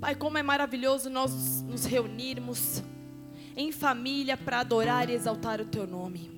Pai, 0.00 0.14
como 0.14 0.38
é 0.38 0.42
maravilhoso 0.42 1.10
nós 1.10 1.60
nos 1.60 1.84
reunirmos 1.84 2.82
em 3.54 3.70
família 3.70 4.34
para 4.34 4.60
adorar 4.60 5.10
e 5.10 5.12
exaltar 5.12 5.60
o 5.60 5.66
Teu 5.66 5.86
nome. 5.86 6.30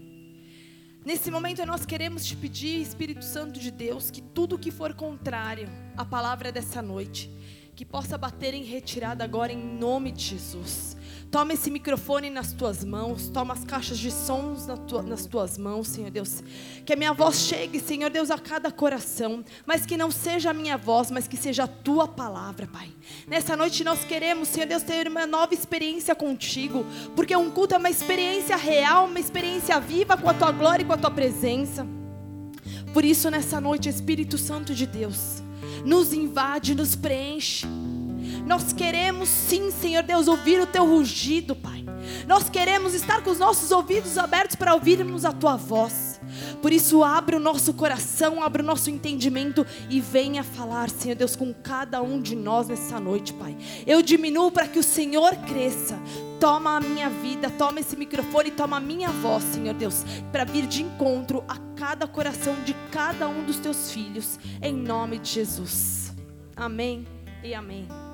Nesse 1.05 1.31
momento 1.31 1.65
nós 1.65 1.87
queremos 1.87 2.25
te 2.25 2.35
pedir, 2.35 2.81
Espírito 2.81 3.25
Santo 3.25 3.61
de 3.61 3.71
Deus, 3.71 4.11
que 4.11 4.21
tudo 4.21 4.59
que 4.59 4.73
for 4.73 4.95
contrário 4.95 5.69
à 5.97 6.05
palavra 6.05 6.51
dessa 6.51 6.83
noite, 6.83 7.31
que 7.75 7.85
possa 7.85 8.19
bater 8.19 8.53
em 8.55 8.63
retirada 8.63 9.25
agora 9.25 9.53
em 9.53 9.57
nome 9.57 10.13
de 10.13 10.23
Jesus. 10.25 10.97
Toma 11.31 11.55
esse 11.55 11.71
microfone 11.71 12.29
nas 12.29 12.53
tuas 12.53 12.85
mãos, 12.85 13.31
toma 13.31 13.55
as 13.55 13.65
caixas 13.65 13.99
de 13.99 14.11
sons 14.11 14.67
nas, 14.67 14.79
tua, 14.81 15.03
nas 15.03 15.25
tuas 15.25 15.57
mãos, 15.57 15.89
Senhor 15.89 16.11
Deus. 16.11 16.43
Que 16.85 16.93
a 16.93 16.97
minha 16.97 17.15
voz 17.15 17.37
chegue, 17.37 17.81
Senhor 17.81 18.11
Deus, 18.11 18.31
a 18.31 18.39
cada 18.39 18.71
coração, 18.71 19.43
mas 19.65 19.87
que 19.87 19.97
não 19.97 20.11
seja 20.11 20.51
a 20.51 20.53
minha 20.53 20.77
voz, 20.77 21.11
mas 21.11 21.27
que 21.27 21.39
seja 21.39 21.65
a 21.65 21.67
tua 21.67 22.07
palavra, 22.07 22.67
Pai. 22.67 22.93
Nessa 23.27 23.57
noite 23.57 23.83
nós 23.83 24.05
queremos, 24.05 24.49
Senhor 24.49 24.67
Deus, 24.67 24.83
ter 24.83 25.09
uma 25.09 25.27
nova 25.27 25.55
experiência 25.55 26.15
contigo, 26.15 26.85
porque 27.17 27.35
um 27.35 27.51
culto 27.51 27.75
é 27.75 27.79
uma 27.79 27.89
experiência 27.89 28.55
real, 28.55 29.07
uma 29.07 29.19
experiência 29.19 29.81
viva 29.81 30.19
com 30.19 30.29
a 30.29 30.35
tua 30.35 30.53
glória 30.53 30.83
e 30.83 30.87
com 30.87 30.93
a 30.93 30.99
tua 30.99 31.11
presença. 31.11 31.87
Por 32.93 33.07
isso, 33.07 33.31
nessa 33.31 33.59
noite, 33.59 33.89
Espírito 33.89 34.37
Santo 34.37 34.75
de 34.75 34.85
Deus, 34.85 35.43
nos 35.85 36.13
invade, 36.13 36.75
nos 36.75 36.95
preenche. 36.95 37.67
Nós 38.47 38.73
queremos 38.73 39.29
sim, 39.29 39.71
Senhor 39.71 40.03
Deus, 40.03 40.29
ouvir 40.29 40.61
o 40.61 40.67
teu 40.67 40.85
rugido, 40.85 41.55
Pai. 41.55 41.85
Nós 42.27 42.49
queremos 42.49 42.95
estar 42.95 43.23
com 43.23 43.31
os 43.31 43.39
nossos 43.39 43.71
ouvidos 43.71 44.19
abertos 44.19 44.57
para 44.57 44.75
ouvirmos 44.75 45.25
a 45.25 45.33
tua 45.33 45.57
voz. 45.57 46.21
Por 46.61 46.73
isso, 46.73 47.03
abre 47.03 47.37
o 47.37 47.41
nosso 47.41 47.75
coração, 47.75 48.43
abre 48.43 48.63
o 48.63 48.65
nosso 48.65 48.91
entendimento 48.91 49.67
e 49.91 50.01
venha 50.01 50.43
falar, 50.43 50.91
Senhor 50.91 51.15
Deus, 51.15 51.37
com 51.37 51.53
cada 51.53 52.03
um 52.03 52.21
de 52.21 52.35
nós 52.35 52.69
nessa 52.69 52.99
noite, 52.99 53.33
Pai. 53.33 53.57
Eu 53.87 54.03
diminuo 54.03 54.51
para 54.51 54.67
que 54.67 54.79
o 54.79 54.83
Senhor 54.83 55.35
cresça. 55.47 55.99
Toma 56.41 56.77
a 56.77 56.81
minha 56.81 57.09
vida, 57.09 57.51
toma 57.51 57.81
esse 57.81 57.97
microfone, 57.97 58.51
toma 58.51 58.79
a 58.79 58.81
minha 58.81 59.11
voz, 59.11 59.45
Senhor 59.45 59.75
Deus, 59.75 60.05
para 60.33 60.45
vir 60.45 60.67
de 60.67 60.83
encontro 60.83 61.45
a 61.49 61.57
cada 61.77 62.07
coração 62.07 62.55
de 62.65 62.75
cada 62.91 63.29
um 63.29 63.45
dos 63.45 63.59
teus 63.59 63.93
filhos, 63.93 64.39
em 64.61 64.75
nome 64.75 65.19
de 65.19 65.31
Jesus. 65.31 66.13
Amém 66.57 67.07
e 67.45 67.55
amém. 67.55 68.12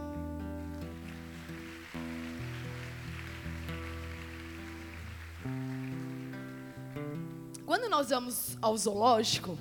Quando 7.69 7.87
nós 7.91 8.09
vamos 8.09 8.57
ao 8.63 8.75
zoológico, 8.79 9.59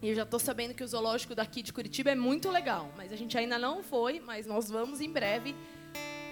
e 0.00 0.10
eu 0.10 0.14
já 0.14 0.22
estou 0.22 0.38
sabendo 0.38 0.72
que 0.72 0.84
o 0.84 0.86
zoológico 0.86 1.34
daqui 1.34 1.60
de 1.60 1.72
Curitiba 1.72 2.12
é 2.12 2.14
muito 2.14 2.48
legal, 2.48 2.92
mas 2.96 3.12
a 3.12 3.16
gente 3.16 3.36
ainda 3.36 3.58
não 3.58 3.82
foi, 3.82 4.20
mas 4.20 4.46
nós 4.46 4.70
vamos 4.70 5.00
em 5.00 5.10
breve, 5.10 5.52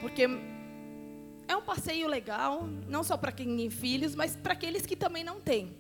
porque 0.01 0.29
é 1.49 1.57
um 1.57 1.61
passeio 1.61 2.07
legal, 2.07 2.69
não 2.87 3.03
só 3.03 3.17
para 3.17 3.33
quem 3.33 3.57
tem 3.57 3.69
filhos, 3.69 4.15
mas 4.15 4.37
para 4.37 4.53
aqueles 4.53 4.87
que 4.87 4.95
também 4.95 5.25
não 5.25 5.41
têm. 5.41 5.77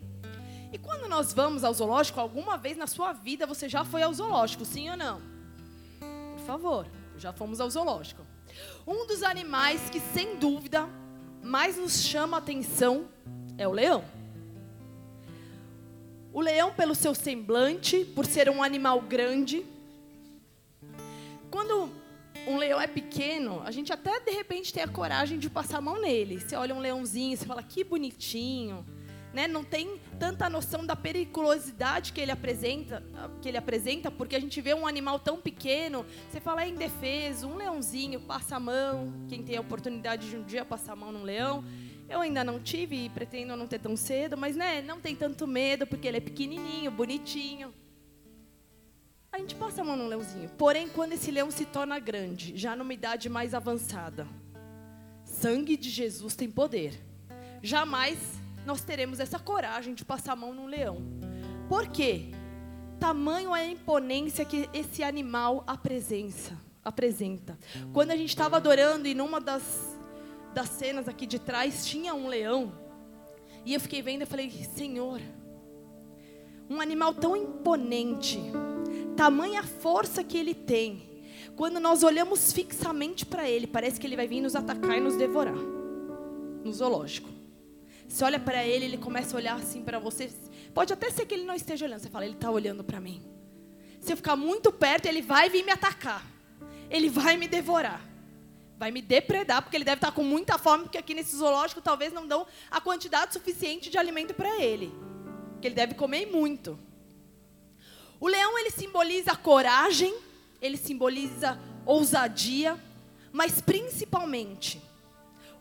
E 0.73 0.77
quando 0.77 1.09
nós 1.09 1.33
vamos 1.33 1.63
ao 1.63 1.73
zoológico, 1.73 2.19
alguma 2.19 2.57
vez 2.57 2.77
na 2.77 2.89
sua 2.89 3.13
vida 3.13 3.47
você 3.47 3.69
já 3.69 3.85
foi 3.85 4.03
ao 4.03 4.13
zoológico, 4.13 4.65
sim 4.65 4.91
ou 4.91 4.97
não? 4.97 5.23
Por 6.37 6.45
favor, 6.45 6.87
já 7.17 7.33
fomos 7.33 7.61
ao 7.61 7.71
zoológico. 7.71 8.27
Um 8.85 9.07
dos 9.07 9.23
animais 9.23 9.89
que, 9.89 10.01
sem 10.01 10.37
dúvida, 10.37 10.89
mais 11.45 11.77
nos 11.77 12.03
chama 12.03 12.39
a 12.39 12.41
atenção 12.41 13.09
é 13.57 13.69
o 13.69 13.71
leão. 13.71 14.03
O 16.33 16.41
leão, 16.41 16.73
pelo 16.73 16.95
seu 16.95 17.13
semblante, 17.13 18.05
por 18.05 18.25
ser 18.25 18.49
um 18.49 18.63
animal 18.63 19.01
grande. 19.01 19.67
Quando 21.51 21.91
um 22.47 22.57
leão 22.57 22.81
é 22.81 22.87
pequeno, 22.87 23.61
a 23.65 23.73
gente 23.73 23.93
até 23.93 24.21
de 24.21 24.31
repente 24.31 24.73
tem 24.73 24.83
a 24.83 24.89
coragem 24.89 25.41
de 25.41 25.51
passar 25.51 25.79
a 25.79 25.81
mão 25.81 26.01
nele. 26.01 26.41
Você 26.41 26.55
olha 26.55 26.73
um 26.73 26.79
leãozinho, 26.79 27.37
você 27.37 27.45
fala 27.45 27.65
que 27.65 27.83
bonitinho, 27.83 28.87
né? 29.33 29.49
Não 29.49 29.65
tem 29.65 30.01
tanta 30.21 30.49
noção 30.49 30.87
da 30.87 30.95
periculosidade 30.95 32.13
que 32.13 32.21
ele 32.21 32.31
apresenta, 32.31 33.03
que 33.43 33.49
ele 33.49 33.59
apresenta, 33.59 34.09
porque 34.09 34.37
a 34.37 34.41
gente 34.41 34.61
vê 34.61 34.73
um 34.73 34.87
animal 34.87 35.19
tão 35.19 35.41
pequeno, 35.41 36.07
você 36.31 36.41
fala 36.41 36.63
é 36.63 36.69
indefeso, 36.69 37.49
um 37.49 37.57
leãozinho 37.57 38.21
passa 38.21 38.55
a 38.55 38.61
mão. 38.61 39.13
Quem 39.29 39.43
tem 39.43 39.57
a 39.57 39.61
oportunidade 39.61 40.31
de 40.31 40.37
um 40.37 40.45
dia 40.45 40.65
passar 40.65 40.93
a 40.93 40.97
mão 40.97 41.11
num 41.11 41.25
leão, 41.25 41.65
eu 42.11 42.21
ainda 42.21 42.43
não 42.43 42.59
tive 42.59 43.05
e 43.05 43.09
pretendo 43.09 43.57
não 43.57 43.69
ter 43.69 43.79
tão 43.79 43.97
cedo, 43.97 44.37
mas 44.37 44.57
né, 44.57 44.83
não 44.83 45.01
tem 45.01 45.15
tanto 45.15 45.47
medo 45.47 45.87
porque 45.87 46.09
ele 46.09 46.17
é 46.17 46.21
pequenininho, 46.21 46.91
bonitinho. 46.91 47.73
A 49.31 49.39
gente 49.39 49.55
passa 49.55 49.81
a 49.81 49.85
mão 49.85 49.97
no 49.97 50.09
leãozinho. 50.09 50.51
Porém, 50.59 50.89
quando 50.89 51.13
esse 51.13 51.31
leão 51.31 51.53
se 51.53 51.65
torna 51.65 52.01
grande, 52.01 52.57
já 52.57 52.75
numa 52.75 52.93
idade 52.93 53.29
mais 53.29 53.55
avançada, 53.55 54.27
sangue 55.25 55.77
de 55.77 55.89
Jesus 55.89 56.35
tem 56.35 56.51
poder. 56.51 57.01
Jamais 57.63 58.19
nós 58.67 58.83
teremos 58.83 59.21
essa 59.21 59.39
coragem 59.39 59.95
de 59.95 60.05
passar 60.05 60.33
a 60.33 60.37
mão 60.37 60.53
num 60.53 60.67
leão. 60.67 61.01
Por 61.69 61.87
quê? 61.89 62.33
Tamanho 62.99 63.55
é 63.55 63.61
a 63.61 63.67
imponência 63.67 64.45
que 64.45 64.69
esse 64.75 65.05
animal 65.05 65.63
apresenta. 65.65 66.59
Quando 67.93 68.11
a 68.11 68.17
gente 68.17 68.31
estava 68.31 68.57
adorando 68.57 69.07
e 69.07 69.15
numa 69.15 69.41
das 69.41 69.90
das 70.53 70.69
cenas 70.69 71.09
aqui 71.09 71.27
de 71.27 71.39
trás 71.39 71.87
tinha 71.87 72.15
um 72.15 72.29
leão. 72.29 72.73
E 73.65 73.75
eu 73.75 73.81
fiquei 73.81 74.03
vendo 74.03 74.23
e 74.23 74.27
falei, 74.27 74.51
Senhor, 74.51 75.21
um 76.69 76.81
animal 76.81 77.15
tão 77.15 77.37
imponente, 77.37 78.41
tamanha 79.17 79.63
força 79.63 80.25
que 80.25 80.37
ele 80.37 80.55
tem. 80.55 81.09
Quando 81.57 81.79
nós 81.79 82.03
olhamos 82.03 82.53
fixamente 82.53 83.27
para 83.27 83.49
ele, 83.49 83.67
parece 83.67 84.01
que 84.01 84.07
ele 84.07 84.17
vai 84.17 84.27
vir 84.27 84.41
nos 84.41 84.57
atacar 84.57 84.97
e 84.97 85.01
nos 85.01 85.17
devorar. 85.17 85.57
No 85.57 86.73
zoológico. 86.73 87.29
Você 88.09 88.25
olha 88.25 88.41
para 88.41 88.67
ele, 88.67 88.87
ele 88.87 88.97
começa 88.97 89.37
a 89.37 89.39
olhar 89.39 89.55
assim 89.57 89.83
para 89.83 89.99
você. 89.99 90.31
Pode 90.75 90.93
até 90.93 91.11
ser 91.11 91.27
que 91.27 91.35
ele 91.35 91.45
não 91.45 91.55
esteja 91.55 91.85
olhando. 91.85 92.01
Você 92.01 92.09
fala, 92.09 92.25
ele 92.25 92.35
está 92.35 92.51
olhando 92.51 92.83
para 92.83 93.01
mim. 93.01 93.23
Se 94.01 94.13
eu 94.13 94.17
ficar 94.17 94.37
muito 94.37 94.73
perto, 94.73 95.07
ele 95.07 95.23
vai 95.23 95.51
vir 95.51 95.65
me 95.65 95.71
atacar. 95.71 96.25
Ele 96.89 97.09
vai 97.09 97.37
me 97.37 97.47
devorar 97.47 98.10
vai 98.81 98.91
me 98.91 99.03
depredar, 99.03 99.61
porque 99.61 99.77
ele 99.77 99.85
deve 99.85 99.99
estar 99.99 100.11
com 100.11 100.25
muita 100.25 100.57
fome, 100.57 100.85
porque 100.85 100.97
aqui 100.97 101.13
nesse 101.13 101.37
zoológico 101.37 101.83
talvez 101.83 102.15
não 102.15 102.27
dão 102.27 102.47
a 102.71 102.81
quantidade 102.81 103.35
suficiente 103.35 103.91
de 103.91 103.99
alimento 103.99 104.33
para 104.33 104.59
ele. 104.59 104.91
Que 105.61 105.69
ele 105.69 105.75
deve 105.75 105.93
comer 105.93 106.25
muito. 106.25 106.79
O 108.19 108.27
leão 108.27 108.59
ele 108.59 108.71
simboliza 108.71 109.37
coragem, 109.37 110.15
ele 110.63 110.79
simboliza 110.79 111.61
ousadia, 111.85 112.83
mas 113.31 113.61
principalmente 113.61 114.81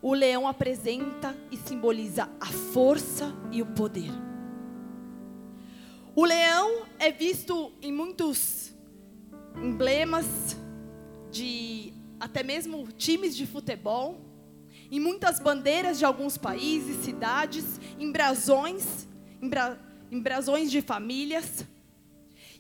o 0.02 0.14
leão 0.14 0.48
apresenta 0.48 1.36
e 1.52 1.58
simboliza 1.58 2.30
a 2.40 2.46
força 2.46 3.36
e 3.52 3.62
o 3.62 3.66
poder. 3.66 4.12
O 6.16 6.24
leão 6.24 6.86
é 6.98 7.12
visto 7.12 7.74
em 7.82 7.92
muitos 7.92 8.72
emblemas 9.62 10.56
de 11.30 11.99
até 12.20 12.44
mesmo 12.44 12.88
times 12.92 13.36
de 13.36 13.46
futebol, 13.46 14.20
em 14.92 15.00
muitas 15.00 15.40
bandeiras 15.40 15.98
de 16.00 16.06
alguns 16.06 16.38
países, 16.38 17.04
cidades, 17.04 17.80
em 17.98 18.12
brasões, 18.12 19.08
em, 19.42 19.48
bra, 19.48 19.80
em 20.12 20.20
brasões 20.20 20.70
de 20.70 20.82
famílias. 20.82 21.66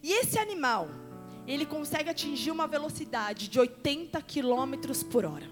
E 0.01 0.11
esse 0.13 0.37
animal, 0.37 0.89
ele 1.47 1.65
consegue 1.65 2.09
atingir 2.09 2.51
uma 2.51 2.67
velocidade 2.67 3.47
de 3.47 3.59
80 3.59 4.21
quilômetros 4.21 5.03
por 5.03 5.25
hora. 5.25 5.49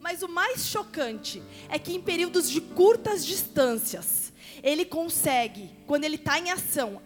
Mas 0.00 0.22
o 0.22 0.28
mais 0.28 0.66
chocante 0.66 1.42
é 1.68 1.78
que 1.78 1.92
em 1.92 2.00
períodos 2.00 2.48
de 2.48 2.60
curtas 2.60 3.24
distâncias, 3.24 4.32
ele 4.62 4.84
consegue, 4.84 5.70
quando 5.86 6.04
ele 6.04 6.16
está 6.16 6.38
em 6.38 6.50
ação, 6.50 7.02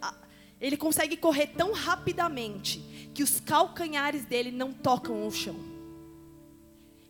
ele 0.61 0.77
consegue 0.77 1.17
correr 1.17 1.49
tão 1.49 1.73
rapidamente 1.73 2.79
que 3.13 3.23
os 3.23 3.41
calcanhares 3.41 4.25
dele 4.25 4.53
não 4.53 4.73
tocam 4.73 5.27
o 5.27 5.31
chão 5.31 5.73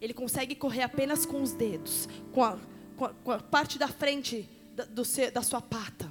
ele 0.02 0.12
consegue 0.12 0.56
correr 0.56 0.82
apenas 0.82 1.24
com 1.24 1.40
os 1.40 1.52
dedos, 1.52 2.08
com 2.32 2.42
a, 2.42 2.58
com 2.96 3.04
a, 3.04 3.08
com 3.10 3.30
a 3.30 3.38
parte 3.38 3.78
da 3.78 3.86
frente 3.86 4.48
da, 4.74 4.84
do 4.84 5.04
da 5.32 5.42
sua 5.42 5.62
pata. 5.62 6.10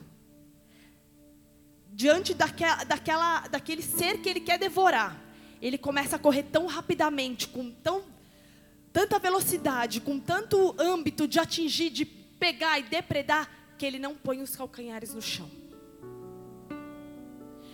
Diante 1.91 2.33
daquela, 2.33 2.85
daquela, 2.85 3.47
daquele 3.49 3.81
ser 3.81 4.21
que 4.21 4.29
ele 4.29 4.39
quer 4.39 4.57
devorar, 4.57 5.21
ele 5.61 5.77
começa 5.77 6.15
a 6.15 6.19
correr 6.19 6.43
tão 6.43 6.67
rapidamente, 6.67 7.49
com 7.49 7.69
tão, 7.69 8.05
tanta 8.93 9.19
velocidade, 9.19 9.99
com 9.99 10.17
tanto 10.17 10.73
âmbito 10.79 11.27
de 11.27 11.37
atingir, 11.37 11.89
de 11.89 12.05
pegar 12.05 12.79
e 12.79 12.83
depredar, 12.83 13.51
que 13.77 13.85
ele 13.85 13.99
não 13.99 14.15
põe 14.15 14.41
os 14.41 14.55
calcanhares 14.55 15.13
no 15.13 15.21
chão. 15.21 15.51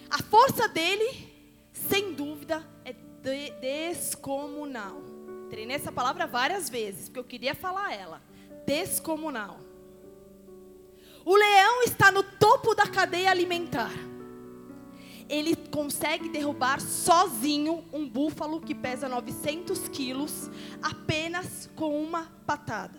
A 0.09 0.23
força 0.23 0.67
dele, 0.67 1.31
sem 1.71 2.11
dúvida, 2.13 2.67
é 2.83 2.93
de 2.93 3.51
descomunal. 3.61 5.16
Treinei 5.49 5.75
essa 5.75 5.91
palavra 5.91 6.27
várias 6.27 6.69
vezes, 6.69 7.07
porque 7.07 7.19
eu 7.19 7.23
queria 7.23 7.55
falar 7.55 7.93
ela. 7.93 8.21
Descomunal. 8.65 9.59
O 11.25 11.35
leão 11.35 11.83
está 11.83 12.11
no 12.11 12.23
topo 12.23 12.73
da 12.73 12.87
cadeia 12.87 13.29
alimentar. 13.29 13.91
ele 15.29 15.57
consegue 15.57 16.29
derrubar 16.29 16.79
sozinho 16.79 17.83
um 17.91 18.07
búfalo 18.07 18.61
que 18.61 18.73
pesa 18.73 19.09
900 19.09 19.89
quilos 19.89 20.49
apenas 20.81 21.69
com 21.75 22.01
uma 22.01 22.31
patada. 22.45 22.97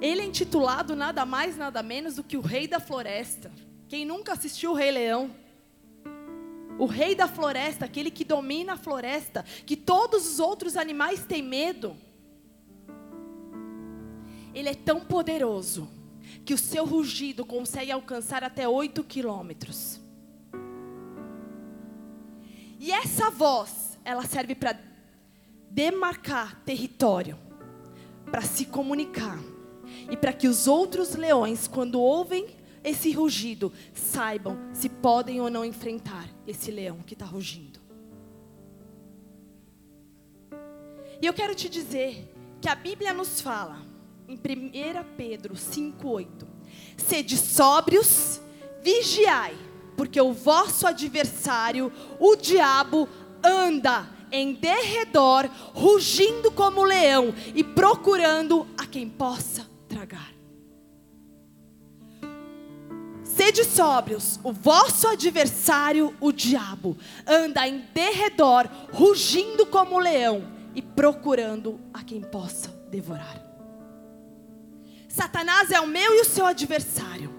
Ele 0.00 0.22
é 0.22 0.24
intitulado 0.24 0.96
nada 0.96 1.24
mais, 1.24 1.56
nada 1.56 1.82
menos 1.82 2.16
do 2.16 2.24
que 2.24 2.36
o 2.36 2.40
Rei 2.40 2.66
da 2.66 2.80
Floresta. 2.80 3.52
Quem 3.88 4.04
nunca 4.04 4.32
assistiu 4.32 4.72
o 4.72 4.74
Rei 4.74 4.90
Leão? 4.90 5.30
O 6.78 6.86
Rei 6.86 7.14
da 7.14 7.28
Floresta, 7.28 7.84
aquele 7.84 8.10
que 8.10 8.24
domina 8.24 8.72
a 8.72 8.76
floresta, 8.76 9.44
que 9.64 9.76
todos 9.76 10.26
os 10.26 10.40
outros 10.40 10.76
animais 10.76 11.24
têm 11.24 11.42
medo. 11.42 11.96
Ele 14.52 14.68
é 14.68 14.74
tão 14.74 15.00
poderoso 15.00 15.88
que 16.44 16.54
o 16.54 16.58
seu 16.58 16.84
rugido 16.84 17.44
consegue 17.44 17.92
alcançar 17.92 18.42
até 18.42 18.68
8 18.68 19.02
quilômetros. 19.04 20.00
E 22.78 22.92
essa 22.92 23.30
voz, 23.30 23.98
ela 24.04 24.24
serve 24.24 24.54
para 24.54 24.78
demarcar 25.70 26.60
território, 26.64 27.38
para 28.30 28.42
se 28.42 28.66
comunicar 28.66 29.38
e 30.10 30.16
para 30.16 30.32
que 30.32 30.46
os 30.46 30.66
outros 30.66 31.14
leões, 31.14 31.66
quando 31.66 32.00
ouvem 32.00 32.46
esse 32.84 33.10
rugido, 33.10 33.72
saibam 33.94 34.58
se 34.72 34.88
podem 34.88 35.40
ou 35.40 35.48
não 35.48 35.64
enfrentar 35.64 36.28
esse 36.46 36.70
leão 36.70 36.98
que 36.98 37.14
está 37.14 37.24
rugindo. 37.24 37.80
E 41.20 41.26
eu 41.26 41.32
quero 41.32 41.54
te 41.54 41.68
dizer 41.68 42.30
que 42.60 42.68
a 42.68 42.74
Bíblia 42.74 43.14
nos 43.14 43.40
fala, 43.40 43.78
em 44.28 44.34
1 44.34 44.38
Pedro 45.16 45.54
5,8: 45.54 46.46
Sede 46.98 47.38
sóbrios, 47.38 48.40
vigiai, 48.82 49.56
porque 49.96 50.20
o 50.20 50.32
vosso 50.32 50.86
adversário, 50.86 51.90
o 52.20 52.36
diabo, 52.36 53.08
anda 53.42 54.08
em 54.30 54.52
derredor, 54.52 55.48
rugindo 55.72 56.50
como 56.50 56.82
leão 56.82 57.32
e 57.54 57.62
procurando 57.62 58.66
a 58.76 58.84
quem 58.84 59.08
possa 59.08 59.66
tragar. 59.88 60.33
Sede 63.44 63.62
sóbrios, 63.62 64.40
o 64.42 64.54
vosso 64.54 65.06
adversário, 65.06 66.16
o 66.18 66.32
diabo, 66.32 66.96
anda 67.26 67.68
em 67.68 67.84
derredor, 67.92 68.66
rugindo 68.90 69.66
como 69.66 69.98
leão 69.98 70.50
e 70.74 70.80
procurando 70.80 71.78
a 71.92 72.02
quem 72.02 72.22
possa 72.22 72.70
devorar. 72.90 73.44
Satanás 75.06 75.70
é 75.70 75.78
o 75.78 75.86
meu 75.86 76.14
e 76.14 76.22
o 76.22 76.24
seu 76.24 76.46
adversário, 76.46 77.30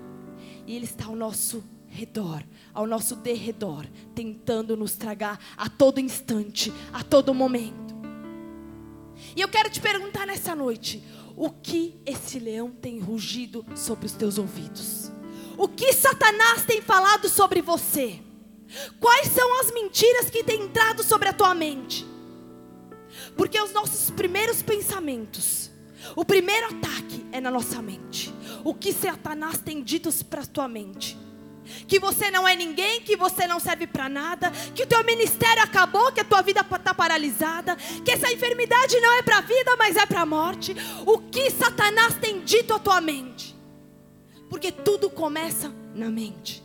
e 0.67 0.75
ele 0.75 0.85
está 0.85 1.05
ao 1.05 1.15
nosso 1.15 1.63
redor, 1.87 2.43
ao 2.71 2.85
nosso 2.85 3.15
derredor, 3.15 3.87
tentando 4.13 4.77
nos 4.77 4.93
tragar 4.95 5.39
a 5.57 5.67
todo 5.67 5.99
instante, 5.99 6.71
a 6.93 7.03
todo 7.03 7.33
momento. 7.33 7.95
E 9.35 9.41
eu 9.41 9.47
quero 9.47 9.71
te 9.71 9.81
perguntar 9.81 10.27
nessa 10.27 10.53
noite: 10.55 11.03
o 11.35 11.49
que 11.49 11.99
esse 12.05 12.37
leão 12.37 12.69
tem 12.69 12.99
rugido 12.99 13.65
sobre 13.73 14.05
os 14.05 14.11
teus 14.11 14.37
ouvidos? 14.37 15.14
O 15.57 15.67
que 15.67 15.93
Satanás 15.93 16.65
tem 16.65 16.81
falado 16.81 17.29
sobre 17.29 17.61
você? 17.61 18.19
Quais 18.99 19.27
são 19.29 19.61
as 19.61 19.71
mentiras 19.71 20.29
que 20.29 20.43
têm 20.43 20.63
entrado 20.63 21.03
sobre 21.03 21.29
a 21.29 21.33
tua 21.33 21.53
mente? 21.53 22.05
Porque 23.37 23.59
os 23.61 23.71
nossos 23.71 24.09
primeiros 24.09 24.61
pensamentos, 24.61 25.71
o 26.15 26.25
primeiro 26.25 26.67
ataque 26.67 27.25
é 27.31 27.39
na 27.39 27.51
nossa 27.51 27.81
mente. 27.81 28.33
O 28.63 28.73
que 28.73 28.91
Satanás 28.91 29.57
tem 29.59 29.81
dito 29.81 30.09
para 30.25 30.41
a 30.41 30.45
tua 30.45 30.67
mente? 30.67 31.17
que 31.87 31.99
você 31.99 32.29
não 32.29 32.47
é 32.47 32.55
ninguém, 32.55 33.01
que 33.01 33.15
você 33.15 33.47
não 33.47 33.59
serve 33.59 33.87
para 33.87 34.07
nada, 34.07 34.51
que 34.73 34.83
o 34.83 34.87
teu 34.87 35.03
ministério 35.03 35.63
acabou, 35.63 36.11
que 36.11 36.19
a 36.19 36.23
tua 36.23 36.41
vida 36.41 36.61
está 36.61 36.93
paralisada, 36.93 37.75
que 37.75 38.11
essa 38.11 38.31
enfermidade 38.31 38.99
não 38.99 39.13
é 39.13 39.21
para 39.21 39.39
a 39.39 39.41
vida, 39.41 39.75
mas 39.75 39.95
é 39.95 40.05
para 40.05 40.21
a 40.21 40.25
morte. 40.25 40.75
O 41.05 41.17
que 41.17 41.49
Satanás 41.49 42.15
tem 42.15 42.41
dito 42.41 42.73
à 42.73 42.79
tua 42.79 43.01
mente? 43.01 43.54
Porque 44.55 44.71
tudo 44.71 45.09
começa 45.09 45.69
na 45.93 46.09
mente. 46.09 46.63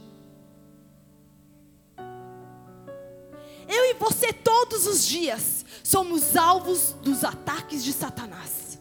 Eu 3.66 3.84
e 3.84 3.94
você 3.94 4.32
todos 4.32 4.87
os 4.87 5.04
dias 5.04 5.64
somos 5.82 6.37
alvos 6.37 6.92
dos 7.02 7.25
ataques 7.25 7.82
de 7.82 7.92
Satanás. 7.92 8.78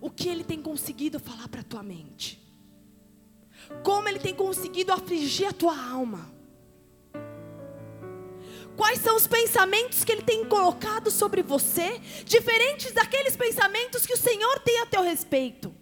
o 0.00 0.10
que 0.10 0.28
ele 0.28 0.42
tem 0.42 0.60
conseguido 0.60 1.20
falar 1.20 1.46
para 1.46 1.60
a 1.60 1.64
tua 1.64 1.80
mente. 1.84 2.42
Como 3.84 4.08
ele 4.08 4.18
tem 4.18 4.34
conseguido 4.34 4.92
afligir 4.92 5.46
a 5.46 5.52
tua 5.52 5.80
alma. 5.80 6.28
Quais 8.76 9.00
são 9.00 9.16
os 9.16 9.26
pensamentos 9.26 10.02
que 10.04 10.12
ele 10.12 10.22
tem 10.22 10.44
colocado 10.44 11.10
sobre 11.10 11.42
você, 11.42 12.00
diferentes 12.24 12.92
daqueles 12.92 13.36
pensamentos 13.36 14.06
que 14.06 14.14
o 14.14 14.18
Senhor 14.18 14.58
tem 14.60 14.80
a 14.80 14.86
teu 14.86 15.02
respeito? 15.02 15.74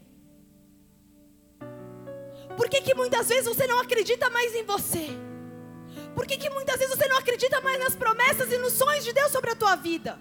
Por 2.57 2.69
que, 2.69 2.81
que 2.81 2.95
muitas 2.95 3.29
vezes 3.29 3.47
você 3.47 3.67
não 3.67 3.81
acredita 3.81 4.29
mais 4.29 4.55
em 4.55 4.65
você? 4.65 5.09
Por 6.15 6.27
que, 6.27 6.37
que 6.37 6.51
muitas 6.51 6.79
vezes 6.79 6.95
você 6.95 7.09
não 7.09 7.19
acredita 7.19 7.61
mais 7.61 7.79
nas 7.79 7.95
promessas 7.95 8.53
e 8.53 8.59
nos 8.59 8.73
sonhos 8.73 9.05
de 9.05 9.13
Deus 9.13 9.31
sobre 9.31 9.51
a 9.51 9.57
tua 9.57 9.77
vida? 9.77 10.19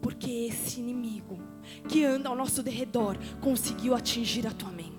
Porque 0.00 0.30
esse 0.30 0.78
inimigo 0.78 1.40
que 1.88 2.04
anda 2.04 2.28
ao 2.28 2.36
nosso 2.36 2.62
derredor 2.62 3.16
conseguiu 3.40 3.94
atingir 3.94 4.46
a 4.46 4.52
tua 4.52 4.70
mente. 4.70 4.95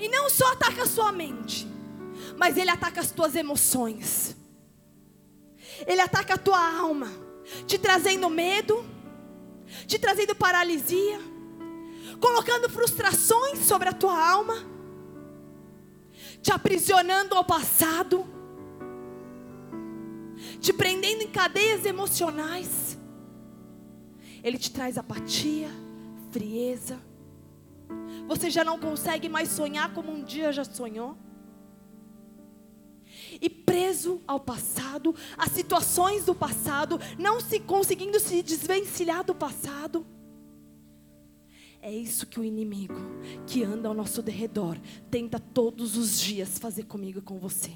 E 0.00 0.08
não 0.08 0.30
só 0.30 0.52
ataca 0.52 0.82
a 0.82 0.86
sua 0.86 1.12
mente, 1.12 1.66
mas 2.36 2.56
ele 2.56 2.70
ataca 2.70 3.00
as 3.00 3.10
tuas 3.10 3.34
emoções. 3.34 4.36
Ele 5.86 6.00
ataca 6.00 6.34
a 6.34 6.38
tua 6.38 6.78
alma, 6.78 7.08
te 7.66 7.78
trazendo 7.78 8.28
medo, 8.30 8.84
te 9.86 9.98
trazendo 9.98 10.34
paralisia, 10.34 11.20
colocando 12.20 12.68
frustrações 12.68 13.58
sobre 13.60 13.88
a 13.88 13.92
tua 13.92 14.30
alma, 14.30 14.56
te 16.42 16.52
aprisionando 16.52 17.34
ao 17.34 17.44
passado 17.44 18.26
te 20.60 20.72
prendendo 20.72 21.22
em 21.22 21.28
cadeias 21.28 21.84
emocionais. 21.84 22.98
Ele 24.42 24.58
te 24.58 24.70
traz 24.70 24.96
apatia, 24.96 25.70
frieza. 26.30 26.98
Você 28.26 28.50
já 28.50 28.64
não 28.64 28.78
consegue 28.78 29.28
mais 29.28 29.48
sonhar 29.48 29.92
como 29.92 30.12
um 30.12 30.22
dia 30.22 30.52
já 30.52 30.64
sonhou. 30.64 31.16
E 33.40 33.48
preso 33.48 34.20
ao 34.26 34.40
passado, 34.40 35.14
às 35.36 35.52
situações 35.52 36.24
do 36.24 36.34
passado, 36.34 36.98
não 37.18 37.40
se 37.40 37.60
conseguindo 37.60 38.18
se 38.20 38.42
desvencilhar 38.42 39.24
do 39.24 39.34
passado. 39.34 40.06
É 41.82 41.90
isso 41.90 42.26
que 42.26 42.38
o 42.38 42.44
inimigo 42.44 43.00
que 43.46 43.64
anda 43.64 43.88
ao 43.88 43.94
nosso 43.94 44.20
derredor 44.20 44.76
tenta 45.10 45.38
todos 45.38 45.96
os 45.96 46.20
dias 46.20 46.58
fazer 46.58 46.84
comigo 46.84 47.20
e 47.20 47.22
com 47.22 47.38
você. 47.38 47.72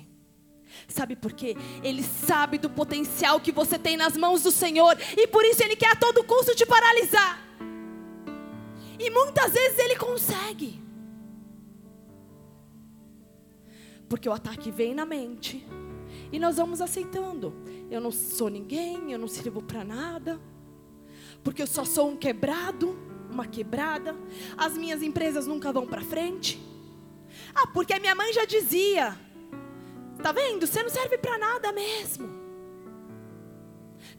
Sabe 0.89 1.17
por 1.17 1.33
quê? 1.33 1.57
Ele 1.83 2.03
sabe 2.03 2.59
do 2.59 2.69
potencial 2.69 3.41
que 3.41 3.53
você 3.53 3.79
tem 3.79 3.97
nas 3.97 4.17
mãos 4.17 4.43
do 4.43 4.51
Senhor 4.51 4.97
e 5.17 5.27
por 5.27 5.45
isso 5.45 5.63
ele 5.63 5.77
quer 5.77 5.93
a 5.93 5.97
todo 5.97 6.25
custo 6.25 6.55
te 6.55 6.67
paralisar. 6.67 7.43
E 8.99 9.11
muitas 9.11 9.53
vezes 9.53 9.79
ele 9.79 9.97
consegue. 9.97 10.83
Porque 14.09 14.29
o 14.29 14.33
ataque 14.33 14.71
vem 14.71 14.95
na 14.95 15.05
mente 15.05 15.67
e 16.31 16.39
nós 16.39 16.57
vamos 16.57 16.81
aceitando. 16.81 17.55
Eu 17.91 18.01
não 18.01 18.11
sou 18.11 18.49
ninguém, 18.49 19.13
eu 19.13 19.19
não 19.19 19.29
sirvo 19.29 19.63
para 19.63 19.85
nada. 19.85 20.41
Porque 21.43 21.63
eu 21.63 21.67
só 21.67 21.85
sou 21.85 22.11
um 22.11 22.17
quebrado, 22.17 22.97
uma 23.31 23.47
quebrada. 23.47 24.15
As 24.57 24.77
minhas 24.77 25.03
empresas 25.03 25.47
nunca 25.47 25.73
vão 25.73 25.87
para 25.87 26.01
frente. 26.01 26.61
Ah, 27.55 27.67
porque 27.67 27.93
a 27.93 28.01
minha 28.01 28.15
mãe 28.15 28.33
já 28.33 28.45
dizia: 28.45 29.19
Tá 30.23 30.33
vendo? 30.33 30.67
Você 30.67 30.83
não 30.83 30.91
serve 30.91 31.19
para 31.19 31.37
nada 31.39 31.73
mesmo. 31.73 32.29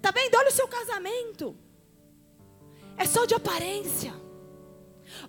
Tá 0.02 0.12
vendo? 0.12 0.36
Olha 0.36 0.50
o 0.50 0.52
seu 0.52 0.68
casamento. 0.68 1.56
É 2.98 3.06
só 3.06 3.26
de 3.26 3.34
aparência. 3.34 4.25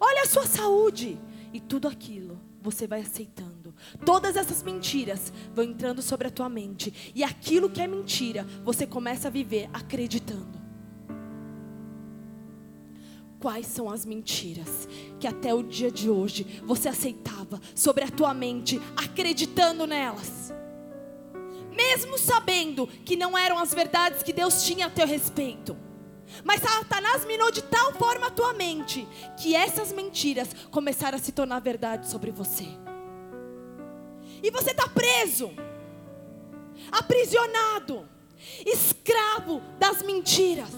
Olha 0.00 0.22
a 0.22 0.26
sua 0.26 0.46
saúde. 0.46 1.18
E 1.52 1.60
tudo 1.60 1.88
aquilo 1.88 2.38
você 2.60 2.86
vai 2.86 3.00
aceitando. 3.00 3.74
Todas 4.04 4.36
essas 4.36 4.62
mentiras 4.62 5.32
vão 5.54 5.64
entrando 5.64 6.02
sobre 6.02 6.28
a 6.28 6.30
tua 6.30 6.48
mente. 6.48 7.12
E 7.14 7.22
aquilo 7.22 7.70
que 7.70 7.80
é 7.80 7.86
mentira, 7.86 8.44
você 8.62 8.86
começa 8.86 9.28
a 9.28 9.30
viver 9.30 9.68
acreditando. 9.72 10.56
Quais 13.38 13.66
são 13.66 13.88
as 13.88 14.04
mentiras 14.04 14.88
que 15.20 15.26
até 15.26 15.54
o 15.54 15.62
dia 15.62 15.90
de 15.90 16.10
hoje 16.10 16.62
você 16.64 16.88
aceitava 16.88 17.60
sobre 17.74 18.02
a 18.02 18.10
tua 18.10 18.34
mente, 18.34 18.80
acreditando 18.96 19.86
nelas? 19.86 20.52
mesmo 21.76 22.18
sabendo 22.18 22.86
que 22.86 23.16
não 23.16 23.36
eram 23.36 23.58
as 23.58 23.72
verdades 23.72 24.22
que 24.22 24.32
Deus 24.32 24.64
tinha 24.64 24.86
a 24.86 24.90
teu 24.90 25.06
respeito. 25.06 25.76
Mas 26.44 26.60
Satanás 26.60 27.24
minou 27.24 27.50
de 27.50 27.62
tal 27.62 27.92
forma 27.94 28.28
a 28.28 28.30
tua 28.30 28.52
mente 28.52 29.06
que 29.36 29.54
essas 29.54 29.92
mentiras 29.92 30.48
começaram 30.70 31.16
a 31.16 31.20
se 31.20 31.32
tornar 31.32 31.60
verdade 31.60 32.08
sobre 32.08 32.30
você. 32.30 32.66
E 34.42 34.50
você 34.50 34.70
está 34.70 34.88
preso, 34.88 35.50
aprisionado, 36.92 38.08
escravo 38.64 39.60
das 39.78 40.02
mentiras. 40.02 40.72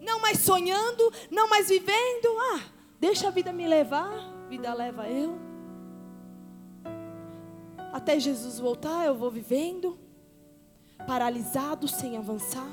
Não 0.00 0.20
mais 0.20 0.38
sonhando, 0.38 1.12
não 1.30 1.48
mais 1.48 1.68
vivendo. 1.68 2.28
Ah, 2.54 2.60
deixa 2.98 3.28
a 3.28 3.30
vida 3.30 3.52
me 3.52 3.66
levar, 3.66 4.10
vida 4.48 4.72
leva 4.74 5.08
eu. 5.08 5.38
Até 7.92 8.18
Jesus 8.18 8.58
voltar, 8.58 9.06
eu 9.06 9.14
vou 9.14 9.30
vivendo, 9.30 9.98
paralisado, 11.06 11.88
sem 11.88 12.16
avançar. 12.16 12.68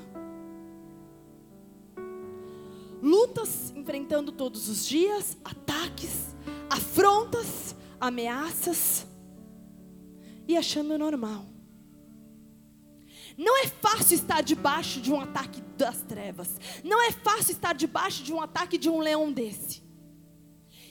Lutas 3.05 3.71
enfrentando 3.75 4.31
todos 4.31 4.67
os 4.67 4.83
dias, 4.83 5.37
ataques, 5.45 6.35
afrontas, 6.67 7.75
ameaças 8.01 9.05
e 10.47 10.57
achando 10.57 10.97
normal. 10.97 11.45
Não 13.37 13.63
é 13.63 13.67
fácil 13.67 14.15
estar 14.15 14.41
debaixo 14.41 14.99
de 14.99 15.13
um 15.13 15.21
ataque 15.21 15.61
das 15.77 16.01
trevas. 16.01 16.59
Não 16.83 16.99
é 16.99 17.11
fácil 17.11 17.51
estar 17.51 17.75
debaixo 17.75 18.23
de 18.23 18.33
um 18.33 18.41
ataque 18.41 18.75
de 18.75 18.89
um 18.89 18.97
leão 18.97 19.31
desse. 19.31 19.83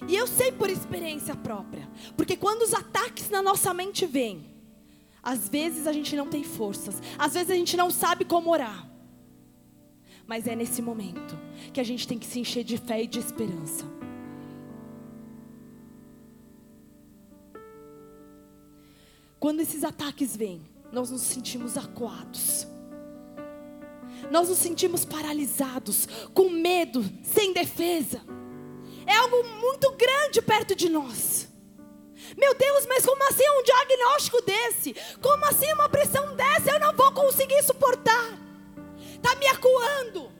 E 0.07 0.15
eu 0.15 0.29
sei 0.29 0.53
por 0.53 0.71
experiência 0.71 1.35
própria, 1.35 1.91
porque 2.17 2.37
quando 2.37 2.63
os 2.63 2.73
ataques 2.73 3.29
na 3.29 3.43
nossa 3.43 3.75
mente 3.75 4.07
vêm, 4.07 4.55
às 5.21 5.49
vezes 5.49 5.89
a 5.89 5.93
gente 5.93 6.15
não 6.15 6.29
tem 6.29 6.45
forças, 6.45 7.03
às 7.19 7.35
vezes 7.35 7.51
a 7.51 7.57
gente 7.57 7.77
não 7.77 7.91
sabe 7.91 8.25
como 8.25 8.53
orar. 8.53 8.94
Mas 10.27 10.47
é 10.47 10.57
nesse 10.57 10.81
momento 10.81 11.39
que 11.73 11.81
a 11.81 11.85
gente 11.85 12.09
tem 12.09 12.19
que 12.19 12.27
se 12.27 12.41
encher 12.41 12.65
de 12.65 12.79
fé 12.79 13.03
e 13.03 13.07
de 13.07 13.19
esperança. 13.19 13.85
Quando 19.39 19.61
esses 19.61 19.85
ataques 19.85 20.35
vêm, 20.35 20.63
nós 20.91 21.11
nos 21.11 21.21
sentimos 21.21 21.77
acuados. 21.77 22.67
Nós 24.31 24.49
nos 24.49 24.57
sentimos 24.57 25.05
paralisados, 25.05 26.09
com 26.33 26.49
medo, 26.49 27.05
sem 27.23 27.53
defesa. 27.53 28.23
É 29.07 29.15
algo 29.17 29.45
muito 29.61 29.93
grande 29.93 30.41
perto 30.41 30.75
de 30.75 30.89
nós. 30.89 31.47
Meu 32.39 32.55
Deus, 32.55 32.87
mas 32.87 33.05
como 33.05 33.23
assim 33.29 33.45
um 33.47 33.63
diagnóstico 33.63 34.41
desse? 34.41 34.97
Como 35.21 35.45
assim 35.45 35.71
uma 35.75 35.91
pressão 35.91 36.35
dessa? 36.35 36.71
Eu 36.71 36.81
não 36.81 36.97
vou 36.97 37.13
conseguir 37.13 37.63
suportar. 37.63 38.44
Está 39.25 39.37
me 39.37 39.47
acuando. 39.47 40.31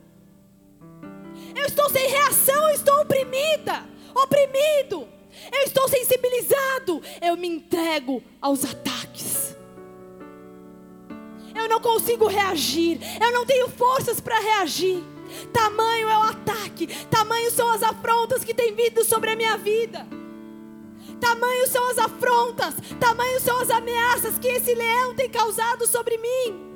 Eu 1.57 1.65
estou 1.65 1.89
sem 1.89 2.07
reação, 2.07 2.69
eu 2.69 2.75
estou 2.75 3.01
oprimida, 3.01 3.83
oprimido. 4.15 5.09
Eu 5.51 5.63
estou 5.63 5.89
sensibilizado. 5.89 7.03
Eu 7.23 7.35
me 7.35 7.49
entrego 7.49 8.23
aos 8.43 8.63
ataques. 8.63 9.57
Eu 11.55 11.67
não 11.67 11.81
consigo 11.81 12.27
reagir. 12.27 13.01
Eu 13.19 13.33
não 13.33 13.47
tenho 13.47 13.71
forças 13.71 14.21
para 14.21 14.39
reagir. 14.39 15.03
Tamanho 15.51 16.11
é 16.11 16.19
o 16.19 16.23
ataque. 16.23 16.87
Tamanho 17.07 17.51
são 17.53 17.71
as 17.71 17.83
afrontas 17.83 18.45
que 18.45 18.53
têm 18.53 18.75
vindo 18.75 19.03
sobre 19.03 19.31
a 19.31 19.37
minha 19.37 19.57
vida. 19.57 20.07
Tamanho 21.19 21.67
são 21.69 21.89
as 21.89 21.97
afrontas. 21.97 22.75
Tamanho 23.01 23.41
são 23.41 23.59
as 23.61 23.71
ameaças 23.71 24.39
que 24.39 24.49
esse 24.49 24.75
leão 24.75 25.15
tem 25.15 25.31
causado 25.31 25.87
sobre 25.87 26.19
mim. 26.19 26.74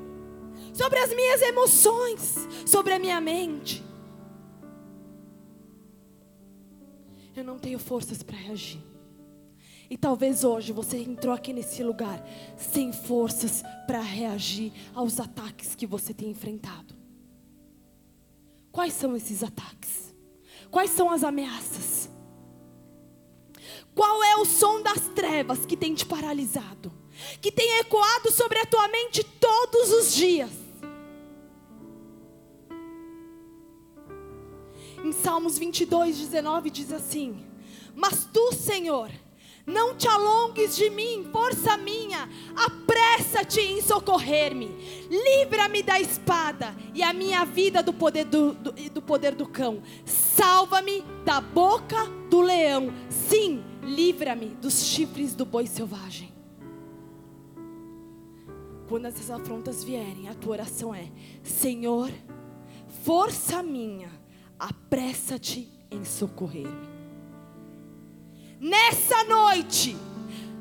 Sobre 0.79 1.01
as 1.01 1.13
minhas 1.13 1.43
emoções. 1.43 2.37
Sobre 2.65 2.93
a 2.95 2.99
minha 2.99 3.21
mente. 3.21 3.89
eu 7.39 7.45
não 7.45 7.59
tenho 7.59 7.79
forças 7.79 8.23
para 8.23 8.37
reagir. 8.37 8.83
E 9.91 9.97
talvez 9.97 10.45
hoje 10.45 10.73
você 10.73 10.99
entrou 10.99 11.35
aqui 11.35 11.53
nesse 11.53 11.83
lugar 11.83 12.23
sem 12.57 12.93
forças 12.93 13.63
para 13.87 14.01
reagir 14.01 14.73
aos 14.95 15.19
ataques 15.19 15.75
que 15.75 15.87
você 15.87 16.13
tem 16.13 16.31
enfrentado. 16.31 16.95
Quais 18.71 18.93
são 18.93 19.17
esses 19.17 19.43
ataques? 19.43 20.15
Quais 20.71 20.91
são 20.91 21.11
as 21.11 21.25
ameaças? 21.25 22.11
Qual 23.95 24.23
é 24.23 24.37
o 24.37 24.45
som 24.45 24.83
das 24.83 25.09
trevas 25.15 25.65
que 25.65 25.77
tem 25.77 25.95
te 25.95 26.05
paralisado? 26.05 26.93
Que 27.41 27.51
tem 27.51 27.79
ecoado 27.79 28.31
sobre 28.31 28.59
a 28.59 28.67
tua 28.67 28.87
mente 28.89 29.25
todos 29.25 29.91
os 29.91 30.15
dias? 30.15 30.68
Em 35.05 35.13
Salmos 35.13 35.59
22, 35.59 36.19
19 36.19 36.71
diz 36.71 36.93
assim: 36.93 37.45
Mas 37.95 38.29
tu, 38.33 38.53
Senhor, 38.53 39.11
não 39.69 39.95
te 39.95 40.09
alongues 40.09 40.75
de 40.77 40.89
mim, 40.89 41.29
força 41.31 41.77
minha, 41.77 42.29
apressa-te 42.57 43.61
em 43.61 43.83
socorrer-me, 43.83 44.69
livra-me 45.11 45.83
da 45.83 46.01
espada 46.01 46.75
e 46.95 47.03
a 47.03 47.13
minha 47.13 47.45
vida 47.45 47.83
do 47.83 47.93
poder 47.93 48.25
do, 48.25 48.55
do, 48.55 48.73
do 48.73 49.03
poder 49.03 49.35
do 49.35 49.47
cão, 49.47 49.83
salva-me 50.05 51.03
da 51.25 51.41
boca 51.41 52.07
do 52.31 52.41
leão, 52.41 52.93
sim, 53.11 53.63
livra-me 53.83 54.47
dos 54.47 54.83
chifres 54.85 55.35
do 55.35 55.45
boi 55.45 55.67
selvagem. 55.67 56.33
Quando 58.89 59.05
essas 59.05 59.31
afrontas 59.31 59.85
vierem, 59.85 60.29
a 60.29 60.35
tua 60.35 60.53
oração 60.53 60.95
é: 60.95 61.11
Senhor, 61.43 62.11
força 63.05 63.63
minha, 63.63 64.09
apressa-te 64.59 65.69
em 65.91 66.05
socorrer-me. 66.05 66.89
Nessa 68.61 69.23
noite, 69.25 69.97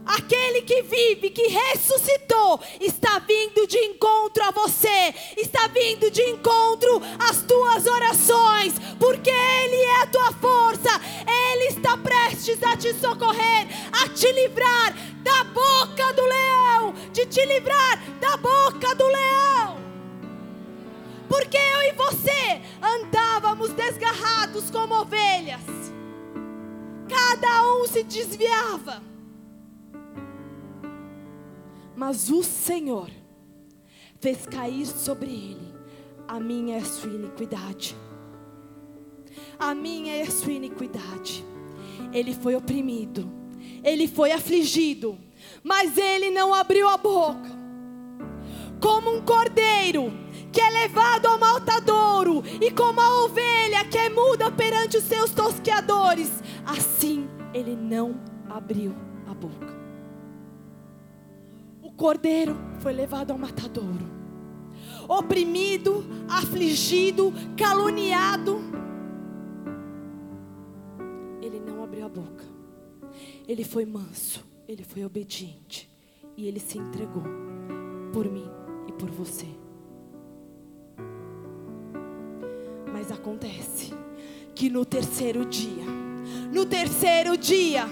aquele 0.05 0.61
que 0.61 0.83
vive, 0.83 1.31
que 1.31 1.47
ressuscitou, 1.47 2.61
está 2.79 3.17
vindo 3.19 3.65
de 3.65 3.77
encontro 3.79 4.43
a 4.43 4.51
você, 4.51 5.13
está 5.35 5.67
vindo 5.67 6.11
de 6.11 6.21
encontro 6.21 7.01
às 7.17 7.41
tuas 7.41 7.87
orações, 7.87 8.73
porque 8.99 9.31
Ele 9.31 9.75
é 9.75 10.01
a 10.03 10.07
tua 10.07 10.31
força, 10.33 10.89
Ele 11.25 11.65
está 11.65 11.97
prestes 11.97 12.61
a 12.61 12.77
te 12.77 12.93
socorrer, 12.93 13.67
a 13.91 14.07
te 14.09 14.31
livrar 14.31 14.93
da 15.23 15.43
boca 15.45 16.13
do 16.13 16.21
leão, 16.21 16.93
de 17.11 17.25
te 17.25 17.43
livrar 17.45 17.99
da 18.19 18.37
boca 18.37 18.93
do 18.93 19.07
leão. 19.07 19.86
Porque 21.27 21.57
eu 21.57 21.81
e 21.81 21.91
você 21.93 22.61
andávamos 22.81 23.71
desgarrados 23.73 24.69
como 24.71 24.93
ovelhas. 24.95 25.61
Cada 27.07 27.73
um 27.73 27.87
se 27.87 28.03
desviava. 28.03 29.01
Mas 31.95 32.29
o 32.29 32.43
Senhor 32.43 33.09
fez 34.19 34.45
cair 34.45 34.85
sobre 34.85 35.31
ele 35.31 35.73
a 36.27 36.39
minha 36.39 36.77
e 36.77 36.81
a 36.81 36.85
sua 36.85 37.11
iniquidade. 37.11 37.95
A 39.57 39.73
minha 39.73 40.17
e 40.17 40.21
a 40.21 40.31
sua 40.31 40.51
iniquidade. 40.51 41.45
Ele 42.13 42.33
foi 42.33 42.55
oprimido, 42.55 43.29
ele 43.83 44.07
foi 44.07 44.31
afligido, 44.31 45.17
mas 45.63 45.97
ele 45.97 46.29
não 46.29 46.53
abriu 46.53 46.87
a 46.87 46.97
boca. 46.97 47.57
Como 48.79 49.15
um 49.15 49.21
cordeiro 49.21 50.13
que 50.51 50.61
é 50.61 50.69
levado 50.69 51.27
ao 51.27 51.39
maltadouro, 51.39 52.43
e 52.61 52.71
como 52.71 52.99
a 53.01 53.25
ovelha 53.25 53.85
que 53.85 53.97
é 53.97 54.09
muda 54.09 54.51
perante 54.51 54.97
os 54.97 55.03
seus 55.03 55.31
tosqueadores, 55.31 56.31
assim 56.65 57.27
ele 57.53 57.75
não 57.75 58.19
abriu 58.49 58.95
a 59.27 59.33
boca. 59.33 59.75
O 61.81 61.91
cordeiro 61.91 62.55
foi 62.79 62.93
levado 62.93 63.31
ao 63.31 63.37
matadouro, 63.37 64.05
oprimido, 65.07 66.05
afligido, 66.29 67.33
caluniado. 67.57 68.59
Ele 71.41 71.59
não 71.59 71.83
abriu 71.83 72.05
a 72.05 72.09
boca, 72.09 72.43
ele 73.47 73.63
foi 73.63 73.85
manso, 73.85 74.45
ele 74.67 74.83
foi 74.83 75.03
obediente, 75.05 75.89
e 76.35 76.47
ele 76.47 76.59
se 76.59 76.77
entregou 76.77 77.23
por 78.11 78.29
mim 78.29 78.49
e 78.87 78.91
por 78.91 79.09
você. 79.09 79.47
Mas 82.97 83.11
acontece 83.11 83.93
que 84.55 84.71
no 84.71 84.83
terceiro 84.83 85.45
dia, 85.45 85.85
no 86.51 86.65
terceiro 86.65 87.37
dia, 87.37 87.87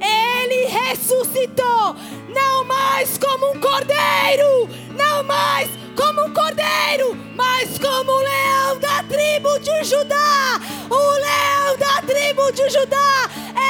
ele 0.00 0.64
ressuscitou, 0.68 1.94
não 2.34 2.64
mais 2.64 3.18
como 3.18 3.50
um 3.50 3.60
cordeiro, 3.60 4.70
não 4.96 5.22
mais 5.22 5.68
como 5.94 6.24
um 6.24 6.32
cordeiro, 6.32 7.14
mas 7.36 7.78
como 7.78 8.10
o 8.10 8.20
leão 8.20 8.80
da 8.80 9.02
tribo 9.02 9.58
de 9.58 9.84
Judá, 9.84 10.60
o 10.88 11.12
leão 11.18 11.76
da 11.76 12.00
tribo 12.00 12.50
de 12.50 12.70
Judá, 12.70 13.30
ele 13.54 13.67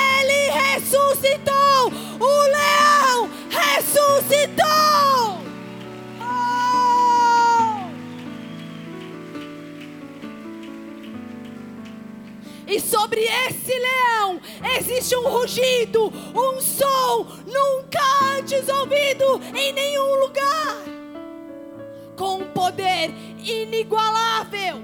sobre 12.98 13.20
esse 13.20 13.72
leão. 13.78 14.40
Existe 14.76 15.14
um 15.16 15.28
rugido, 15.28 16.12
um 16.34 16.60
som 16.60 17.26
nunca 17.46 18.00
antes 18.36 18.68
ouvido 18.68 19.40
em 19.54 19.72
nenhum 19.72 20.20
lugar, 20.20 20.82
com 22.16 22.38
um 22.38 22.52
poder 22.52 23.10
inigualável, 23.38 24.78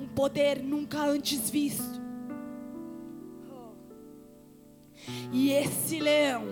um 0.00 0.08
poder 0.08 0.62
nunca 0.62 1.02
antes 1.02 1.50
visto. 1.50 1.98
E 5.30 5.52
esse 5.52 6.00
leão, 6.00 6.46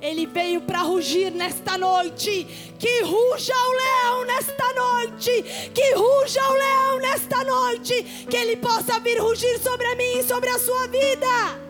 ele 0.00 0.26
veio 0.26 0.60
para 0.60 0.82
rugir 0.82 1.30
nesta 1.32 1.78
noite. 1.78 2.46
Que 2.78 3.02
ruja 3.02 3.54
o 3.54 3.72
leão 3.72 4.26
nesta 4.26 4.72
noite. 4.74 5.70
Que 5.72 5.94
ruja 5.94 6.40
o 6.48 6.54
leão 6.54 6.98
nesta 7.00 7.44
noite. 7.44 8.02
Que 8.28 8.36
ele 8.36 8.56
possa 8.56 8.98
vir 9.00 9.20
rugir 9.20 9.58
sobre 9.58 9.86
a 9.86 9.94
mim 9.94 10.18
e 10.18 10.22
sobre 10.22 10.48
a 10.50 10.58
sua 10.58 10.86
vida. 10.88 11.60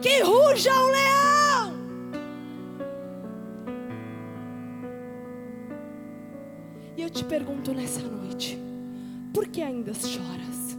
Que 0.00 0.20
ruja 0.22 0.74
o 0.74 0.86
leão. 0.86 1.82
E 6.96 7.02
eu 7.02 7.10
te 7.10 7.24
pergunto 7.24 7.72
nessa 7.72 8.00
noite: 8.00 8.58
por 9.32 9.48
que 9.48 9.62
ainda 9.62 9.92
choras? 9.94 10.78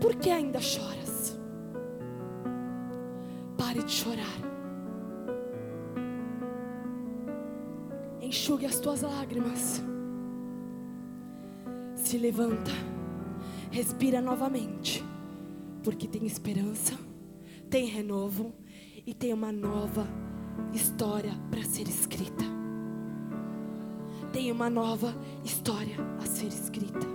Por 0.00 0.16
que 0.16 0.30
ainda 0.30 0.60
choras? 0.60 1.38
Pare 3.56 3.82
de 3.82 3.92
chorar. 3.92 4.51
Enxugue 8.32 8.64
as 8.64 8.80
tuas 8.80 9.02
lágrimas. 9.02 9.82
Se 11.94 12.16
levanta. 12.16 12.70
Respira 13.70 14.22
novamente. 14.22 15.04
Porque 15.84 16.08
tem 16.08 16.24
esperança, 16.24 16.98
tem 17.68 17.84
renovo 17.84 18.54
e 19.06 19.12
tem 19.12 19.34
uma 19.34 19.52
nova 19.52 20.06
história 20.72 21.34
para 21.50 21.62
ser 21.62 21.86
escrita. 21.86 22.44
Tem 24.32 24.50
uma 24.50 24.70
nova 24.70 25.14
história 25.44 25.96
a 26.18 26.24
ser 26.24 26.46
escrita. 26.46 27.06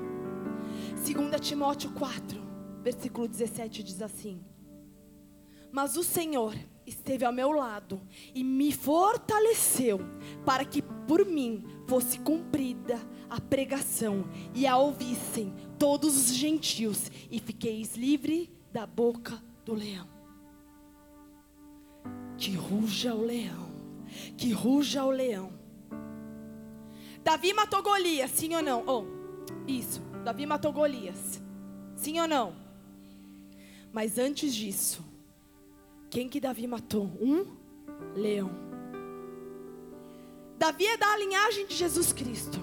2 1.03 1.41
Timóteo 1.41 1.89
4, 1.93 2.39
versículo 2.83 3.27
17 3.27 3.81
diz 3.81 4.03
assim: 4.03 4.39
mas 5.71 5.97
o 5.97 6.03
Senhor 6.03 6.53
esteve 6.88 7.25
ao 7.25 7.34
meu 7.34 7.51
lado 7.51 8.01
e 8.34 8.44
me 8.44 8.72
fortaleceu 8.72 10.00
para 10.46 10.63
que 10.63 10.82
por 10.82 11.25
mim 11.25 11.63
fosse 11.86 12.17
cumprida 12.20 13.00
a 13.29 13.39
pregação 13.41 14.25
e 14.56 14.65
a 14.65 14.77
ouvissem 14.77 15.53
todos 15.77 16.15
os 16.15 16.34
gentios 16.34 17.12
e 17.29 17.39
fiqueis 17.39 17.96
livre 17.96 18.50
da 18.72 18.86
boca 18.86 19.44
do 19.65 19.74
leão. 19.74 20.08
Que 22.38 22.51
ruja 22.51 23.13
o 23.13 23.25
leão, 23.25 23.72
que 24.38 24.51
ruja 24.51 25.03
o 25.03 25.12
leão. 25.12 25.51
Davi 27.24 27.51
matou 27.51 27.84
Golias, 27.84 28.32
sim 28.32 28.56
ou 28.56 28.62
não? 28.62 28.84
Oh, 28.88 29.03
isso, 29.67 30.01
Davi 30.24 30.46
matou 30.46 30.72
Golias, 30.72 31.41
sim 31.96 32.20
ou 32.20 32.27
não? 32.27 32.56
Mas 33.91 34.17
antes 34.17 34.53
disso, 34.53 35.03
quem 36.17 36.27
que 36.27 36.39
Davi 36.39 36.65
matou? 36.65 37.12
Um 37.21 37.45
leão. 38.15 38.50
Davi 40.57 40.83
é 40.88 40.97
da 40.97 41.15
linhagem 41.15 41.67
de 41.67 41.75
Jesus 41.75 42.12
Cristo. 42.12 42.59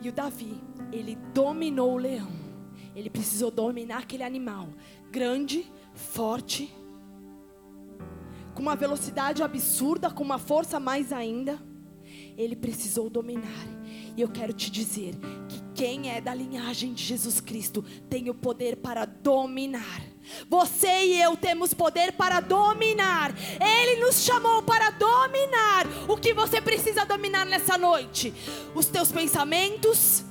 E 0.00 0.08
o 0.08 0.12
Davi, 0.14 0.58
ele 0.90 1.14
dominou 1.34 1.92
o 1.92 1.98
leão. 1.98 2.30
Ele 2.94 3.10
precisou 3.10 3.50
dominar 3.50 3.98
aquele 3.98 4.22
animal 4.22 4.70
grande, 5.10 5.70
forte, 5.92 6.74
com 8.54 8.62
uma 8.62 8.74
velocidade 8.74 9.42
absurda, 9.42 10.10
com 10.10 10.24
uma 10.24 10.38
força 10.38 10.80
mais 10.80 11.12
ainda. 11.12 11.62
Ele 12.38 12.56
precisou 12.56 13.10
dominar. 13.10 13.66
E 14.16 14.22
eu 14.22 14.28
quero 14.30 14.54
te 14.54 14.70
dizer 14.70 15.14
que 15.50 15.60
quem 15.74 16.10
é 16.10 16.18
da 16.18 16.32
linhagem 16.32 16.94
de 16.94 17.04
Jesus 17.04 17.42
Cristo 17.42 17.84
tem 18.08 18.30
o 18.30 18.34
poder 18.34 18.78
para 18.78 19.04
dominar. 19.04 20.15
Você 20.48 21.04
e 21.04 21.20
eu 21.20 21.36
temos 21.36 21.74
poder 21.74 22.12
para 22.12 22.40
dominar. 22.40 23.34
Ele 23.60 24.00
nos 24.04 24.24
chamou 24.24 24.62
para 24.62 24.90
dominar. 24.90 25.86
O 26.08 26.16
que 26.16 26.32
você 26.32 26.60
precisa 26.60 27.04
dominar 27.04 27.44
nessa 27.46 27.78
noite? 27.78 28.32
Os 28.74 28.86
teus 28.86 29.10
pensamentos, 29.12 30.24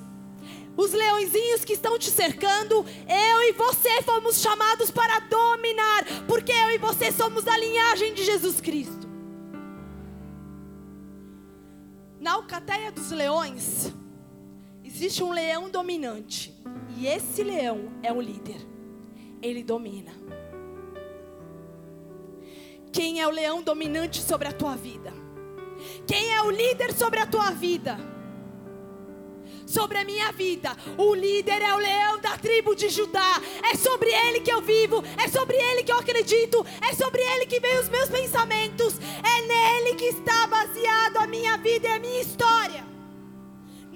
os 0.77 0.91
leõezinhos 0.91 1.63
que 1.63 1.73
estão 1.73 1.97
te 1.97 2.09
cercando, 2.09 2.85
eu 3.07 3.41
e 3.49 3.53
você 3.53 4.01
fomos 4.01 4.41
chamados 4.41 4.91
para 4.91 5.19
dominar, 5.19 6.05
porque 6.27 6.51
eu 6.51 6.71
e 6.71 6.77
você 6.77 7.11
somos 7.11 7.43
da 7.43 7.57
linhagem 7.57 8.13
de 8.13 8.23
Jesus 8.23 8.59
Cristo. 8.59 9.05
Na 12.19 12.33
alcateia 12.33 12.91
dos 12.91 13.11
leões, 13.11 13.93
existe 14.83 15.23
um 15.23 15.31
leão 15.31 15.69
dominante. 15.69 16.53
E 16.97 17.07
esse 17.07 17.43
leão 17.43 17.91
é 18.01 18.11
o 18.11 18.21
líder. 18.21 18.74
Ele 19.41 19.63
domina. 19.63 20.13
Quem 22.91 23.21
é 23.21 23.27
o 23.27 23.31
leão 23.31 23.61
dominante 23.61 24.21
sobre 24.21 24.47
a 24.47 24.53
tua 24.53 24.75
vida? 24.75 25.13
Quem 26.07 26.33
é 26.33 26.41
o 26.41 26.49
líder 26.49 26.93
sobre 26.93 27.19
a 27.19 27.27
tua 27.27 27.51
vida? 27.51 27.97
sobre 29.65 29.97
a 29.97 30.05
minha 30.05 30.31
vida. 30.31 30.75
O 30.97 31.13
líder 31.13 31.61
é 31.61 31.73
o 31.73 31.77
leão 31.77 32.19
da 32.19 32.37
tribo 32.37 32.75
de 32.75 32.89
Judá. 32.89 33.41
É 33.63 33.75
sobre 33.75 34.09
ele 34.09 34.39
que 34.39 34.51
eu 34.51 34.61
vivo, 34.61 35.03
é 35.17 35.27
sobre 35.27 35.57
ele 35.57 35.83
que 35.83 35.91
eu 35.91 35.97
acredito, 35.97 36.65
é 36.81 36.93
sobre 36.93 37.21
ele 37.21 37.45
que 37.45 37.59
vem 37.59 37.79
os 37.79 37.89
meus 37.89 38.09
pensamentos. 38.09 38.95
É 39.23 39.41
nele 39.41 39.95
que 39.95 40.05
está 40.05 40.47
baseado 40.47 41.17
a 41.17 41.27
minha 41.27 41.57
vida 41.57 41.87
e 41.87 41.91
a 41.91 41.99
minha 41.99 42.21
história. 42.21 42.94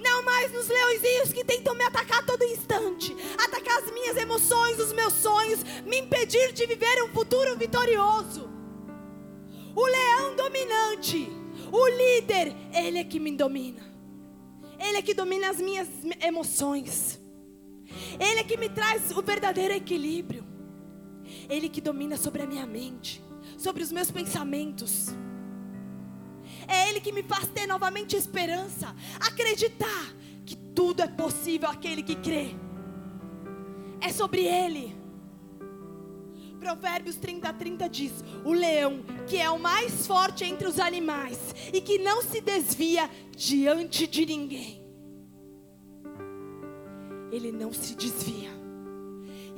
Não 0.02 0.24
mais 0.24 0.50
nos 0.52 0.66
leõezinhos 0.66 1.32
que 1.32 1.44
tentam 1.44 1.74
me 1.74 1.84
atacar 1.84 2.20
a 2.20 2.22
todo 2.22 2.42
instante, 2.44 3.14
atacar 3.38 3.78
as 3.82 3.92
minhas 3.92 4.16
emoções, 4.16 4.78
os 4.78 4.92
meus 4.92 5.12
sonhos, 5.12 5.62
me 5.84 6.00
impedir 6.00 6.52
de 6.52 6.66
viver 6.66 7.02
um 7.04 7.08
futuro 7.08 7.56
vitorioso. 7.56 8.48
O 9.76 9.84
leão 9.84 10.36
dominante, 10.36 11.30
o 11.70 11.86
líder, 11.88 12.56
ele 12.72 12.98
é 12.98 13.04
que 13.04 13.20
me 13.20 13.36
domina. 13.36 13.82
Ele 14.78 14.96
é 14.96 15.02
que 15.02 15.12
domina 15.12 15.50
as 15.50 15.60
minhas 15.60 15.88
emoções. 16.22 17.20
Ele 18.18 18.40
é 18.40 18.44
que 18.44 18.56
me 18.56 18.68
traz 18.68 19.10
o 19.10 19.22
verdadeiro 19.22 19.74
equilíbrio. 19.74 20.44
Ele 21.48 21.68
que 21.68 21.80
domina 21.80 22.16
sobre 22.16 22.42
a 22.42 22.46
minha 22.46 22.66
mente, 22.66 23.22
sobre 23.58 23.82
os 23.82 23.92
meus 23.92 24.10
pensamentos. 24.10 25.08
É 26.66 26.88
Ele 26.88 27.00
que 27.00 27.12
me 27.12 27.22
faz 27.22 27.46
ter 27.48 27.66
novamente 27.66 28.16
esperança, 28.16 28.94
acreditar 29.20 30.14
que 30.44 30.56
tudo 30.56 31.02
é 31.02 31.06
possível 31.06 31.68
aquele 31.68 32.02
que 32.02 32.14
crê. 32.14 32.54
É 34.00 34.10
sobre 34.12 34.42
Ele. 34.44 34.98
Provérbios 36.58 37.16
30, 37.16 37.52
30 37.54 37.88
diz: 37.88 38.24
O 38.44 38.52
leão, 38.52 39.02
que 39.26 39.38
é 39.38 39.50
o 39.50 39.58
mais 39.58 40.06
forte 40.06 40.44
entre 40.44 40.68
os 40.68 40.78
animais 40.78 41.38
e 41.72 41.80
que 41.80 41.98
não 41.98 42.22
se 42.22 42.40
desvia 42.40 43.08
diante 43.34 44.06
de 44.06 44.26
ninguém, 44.26 44.84
ele 47.32 47.50
não 47.50 47.72
se 47.72 47.94
desvia. 47.94 48.59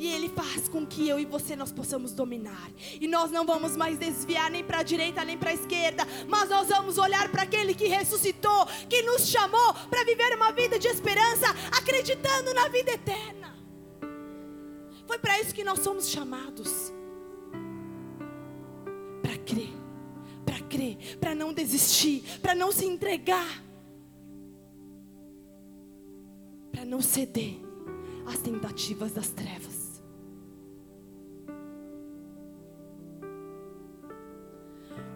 E 0.03 0.09
Ele 0.09 0.29
faz 0.29 0.69
com 0.69 0.85
que 0.85 1.09
eu 1.09 1.21
e 1.21 1.25
você 1.25 1.55
nós 1.55 1.71
possamos 1.71 2.13
dominar. 2.13 2.69
E 3.01 3.07
nós 3.07 3.31
não 3.31 3.47
vamos 3.47 3.77
mais 3.77 3.97
desviar 3.97 4.51
nem 4.51 4.65
para 4.65 4.81
a 4.81 4.83
direita 4.83 5.25
nem 5.25 5.39
para 5.39 5.51
a 5.51 5.55
esquerda. 5.55 6.05
Mas 6.27 6.51
nós 6.51 6.67
vamos 6.67 6.99
olhar 6.99 7.31
para 7.31 7.43
aquele 7.43 7.73
que 7.73 7.87
ressuscitou, 7.87 8.67
que 8.91 9.01
nos 9.03 9.29
chamou 9.29 9.73
para 9.89 10.03
viver 10.03 10.35
uma 10.35 10.51
vida 10.51 10.77
de 10.77 10.89
esperança, 10.89 11.47
acreditando 11.71 12.53
na 12.53 12.67
vida 12.67 12.91
eterna. 12.91 13.55
Foi 15.07 15.21
para 15.21 15.39
isso 15.39 15.55
que 15.55 15.63
nós 15.63 15.79
somos 15.79 16.09
chamados 16.09 16.93
para 19.23 19.39
crer, 19.39 19.73
para 20.45 20.59
crer, 20.63 21.17
para 21.21 21.33
não 21.33 21.53
desistir, 21.53 22.25
para 22.43 22.57
não 22.57 22.73
se 22.73 22.85
entregar, 22.87 23.63
para 26.73 26.85
não 26.85 27.01
ceder 27.01 27.61
às 28.27 28.39
tentativas 28.39 29.13
das 29.13 29.29
trevas. 29.29 29.72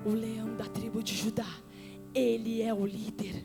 O 0.06 0.14
leão 0.14 0.54
da 0.54 0.64
tribo 0.66 1.02
de 1.02 1.16
Judá, 1.16 1.48
ele 2.14 2.62
é 2.62 2.72
o 2.72 2.86
líder. 2.86 3.44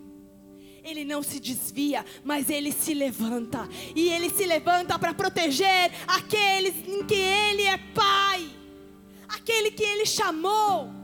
Ele 0.83 1.03
não 1.03 1.21
se 1.23 1.39
desvia, 1.39 2.05
mas 2.23 2.49
ele 2.49 2.71
se 2.71 2.93
levanta. 2.93 3.67
E 3.95 4.09
ele 4.09 4.29
se 4.29 4.45
levanta 4.45 4.97
para 4.97 5.13
proteger 5.13 5.91
aqueles 6.07 6.75
em 6.87 7.03
que 7.05 7.15
ele 7.15 7.63
é 7.63 7.77
pai, 7.77 8.47
aquele 9.27 9.71
que 9.71 9.83
ele 9.83 10.05
chamou. 10.05 11.00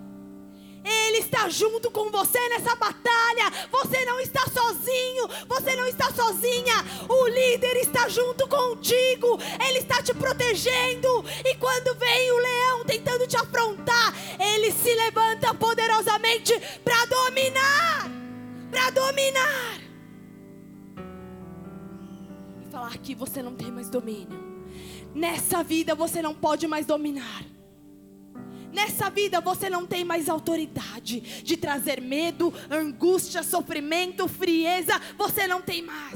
Ele 0.87 1.17
está 1.17 1.49
junto 1.49 1.91
com 1.91 2.09
você 2.09 2.39
nessa 2.49 2.75
batalha. 2.75 3.51
Você 3.71 4.05
não 4.05 4.19
está 4.19 4.41
sozinho, 4.47 5.27
você 5.47 5.75
não 5.75 5.87
está 5.87 6.11
sozinha. 6.11 6.85
O 7.09 7.27
líder 7.27 7.77
está 7.77 8.07
junto 8.07 8.47
contigo, 8.47 9.39
ele 9.67 9.79
está 9.79 10.01
te 10.01 10.13
protegendo. 10.13 11.25
E 11.45 11.55
quando 11.55 11.95
vem 11.95 12.31
o 12.31 12.37
leão 12.37 12.85
tentando 12.85 13.27
te 13.27 13.35
afrontar, 13.35 14.13
ele 14.39 14.71
se 14.71 14.93
levanta 14.93 15.53
poderosamente 15.53 16.53
para 16.83 17.05
dominar 17.05 18.17
para 18.69 18.89
dominar. 18.89 19.81
E 22.61 22.71
falar 22.71 22.97
que 22.97 23.15
você 23.15 23.41
não 23.41 23.55
tem 23.55 23.71
mais 23.71 23.89
domínio. 23.89 24.45
Nessa 25.13 25.63
vida 25.63 25.95
você 25.95 26.21
não 26.21 26.33
pode 26.33 26.67
mais 26.67 26.85
dominar. 26.85 27.43
Nessa 28.77 29.09
vida 29.09 29.41
você 29.41 29.71
não 29.71 29.87
tem 29.87 30.05
mais 30.05 30.29
autoridade 30.29 31.19
de 31.19 31.57
trazer 31.57 31.99
medo, 31.99 32.53
angústia, 32.69 33.41
sofrimento, 33.41 34.27
frieza. 34.27 35.01
Você 35.17 35.47
não 35.47 35.59
tem 35.59 35.81
mais. 35.81 36.15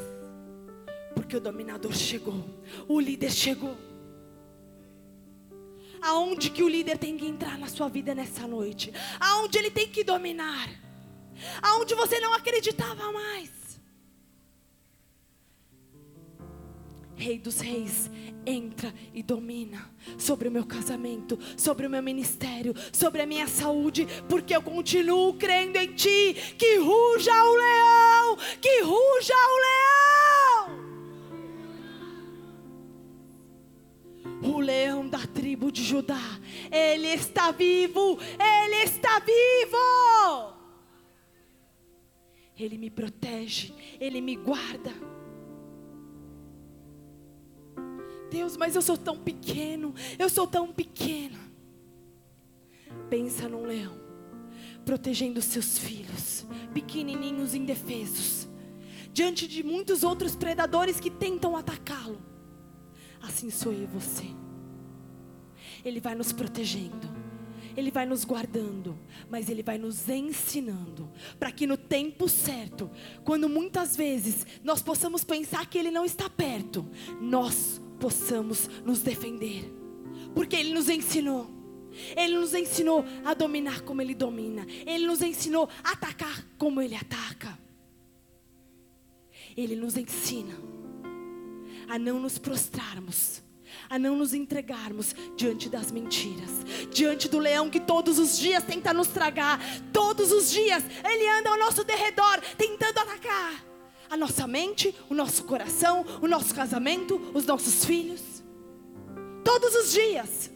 Porque 1.15 1.35
o 1.35 1.39
dominador 1.39 1.91
chegou, 1.91 2.45
o 2.87 2.99
líder 2.99 3.31
chegou. 3.31 3.75
Aonde 6.03 6.51
que 6.51 6.61
o 6.61 6.69
líder 6.69 6.99
tem 6.99 7.17
que 7.17 7.25
entrar 7.25 7.57
na 7.57 7.67
sua 7.67 7.89
vida 7.89 8.13
nessa 8.13 8.47
noite? 8.47 8.93
Aonde 9.19 9.57
ele 9.57 9.71
tem 9.71 9.87
que 9.87 10.03
dominar? 10.03 10.69
Aonde 11.63 11.95
você 11.95 12.19
não 12.19 12.31
acreditava 12.31 13.11
mais? 13.11 13.49
Rei 17.21 17.37
dos 17.37 17.59
Reis, 17.59 18.09
entra 18.43 18.91
e 19.13 19.21
domina 19.21 19.93
sobre 20.17 20.47
o 20.47 20.51
meu 20.51 20.65
casamento, 20.65 21.37
sobre 21.55 21.85
o 21.85 21.89
meu 21.89 22.01
ministério, 22.01 22.73
sobre 22.91 23.21
a 23.21 23.27
minha 23.27 23.47
saúde, 23.47 24.07
porque 24.27 24.55
eu 24.55 24.61
continuo 24.63 25.35
crendo 25.35 25.77
em 25.77 25.93
Ti. 25.93 26.33
Que 26.57 26.77
ruja 26.77 27.31
o 27.31 27.55
leão, 27.55 28.37
que 28.59 28.81
ruja 28.81 29.35
o 29.35 29.59
leão. 29.61 30.81
O 34.55 34.59
leão 34.59 35.07
da 35.07 35.19
tribo 35.27 35.71
de 35.71 35.83
Judá, 35.83 36.39
ele 36.71 37.09
está 37.09 37.51
vivo, 37.51 38.17
ele 38.39 38.83
está 38.83 39.19
vivo. 39.19 40.57
Ele 42.57 42.77
me 42.77 42.89
protege, 42.89 43.73
Ele 43.99 44.21
me 44.21 44.35
guarda. 44.35 44.93
Deus, 48.31 48.55
mas 48.55 48.75
eu 48.75 48.81
sou 48.81 48.97
tão 48.97 49.17
pequeno, 49.17 49.93
eu 50.17 50.29
sou 50.29 50.47
tão 50.47 50.71
pequena. 50.71 51.37
Pensa 53.09 53.49
num 53.49 53.65
leão, 53.65 53.93
protegendo 54.85 55.41
seus 55.41 55.77
filhos, 55.77 56.47
pequenininhos 56.73 57.53
indefesos, 57.53 58.47
diante 59.11 59.47
de 59.47 59.61
muitos 59.61 60.01
outros 60.01 60.33
predadores 60.33 60.99
que 60.99 61.11
tentam 61.11 61.57
atacá-lo. 61.57 62.21
Assim 63.21 63.49
sou 63.49 63.73
eu 63.73 63.83
e 63.83 63.85
você. 63.85 64.25
Ele 65.83 65.99
vai 65.99 66.15
nos 66.15 66.31
protegendo. 66.31 67.21
Ele 67.75 67.89
vai 67.89 68.05
nos 68.05 68.25
guardando, 68.25 68.97
mas 69.29 69.49
Ele 69.49 69.63
vai 69.63 69.77
nos 69.77 70.09
ensinando, 70.09 71.09
para 71.39 71.53
que 71.53 71.65
no 71.65 71.77
tempo 71.77 72.27
certo, 72.27 72.91
quando 73.23 73.47
muitas 73.47 73.95
vezes 73.95 74.45
nós 74.61 74.81
possamos 74.81 75.23
pensar 75.23 75.65
que 75.67 75.77
Ele 75.77 75.89
não 75.89 76.03
está 76.03 76.29
perto, 76.29 76.85
nós 77.21 77.81
possamos 78.01 78.67
nos 78.83 79.01
defender, 79.01 79.71
porque 80.33 80.55
Ele 80.55 80.73
nos 80.73 80.89
ensinou. 80.89 81.47
Ele 82.15 82.37
nos 82.37 82.53
ensinou 82.53 83.05
a 83.23 83.33
dominar 83.33 83.81
como 83.81 84.01
Ele 84.01 84.15
domina, 84.15 84.65
Ele 84.85 85.05
nos 85.05 85.21
ensinou 85.21 85.69
a 85.83 85.91
atacar 85.91 86.45
como 86.57 86.81
Ele 86.81 86.95
ataca. 86.95 87.57
Ele 89.55 89.75
nos 89.75 89.95
ensina 89.95 90.57
a 91.87 91.99
não 91.99 92.19
nos 92.19 92.37
prostrarmos 92.37 93.43
a 93.89 93.97
não 93.97 94.17
nos 94.17 94.33
entregarmos 94.33 95.15
diante 95.35 95.69
das 95.69 95.91
mentiras, 95.91 96.65
diante 96.93 97.29
do 97.29 97.39
leão 97.39 97.69
que 97.69 97.79
todos 97.79 98.19
os 98.19 98.37
dias 98.37 98.63
tenta 98.63 98.93
nos 98.93 99.07
tragar, 99.07 99.59
todos 99.93 100.31
os 100.31 100.51
dias 100.51 100.83
ele 101.03 101.29
anda 101.29 101.49
ao 101.49 101.57
nosso 101.57 101.83
derredor 101.83 102.41
tentando 102.57 102.99
atacar 102.99 103.70
a 104.11 104.17
nossa 104.17 104.45
mente, 104.45 104.93
o 105.09 105.13
nosso 105.13 105.45
coração, 105.45 106.05
o 106.21 106.27
nosso 106.27 106.53
casamento, 106.53 107.15
os 107.33 107.45
nossos 107.45 107.85
filhos. 107.85 108.43
Todos 109.41 109.73
os 109.73 109.93
dias. 109.93 110.51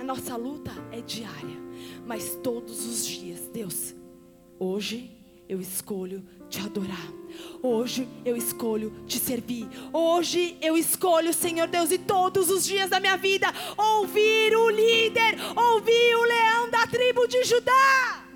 A 0.00 0.02
nossa 0.02 0.36
luta 0.36 0.72
é 0.90 1.00
diária, 1.00 1.56
mas 2.04 2.34
todos 2.42 2.84
os 2.84 3.06
dias, 3.06 3.48
Deus, 3.52 3.94
hoje 4.58 5.12
eu 5.48 5.60
escolho 5.60 6.24
te 6.50 6.58
adorar. 6.58 7.08
Hoje 7.62 8.08
eu 8.24 8.36
escolho 8.36 8.92
te 9.06 9.18
servir. 9.18 9.68
Hoje 9.92 10.58
eu 10.60 10.76
escolho, 10.76 11.32
Senhor 11.32 11.68
Deus, 11.68 11.92
e 11.92 11.98
todos 11.98 12.50
os 12.50 12.64
dias 12.64 12.90
da 12.90 12.98
minha 12.98 13.16
vida, 13.16 13.46
ouvir 13.76 14.56
o 14.56 14.68
líder, 14.68 15.36
ouvir 15.56 16.16
o 16.16 16.24
leão 16.24 16.68
da 16.68 16.84
tribo 16.88 17.28
de 17.28 17.44
Judá. 17.44 18.27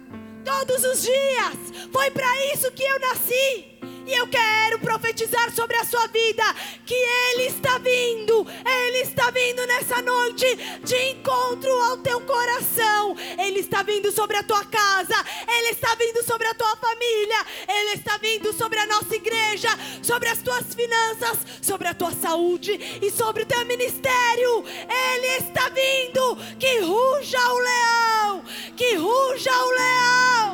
Todos 0.44 0.84
os 0.84 1.02
dias. 1.02 1.88
Foi 1.92 2.10
para 2.10 2.26
isso 2.52 2.70
que 2.72 2.82
eu 2.82 2.98
nasci. 3.00 3.64
E 4.06 4.12
eu 4.12 4.26
quero 4.26 4.78
profetizar 4.78 5.50
sobre 5.52 5.76
a 5.76 5.84
sua 5.84 6.06
vida 6.08 6.42
que 6.84 6.94
Ele 6.94 7.44
está 7.44 7.78
vindo, 7.78 8.46
Ele 8.64 8.98
está 8.98 9.30
vindo 9.30 9.66
nessa 9.66 10.02
noite 10.02 10.46
de 10.82 11.10
encontro 11.10 11.70
ao 11.82 11.98
teu 11.98 12.20
coração. 12.20 13.16
Ele 13.38 13.60
está 13.60 13.82
vindo 13.82 14.10
sobre 14.10 14.36
a 14.36 14.42
tua 14.42 14.64
casa, 14.64 15.14
Ele 15.46 15.68
está 15.68 15.94
vindo 15.94 16.22
sobre 16.24 16.46
a 16.46 16.54
tua 16.54 16.76
família, 16.76 17.46
Ele 17.68 17.90
está 17.94 18.16
vindo 18.18 18.52
sobre 18.52 18.78
a 18.78 18.86
nossa 18.86 19.14
igreja, 19.14 19.68
sobre 20.02 20.28
as 20.28 20.42
tuas 20.42 20.74
finanças, 20.74 21.38
sobre 21.60 21.88
a 21.88 21.94
tua 21.94 22.12
saúde 22.12 22.72
e 23.00 23.10
sobre 23.10 23.44
o 23.44 23.46
teu 23.46 23.64
ministério. 23.66 24.64
Ele 24.88 25.26
está 25.38 25.68
vindo. 25.68 26.36
Que 26.58 26.78
ruja 26.80 27.38
o 27.38 27.58
leão, 27.58 28.44
que 28.76 28.94
ruja 28.94 29.52
o 29.52 29.70
leão. 29.70 30.51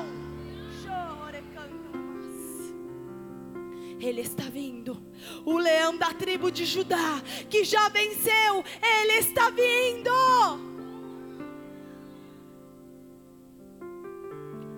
Ele 4.01 4.21
está 4.21 4.45
vindo. 4.45 4.97
O 5.45 5.59
leão 5.59 5.97
da 5.97 6.15
tribo 6.15 6.51
de 6.51 6.65
Judá, 6.65 7.21
que 7.51 7.65
já 7.65 7.89
venceu, 7.89 8.65
ele 8.81 9.13
está 9.15 9.51
vindo. 9.51 10.11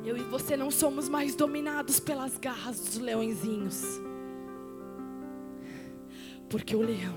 Eu 0.05 0.17
e 0.17 0.23
você 0.23 0.57
não 0.57 0.71
somos 0.71 1.09
mais 1.09 1.35
dominados 1.35 2.01
pelas 2.01 2.39
garras 2.39 2.81
dos 2.81 2.97
leõezinhos. 2.97 3.85
Porque 6.49 6.75
o 6.75 6.81
leão, 6.81 7.15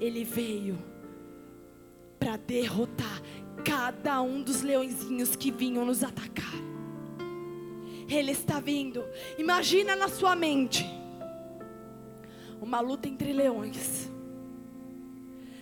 ele 0.00 0.24
veio 0.24 0.78
para 2.18 2.36
derrotar 2.36 3.22
cada 3.62 4.22
um 4.22 4.42
dos 4.42 4.62
leõezinhos 4.62 5.36
que 5.36 5.50
vinham 5.50 5.84
nos 5.84 6.02
atacar. 6.02 6.54
Ele 8.08 8.32
está 8.32 8.58
vindo. 8.58 9.04
Imagina 9.36 9.94
na 9.94 10.08
sua 10.08 10.34
mente 10.34 10.95
uma 12.60 12.80
luta 12.80 13.08
entre 13.08 13.32
leões. 13.32 14.10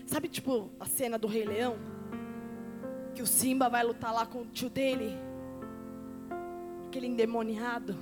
Sabe, 0.06 0.28
tipo, 0.28 0.70
a 0.78 0.86
cena 0.86 1.18
do 1.18 1.26
Rei 1.26 1.44
Leão? 1.44 1.76
Que 3.14 3.22
o 3.22 3.26
Simba 3.26 3.68
vai 3.68 3.84
lutar 3.84 4.12
lá 4.12 4.26
com 4.26 4.42
o 4.42 4.46
tio 4.46 4.68
dele, 4.68 5.16
aquele 6.86 7.06
endemoniado. 7.06 7.96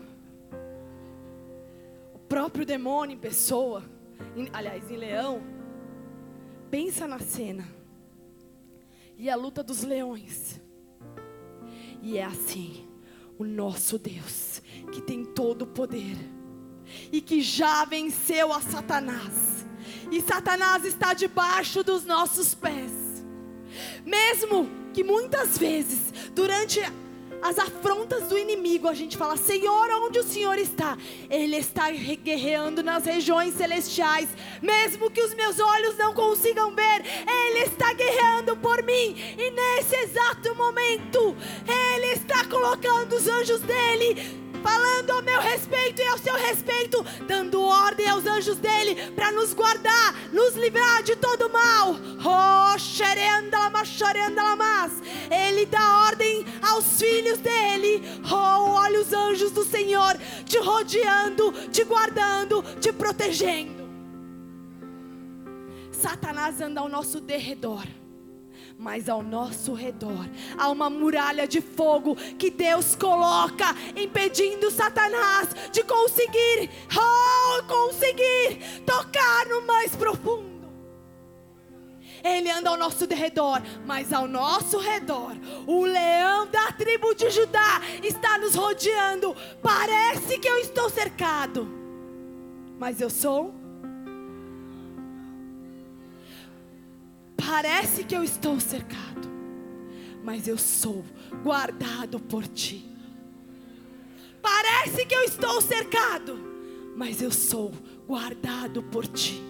O 2.14 2.18
próprio 2.18 2.64
demônio 2.64 3.14
em 3.14 3.18
pessoa, 3.18 3.82
em, 4.36 4.48
aliás, 4.52 4.90
em 4.90 4.96
leão. 4.96 5.42
Pensa 6.70 7.06
na 7.06 7.18
cena. 7.18 7.66
E 9.18 9.28
a 9.28 9.36
luta 9.36 9.62
dos 9.62 9.82
leões. 9.82 10.60
E 12.02 12.18
é 12.18 12.24
assim, 12.24 12.88
o 13.38 13.44
nosso 13.44 13.98
Deus, 13.98 14.60
que 14.90 15.00
tem 15.00 15.24
todo 15.24 15.62
o 15.62 15.66
poder 15.66 16.16
e 17.10 17.20
que 17.20 17.42
já 17.42 17.84
venceu 17.84 18.52
a 18.52 18.60
Satanás. 18.60 19.66
E 20.10 20.20
Satanás 20.20 20.84
está 20.84 21.14
debaixo 21.14 21.82
dos 21.82 22.04
nossos 22.04 22.54
pés. 22.54 22.92
Mesmo 24.04 24.68
que 24.92 25.02
muitas 25.02 25.56
vezes, 25.56 26.12
durante 26.34 26.80
as 27.42 27.58
afrontas 27.58 28.28
do 28.28 28.38
inimigo, 28.38 28.88
a 28.88 28.94
gente 28.94 29.16
fala: 29.16 29.36
Senhor, 29.36 29.90
onde 29.90 30.18
o 30.18 30.22
Senhor 30.22 30.56
está? 30.58 30.96
Ele 31.28 31.56
está 31.56 31.90
guerreando 31.90 32.82
nas 32.82 33.04
regiões 33.04 33.54
celestiais, 33.54 34.28
mesmo 34.60 35.10
que 35.10 35.20
os 35.20 35.34
meus 35.34 35.58
olhos 35.58 35.96
não 35.98 36.14
consigam 36.14 36.74
ver, 36.74 37.02
Ele 37.26 37.60
está 37.60 37.92
guerreando 37.94 38.56
por 38.58 38.82
mim, 38.82 39.16
e 39.36 39.50
nesse 39.50 39.96
exato 39.96 40.54
momento, 40.54 41.34
Ele 41.66 42.12
está 42.12 42.44
colocando 42.44 43.14
os 43.14 43.26
anjos 43.26 43.60
dele 43.60 44.41
falando 44.62 45.10
ao 45.10 45.22
meu 45.22 45.40
respeito 45.40 46.00
e 46.00 46.06
ao 46.06 46.18
seu 46.18 46.34
respeito, 46.34 47.04
dando 47.26 47.60
ordem 47.62 48.08
aos 48.08 48.26
anjos 48.26 48.56
dele 48.58 49.10
para 49.12 49.32
nos 49.32 49.52
guardar, 49.52 50.14
nos 50.32 50.54
livrar 50.54 51.02
de 51.02 51.16
todo 51.16 51.50
mal. 51.50 51.96
Oh, 52.24 52.62
ele 55.30 55.66
dá 55.66 56.04
ordem 56.06 56.44
aos 56.62 57.00
filhos 57.00 57.38
dele. 57.38 58.02
Oh, 58.30 58.70
olha 58.70 59.00
os 59.00 59.12
anjos 59.12 59.50
do 59.50 59.64
Senhor 59.64 60.16
te 60.44 60.58
rodeando, 60.58 61.52
te 61.70 61.84
guardando, 61.84 62.62
te 62.80 62.92
protegendo. 62.92 63.82
Satanás 65.90 66.60
anda 66.60 66.80
ao 66.80 66.88
nosso 66.88 67.20
derredor 67.20 67.86
mas 68.82 69.08
ao 69.08 69.22
nosso 69.22 69.74
redor 69.74 70.28
há 70.58 70.68
uma 70.68 70.90
muralha 70.90 71.46
de 71.46 71.60
fogo 71.60 72.16
que 72.16 72.50
Deus 72.50 72.96
coloca, 72.96 73.66
impedindo 73.94 74.72
Satanás 74.72 75.50
de 75.70 75.84
conseguir, 75.84 76.68
oh, 76.92 77.62
conseguir 77.62 78.82
tocar 78.84 79.46
no 79.46 79.64
mais 79.64 79.94
profundo. 79.94 80.50
Ele 82.24 82.50
anda 82.50 82.70
ao 82.70 82.76
nosso 82.76 83.06
derredor, 83.06 83.62
mas 83.86 84.12
ao 84.12 84.26
nosso 84.26 84.78
redor, 84.78 85.36
o 85.64 85.84
leão 85.84 86.48
da 86.48 86.72
tribo 86.72 87.14
de 87.14 87.30
Judá 87.30 87.80
está 88.02 88.36
nos 88.36 88.56
rodeando. 88.56 89.34
Parece 89.62 90.38
que 90.38 90.48
eu 90.48 90.58
estou 90.58 90.90
cercado, 90.90 91.68
mas 92.80 93.00
eu 93.00 93.10
sou 93.10 93.61
Parece 97.52 98.02
que 98.02 98.16
eu 98.16 98.24
estou 98.24 98.58
cercado, 98.58 99.28
mas 100.24 100.48
eu 100.48 100.56
sou 100.56 101.04
guardado 101.42 102.18
por 102.18 102.48
ti. 102.48 102.90
Parece 104.40 105.04
que 105.04 105.14
eu 105.14 105.22
estou 105.22 105.60
cercado, 105.60 106.34
mas 106.96 107.20
eu 107.20 107.30
sou 107.30 107.70
guardado 108.06 108.82
por 108.84 109.06
ti. 109.06 109.42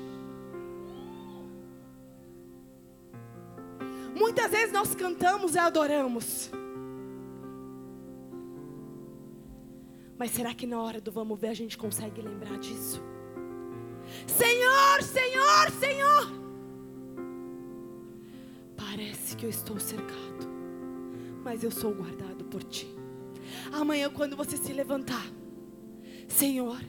Muitas 4.17 4.51
vezes 4.51 4.73
nós 4.73 4.97
cantamos 4.97 5.55
e 5.55 5.61
adoramos. 5.61 6.51
Mas 10.19 10.33
será 10.33 10.53
que 10.53 10.67
na 10.67 10.83
hora 10.83 11.01
do 11.01 11.13
vamos 11.13 11.39
ver 11.39 11.51
a 11.51 11.55
gente 11.55 11.79
consegue 11.79 12.21
lembrar 12.21 12.59
disso? 12.59 13.01
Senhor, 14.27 15.03
Senhor, 15.05 15.71
Senhor. 15.79 16.43
Parece 18.77 19.37
que 19.37 19.47
eu 19.47 19.51
estou 19.51 19.79
cercado, 19.79 20.49
mas 21.43 21.63
eu 21.63 21.71
sou 21.71 21.95
guardado 21.95 22.45
por 22.45 22.63
ti. 22.63 22.87
Amanhã, 23.73 24.11
quando 24.11 24.37
você 24.37 24.57
se 24.57 24.73
levantar, 24.73 25.27
Senhor, 26.29 26.81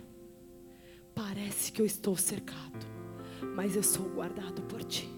parece 1.13 1.71
que 1.71 1.81
eu 1.81 1.85
estou 1.85 2.15
cercado, 2.15 2.85
mas 3.55 3.75
eu 3.75 3.83
sou 3.83 4.07
guardado 4.09 4.61
por 4.63 4.83
ti. 4.83 5.09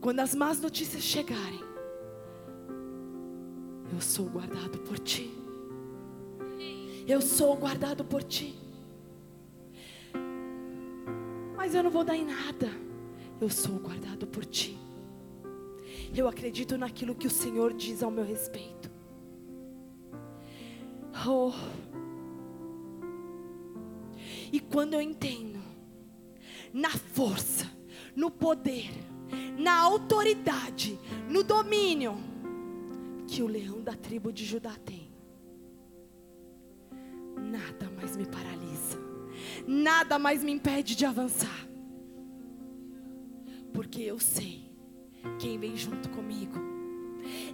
Quando 0.00 0.20
as 0.20 0.34
más 0.34 0.60
notícias 0.60 1.02
chegarem, 1.02 1.60
eu 3.92 4.00
sou 4.00 4.26
guardado 4.26 4.78
por 4.78 4.98
ti. 4.98 5.34
Eu 7.06 7.20
sou 7.20 7.56
guardado 7.56 8.04
por 8.04 8.22
ti. 8.22 8.54
Mas 11.56 11.74
eu 11.74 11.82
não 11.82 11.90
vou 11.90 12.04
dar 12.04 12.14
em 12.14 12.24
nada 12.24 12.87
eu 13.40 13.48
sou 13.48 13.78
guardado 13.78 14.26
por 14.26 14.44
ti. 14.44 14.76
Eu 16.14 16.26
acredito 16.26 16.76
naquilo 16.76 17.14
que 17.14 17.26
o 17.26 17.30
Senhor 17.30 17.72
diz 17.72 18.02
ao 18.02 18.10
meu 18.10 18.24
respeito. 18.24 18.90
Oh. 21.26 21.52
E 24.52 24.60
quando 24.60 24.94
eu 24.94 25.00
entendo 25.00 25.60
na 26.72 26.90
força, 26.90 27.70
no 28.14 28.30
poder, 28.30 28.90
na 29.58 29.78
autoridade, 29.78 30.98
no 31.28 31.42
domínio 31.42 32.16
que 33.26 33.42
o 33.42 33.46
leão 33.46 33.82
da 33.82 33.94
tribo 33.94 34.32
de 34.32 34.44
Judá 34.44 34.74
tem, 34.84 35.12
nada 37.36 37.90
mais 37.90 38.16
me 38.16 38.26
paralisa, 38.26 38.98
nada 39.66 40.18
mais 40.18 40.42
me 40.42 40.52
impede 40.52 40.96
de 40.96 41.04
avançar 41.04 41.67
porque 43.78 44.02
eu 44.02 44.18
sei 44.18 44.68
quem 45.38 45.56
vem 45.56 45.76
junto 45.76 46.08
comigo. 46.08 46.58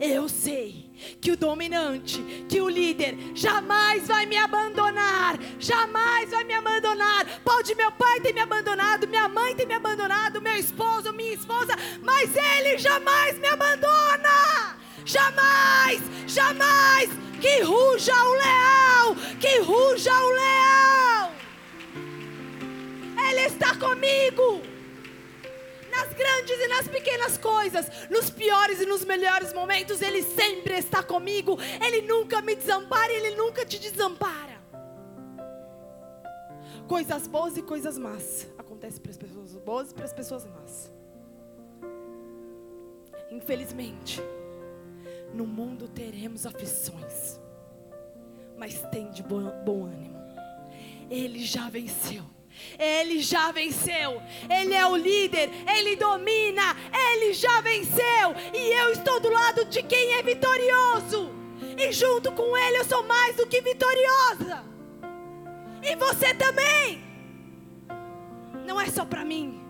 Eu 0.00 0.26
sei 0.26 0.90
que 1.20 1.32
o 1.32 1.36
dominante, 1.36 2.18
que 2.48 2.62
o 2.62 2.68
líder 2.70 3.14
jamais 3.34 4.08
vai 4.08 4.24
me 4.24 4.38
abandonar, 4.38 5.38
jamais 5.58 6.30
vai 6.30 6.42
me 6.44 6.54
abandonar. 6.54 7.26
Pode 7.44 7.74
meu 7.74 7.92
pai 7.92 8.20
ter 8.20 8.32
me 8.32 8.40
abandonado, 8.40 9.06
minha 9.06 9.28
mãe 9.28 9.54
ter 9.54 9.66
me 9.66 9.74
abandonado, 9.74 10.40
meu 10.40 10.56
esposo, 10.56 11.12
minha 11.12 11.34
esposa, 11.34 11.76
mas 12.02 12.34
ele 12.34 12.78
jamais 12.78 13.38
me 13.38 13.46
abandona. 13.46 14.78
Jamais, 15.04 16.00
jamais. 16.26 17.10
Que 17.38 17.60
ruja 17.60 18.14
o 18.14 18.32
leão, 18.32 19.16
que 19.38 19.58
ruja 19.58 20.10
o 20.10 20.30
leão. 20.30 21.30
Ele 23.28 23.40
está 23.40 23.76
comigo 23.76 24.73
grandes 26.44 26.60
e 26.60 26.68
nas 26.68 26.88
pequenas 26.88 27.38
coisas, 27.38 27.86
nos 28.10 28.30
piores 28.30 28.80
e 28.80 28.86
nos 28.86 29.04
melhores 29.04 29.52
momentos, 29.52 30.02
Ele 30.02 30.22
sempre 30.22 30.74
está 30.74 31.02
comigo. 31.02 31.58
Ele 31.84 32.02
nunca 32.02 32.40
me 32.42 32.54
desampara 32.54 33.12
e 33.12 33.16
Ele 33.16 33.36
nunca 33.36 33.64
te 33.64 33.78
desampara. 33.78 34.62
Coisas 36.86 37.26
boas 37.26 37.56
e 37.56 37.62
coisas 37.62 37.96
más 37.96 38.46
acontecem 38.58 39.00
para 39.00 39.10
as 39.10 39.16
pessoas 39.16 39.54
boas 39.56 39.90
e 39.90 39.94
para 39.94 40.04
as 40.04 40.12
pessoas 40.12 40.46
más. 40.46 40.92
Infelizmente, 43.30 44.20
no 45.32 45.46
mundo 45.46 45.88
teremos 45.88 46.44
aflições, 46.46 47.40
mas 48.56 48.80
tem 48.92 49.10
de 49.10 49.22
bom, 49.22 49.50
bom 49.64 49.86
ânimo. 49.86 50.22
Ele 51.10 51.44
já 51.44 51.68
venceu. 51.70 52.33
Ele 52.78 53.20
já 53.20 53.50
venceu. 53.52 54.20
Ele 54.48 54.74
é 54.74 54.86
o 54.86 54.96
líder, 54.96 55.50
ele 55.76 55.96
domina, 55.96 56.76
ele 57.12 57.32
já 57.32 57.60
venceu. 57.60 58.34
E 58.52 58.72
eu 58.80 58.92
estou 58.92 59.20
do 59.20 59.30
lado 59.30 59.64
de 59.66 59.82
quem 59.82 60.14
é 60.14 60.22
vitorioso. 60.22 61.32
E 61.76 61.92
junto 61.92 62.32
com 62.32 62.56
ele 62.56 62.78
eu 62.78 62.84
sou 62.84 63.02
mais 63.04 63.36
do 63.36 63.46
que 63.46 63.60
vitoriosa. 63.60 64.64
E 65.82 65.96
você 65.96 66.34
também. 66.34 67.02
Não 68.66 68.80
é 68.80 68.86
só 68.86 69.04
para 69.04 69.24
mim, 69.24 69.60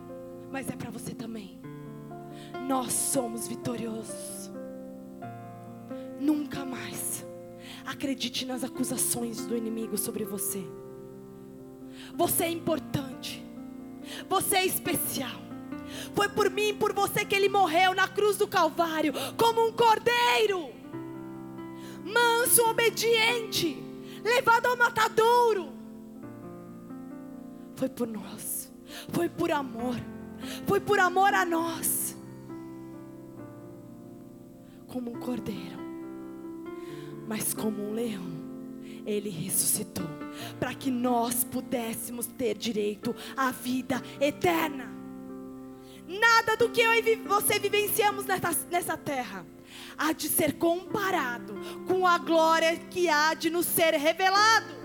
mas 0.51 0.69
é 0.69 0.77
para 0.77 0.91
você 0.91 1.15
também. 1.15 1.61
Nós 2.67 2.93
somos 2.93 3.49
vitoriosos. 3.49 4.51
Nunca 6.21 6.65
mais 6.65 7.27
acredite 7.85 8.47
nas 8.47 8.65
acusações 8.65 9.47
do 9.47 9.57
inimigo 9.57 9.99
sobre 9.99 10.25
você. 10.25 10.65
Você 12.15 12.45
é 12.45 12.51
importante. 12.51 13.45
Você 14.29 14.57
é 14.57 14.67
especial. 14.67 15.45
Foi 16.15 16.29
por 16.29 16.51
mim 16.51 16.69
e 16.69 16.75
por 16.75 16.93
você 16.93 17.25
que 17.25 17.35
ele 17.35 17.49
morreu 17.49 17.95
na 17.95 18.09
cruz 18.09 18.37
do 18.37 18.47
Calvário, 18.47 19.13
como 19.37 19.67
um 19.67 19.73
cordeiro, 19.73 20.71
manso, 22.05 22.63
obediente, 22.69 23.83
levado 24.23 24.67
ao 24.67 24.77
matadouro. 24.77 25.73
Foi 27.77 27.89
por 27.89 28.07
nós, 28.07 28.73
foi 29.09 29.29
por 29.29 29.51
amor, 29.51 29.97
foi 30.67 30.81
por 30.81 30.99
amor 30.99 31.35
a 31.35 31.45
nós, 31.45 32.17
como 34.87 35.13
um 35.13 35.21
cordeiro, 35.21 35.79
mas 37.27 37.53
como 37.53 37.83
um 37.83 37.93
leão, 37.93 38.25
ele 39.05 39.29
ressuscitou 39.29 40.24
para 40.59 40.75
que 40.75 40.91
nós 40.91 41.45
pudéssemos 41.45 42.27
ter 42.27 42.57
direito 42.57 43.15
à 43.37 43.51
vida 43.51 44.03
eterna. 44.21 44.93
Nada 46.07 46.57
do 46.57 46.69
que 46.69 46.81
eu 46.81 46.93
e 46.93 47.17
você 47.17 47.59
vivenciamos 47.59 48.27
nessa, 48.27 48.97
terra 48.97 49.47
há 49.97 50.13
de 50.13 50.29
ser 50.29 50.55
comparado 50.55 51.55
com 51.87 52.07
a 52.07 52.19
glória 52.19 52.77
que 52.77 53.09
há 53.09 53.35
de 53.35 53.49
nos 53.51 53.67
ser 53.67 53.95
revelado. 53.95 54.84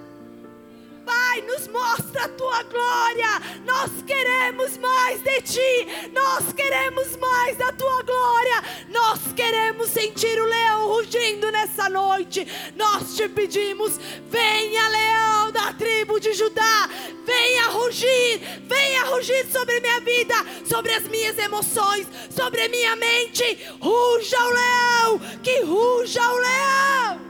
Pai, 1.10 1.41
nos 1.41 1.67
mostra 1.69 2.26
a 2.26 2.30
tua 2.30 2.62
glória. 2.62 3.41
Nós 3.65 3.89
queremos 4.06 4.78
mais 4.78 5.19
de 5.24 5.41
ti. 5.41 6.12
Nós 6.13 6.54
queremos 6.54 7.17
mais 7.17 7.58
da 7.58 7.72
tua 7.74 8.04
glória. 8.04 8.63
Nós 8.89 9.34
queremos 9.36 9.89
sentir 9.89 10.39
o 10.39 10.45
leão 10.45 10.88
rugindo 10.88 11.52
nessa 11.52 11.89
noite. 11.89 12.45
Nós 12.76 13.15
te 13.15 13.28
pedimos: 13.28 13.98
venha, 14.28 14.88
leão 14.88 15.52
da 15.52 15.74
tribo 15.74 16.19
de 16.19 16.32
Judá. 16.34 16.88
Venha 17.26 17.69
rugir. 17.69 18.41
Venha 18.67 19.06
rugir 19.06 19.48
sobre 19.52 19.80
minha 19.80 20.00
vida, 20.02 20.36
sobre 20.63 20.93
as 20.93 21.08
minhas 21.08 21.39
emoções, 21.39 22.06
sobre 22.30 22.67
minha 22.67 22.95
mente. 22.95 23.58
Ruja 23.82 24.38
o 24.45 24.50
leão. 24.52 25.19
Que 25.41 25.62
ruja 25.62 26.22
o 26.22 26.38
leão. 26.38 27.28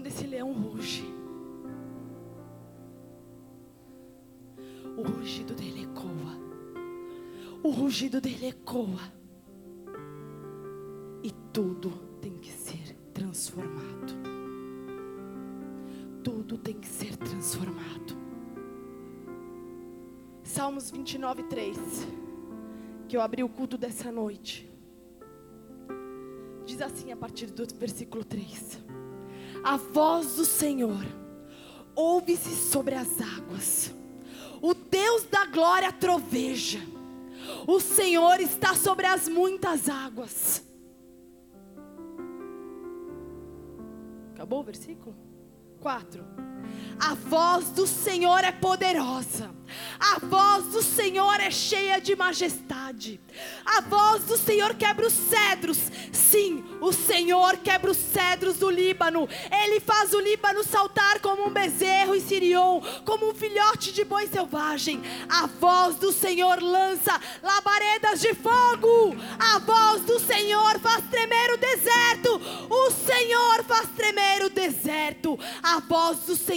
Quando 0.00 0.06
esse 0.06 0.26
leão 0.26 0.50
ruge, 0.54 1.04
o 4.96 5.02
rugido 5.02 5.52
dele 5.52 5.82
ecoa, 5.82 6.38
o 7.62 7.68
rugido 7.68 8.18
dele 8.18 8.46
ecoa, 8.46 9.12
e 11.22 11.30
tudo 11.52 11.90
tem 12.18 12.32
que 12.38 12.50
ser 12.50 12.96
transformado. 13.12 14.18
tudo 16.24 16.56
tem 16.56 16.78
que 16.80 16.88
ser 16.88 17.14
transformado. 17.16 18.16
Salmos 20.42 20.90
29, 20.90 21.42
3. 21.44 21.78
Que 23.06 23.16
eu 23.16 23.20
abri 23.20 23.42
o 23.42 23.48
culto 23.48 23.76
dessa 23.76 24.10
noite. 24.10 24.70
Diz 26.64 26.80
assim 26.80 27.12
a 27.12 27.16
partir 27.16 27.46
do 27.46 27.66
versículo 27.74 28.24
3: 28.24 28.89
A 29.62 29.76
voz 29.76 30.36
do 30.36 30.44
Senhor 30.44 31.04
ouve-se 31.94 32.54
sobre 32.54 32.94
as 32.94 33.20
águas, 33.20 33.92
o 34.62 34.72
Deus 34.72 35.24
da 35.24 35.46
glória 35.46 35.92
troveja, 35.92 36.80
o 37.66 37.78
Senhor 37.80 38.40
está 38.40 38.74
sobre 38.74 39.06
as 39.06 39.28
muitas 39.28 39.88
águas. 39.88 40.62
Acabou 44.34 44.60
o 44.60 44.64
versículo? 44.64 45.14
4. 45.80 46.49
A 47.00 47.14
voz 47.14 47.70
do 47.70 47.86
Senhor 47.86 48.44
é 48.44 48.52
poderosa. 48.52 49.50
A 49.98 50.18
voz 50.18 50.66
do 50.66 50.82
Senhor 50.82 51.40
é 51.40 51.50
cheia 51.50 52.00
de 52.00 52.14
majestade. 52.16 53.20
A 53.64 53.80
voz 53.80 54.24
do 54.24 54.36
Senhor 54.36 54.74
quebra 54.74 55.06
os 55.06 55.12
cedros. 55.12 55.78
Sim, 56.12 56.64
o 56.80 56.92
Senhor 56.92 57.56
quebra 57.58 57.90
os 57.90 57.96
cedros 57.96 58.56
do 58.56 58.68
Líbano. 58.68 59.28
Ele 59.62 59.80
faz 59.80 60.12
o 60.12 60.20
Líbano 60.20 60.64
saltar 60.64 61.20
como 61.20 61.46
um 61.46 61.50
bezerro 61.50 62.14
e 62.14 62.20
Sirion, 62.20 62.80
como 63.04 63.30
um 63.30 63.34
filhote 63.34 63.92
de 63.92 64.04
boi 64.04 64.26
selvagem. 64.26 65.00
A 65.28 65.46
voz 65.46 65.96
do 65.96 66.12
Senhor 66.12 66.60
lança 66.60 67.18
labaredas 67.42 68.20
de 68.20 68.34
fogo. 68.34 69.16
A 69.38 69.58
voz 69.60 70.02
do 70.02 70.18
Senhor 70.18 70.78
faz 70.80 71.04
tremer 71.10 71.54
o 71.54 71.56
deserto. 71.56 72.40
O 72.68 72.90
Senhor 72.90 73.64
faz 73.64 73.88
tremer 73.96 74.44
o 74.44 74.50
deserto. 74.50 75.38
A 75.62 75.80
voz 75.80 76.20
do 76.20 76.36
Senhor 76.36 76.49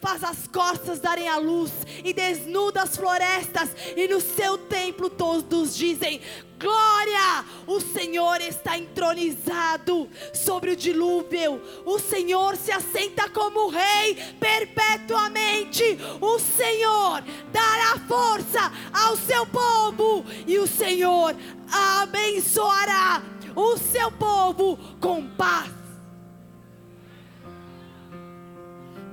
faz 0.00 0.24
as 0.24 0.46
costas 0.48 1.00
darem 1.00 1.28
a 1.28 1.38
luz 1.38 1.70
e 2.04 2.12
desnuda 2.12 2.82
as 2.82 2.96
florestas, 2.96 3.70
e 3.96 4.08
no 4.08 4.20
seu 4.20 4.58
templo 4.58 5.08
todos 5.08 5.76
dizem: 5.76 6.20
Glória! 6.58 7.44
O 7.66 7.80
Senhor 7.80 8.40
está 8.40 8.78
entronizado 8.78 10.08
sobre 10.32 10.70
o 10.70 10.76
dilúvio. 10.76 11.60
O 11.84 11.98
Senhor 11.98 12.56
se 12.56 12.72
assenta 12.72 13.28
como 13.28 13.68
rei 13.68 14.14
perpetuamente. 14.40 15.98
O 16.20 16.38
Senhor 16.38 17.22
dará 17.52 17.98
força 18.08 18.72
ao 18.92 19.16
seu 19.16 19.46
povo 19.46 20.24
e 20.46 20.58
o 20.58 20.66
Senhor 20.66 21.36
abençoará 21.70 23.22
o 23.54 23.76
seu 23.76 24.10
povo 24.12 24.78
com 25.00 25.26
paz. 25.26 25.85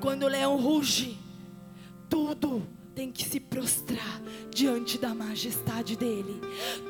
Quando 0.03 0.23
o 0.23 0.27
leão 0.27 0.57
ruge, 0.57 1.17
tudo 2.09 2.61
tem 2.93 3.09
que 3.09 3.23
se 3.23 3.39
prostrar 3.39 4.21
diante 4.53 4.97
da 4.97 5.15
majestade 5.15 5.95
dele. 5.95 6.41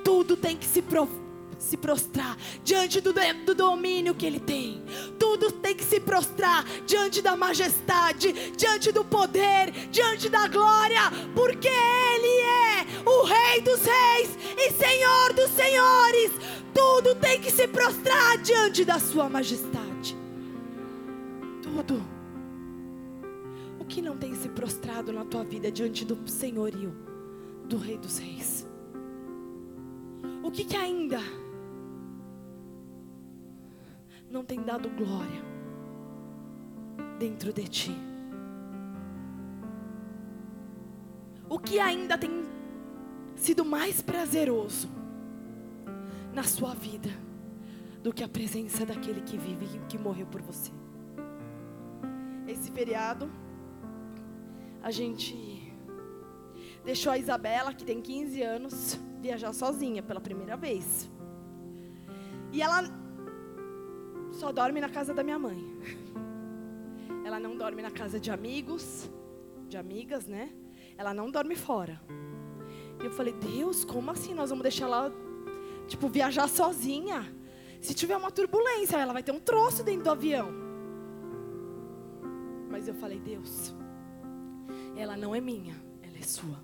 Tudo 0.04 0.36
tem 0.36 0.58
que 0.58 0.65
se 0.65 0.82
prostrar 0.82 1.21
se 1.60 1.78
prostrar 1.78 2.36
diante 2.63 2.99
do, 2.99 3.13
do, 3.45 3.54
domínio 3.54 4.15
que 4.15 4.26
Ele 4.26 4.39
tem. 4.39 4.84
Tudo 5.19 5.52
tem 5.52 5.76
que 5.76 5.84
se 5.84 5.99
prostrar 5.99 6.65
diante 6.88 7.21
da 7.21 7.38
majestade, 7.38 8.34
diante 8.58 8.91
do 8.91 9.06
poder, 9.06 9.71
diante 9.91 10.28
da 10.28 10.47
glória, 10.47 10.99
porque 11.36 11.69
Ele 11.69 12.41
é 12.41 13.10
o 13.10 13.26
Rei 13.26 13.62
dos 13.62 13.80
Reis 13.80 14.38
e 14.58 14.71
Senhor 14.71 15.34
dos 15.34 15.52
Senhores. 15.52 16.32
Tudo 16.73 17.13
tem 17.15 17.39
que 17.39 17.52
se 17.52 17.67
prostrar 17.67 18.39
diante 18.39 18.84
da 18.84 18.99
Sua 18.99 19.30
majestade. 19.30 20.17
Tudo 21.62 22.12
que 23.93 24.01
não 24.01 24.17
tem 24.17 24.34
se 24.34 24.49
prostrado 24.49 25.13
na 25.13 25.23
tua 25.23 25.43
vida 25.43 25.71
diante 25.71 26.03
do 26.03 26.27
senhorio 26.27 26.95
do 27.69 27.77
Rei 27.77 27.95
dos 27.95 28.17
Reis? 28.17 28.67
O 30.43 30.49
que, 30.49 30.65
que 30.65 30.75
ainda 30.75 31.19
não 34.32 34.43
tem 34.43 34.63
dado 34.63 34.89
glória 34.89 35.43
dentro 37.19 37.53
de 37.53 37.67
ti? 37.67 37.95
O 41.47 41.60
que 41.60 41.77
ainda 41.77 42.17
tem 42.17 42.32
sido 43.36 43.63
mais 43.63 44.01
prazeroso 44.01 44.89
na 46.34 46.41
sua 46.41 46.73
vida 46.73 47.12
do 48.01 48.12
que 48.12 48.23
a 48.23 48.27
presença 48.27 48.88
daquele 48.88 49.21
que 49.21 49.38
vive 49.38 49.67
e 49.77 49.79
que 49.86 49.99
morreu 49.99 50.25
por 50.25 50.41
você? 50.41 50.71
Esse 52.47 52.71
feriado 52.71 53.42
a 54.84 54.91
gente 54.91 55.34
deixou 56.84 57.13
a 57.13 57.17
Isabela, 57.17 57.74
que 57.74 57.86
tem 57.86 58.02
15 58.02 58.41
anos, 58.43 59.00
viajar 59.22 59.54
sozinha 59.54 60.04
pela 60.04 60.19
primeira 60.19 60.58
vez. 60.58 61.10
E 62.52 62.62
ela 62.62 62.84
só 64.34 64.52
dorme 64.52 64.82
na 64.82 64.89
casa 64.89 65.13
da 65.13 65.24
minha 65.24 65.39
mãe. 65.39 65.58
Ela 67.26 67.39
não 67.39 67.56
dorme 67.56 67.82
na 67.82 67.89
casa 67.89 68.19
de 68.19 68.30
amigos, 68.30 69.10
de 69.69 69.78
amigas, 69.78 70.28
né? 70.28 70.52
Ela 70.98 71.13
não 71.13 71.32
dorme 71.32 71.56
fora. 71.56 72.02
E 73.02 73.06
eu 73.06 73.12
falei, 73.12 73.34
Deus, 73.34 73.86
como 73.86 74.12
assim 74.12 74.34
nós 74.34 74.50
vamos 74.50 74.63
deixar 74.63 74.86
ela, 74.86 75.12
tipo, 75.88 76.10
viajar 76.10 76.50
sozinha? 76.50 77.34
Se 77.80 77.93
tiver 77.93 78.17
uma 78.17 78.30
turbulência, 78.30 78.98
ela 78.98 79.13
vai 79.13 79.24
ter 79.24 79.32
um 79.32 79.39
troço 79.39 79.84
dentro 79.84 80.04
do 80.04 80.12
avião. 80.12 80.52
Mas 82.69 82.89
eu 82.89 82.93
falei, 82.93 83.19
Deus, 83.19 83.74
ela 84.95 85.17
não 85.17 85.34
é 85.36 85.41
minha, 85.41 85.75
ela 86.01 86.17
é 86.17 86.21
sua. 86.21 86.63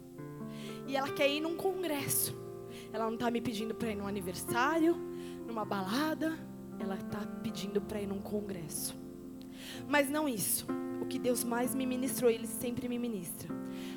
E 0.87 0.95
ela 0.95 1.11
quer 1.11 1.29
ir 1.29 1.39
num 1.39 1.55
congresso. 1.55 2.35
Ela 2.91 3.05
não 3.05 3.13
está 3.13 3.29
me 3.29 3.41
pedindo 3.41 3.75
para 3.75 3.91
ir 3.91 3.95
num 3.95 4.07
aniversário, 4.07 4.95
numa 5.45 5.63
balada. 5.63 6.37
Ela 6.79 6.95
está 6.95 7.19
pedindo 7.43 7.79
para 7.81 8.01
ir 8.01 8.07
num 8.07 8.19
congresso. 8.19 8.95
Mas 9.87 10.09
não 10.09 10.27
isso. 10.27 10.65
O 11.01 11.05
que 11.05 11.19
Deus 11.19 11.43
mais 11.43 11.75
me 11.75 11.85
ministrou, 11.85 12.31
Ele 12.31 12.47
sempre 12.47 12.87
me 12.87 12.97
ministra. 12.97 13.49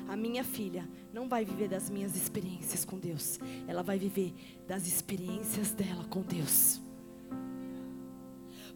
A 0.07 0.15
minha 0.15 0.43
filha 0.43 0.87
não 1.11 1.27
vai 1.27 1.43
viver 1.43 1.67
das 1.67 1.89
minhas 1.89 2.15
experiências 2.15 2.85
com 2.85 2.99
Deus. 2.99 3.39
Ela 3.67 3.81
vai 3.81 3.97
viver 3.97 4.33
das 4.67 4.85
experiências 4.85 5.71
dela 5.71 6.03
com 6.05 6.21
Deus. 6.21 6.82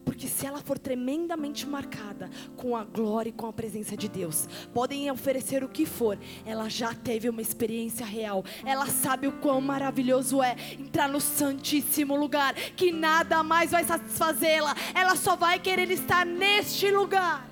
Porque 0.08 0.26
se 0.26 0.46
ela 0.46 0.62
for 0.62 0.78
tremendamente 0.78 1.66
marcada 1.66 2.30
com 2.56 2.74
a 2.74 2.82
glória 2.82 3.28
e 3.28 3.32
com 3.32 3.46
a 3.46 3.52
presença 3.52 3.94
de 3.94 4.08
Deus, 4.08 4.48
podem 4.72 5.10
oferecer 5.10 5.62
o 5.62 5.68
que 5.68 5.84
for, 5.84 6.18
ela 6.46 6.66
já 6.70 6.94
teve 6.94 7.28
uma 7.28 7.42
experiência 7.42 8.06
real. 8.06 8.42
Ela 8.64 8.86
sabe 8.86 9.26
o 9.26 9.32
quão 9.32 9.60
maravilhoso 9.60 10.42
é 10.42 10.56
entrar 10.78 11.10
no 11.10 11.20
santíssimo 11.20 12.16
lugar, 12.16 12.54
que 12.54 12.90
nada 12.90 13.42
mais 13.42 13.72
vai 13.72 13.84
satisfazê-la. 13.84 14.74
Ela 14.94 15.14
só 15.14 15.36
vai 15.36 15.60
querer 15.60 15.90
estar 15.90 16.24
neste 16.24 16.90
lugar. 16.90 17.46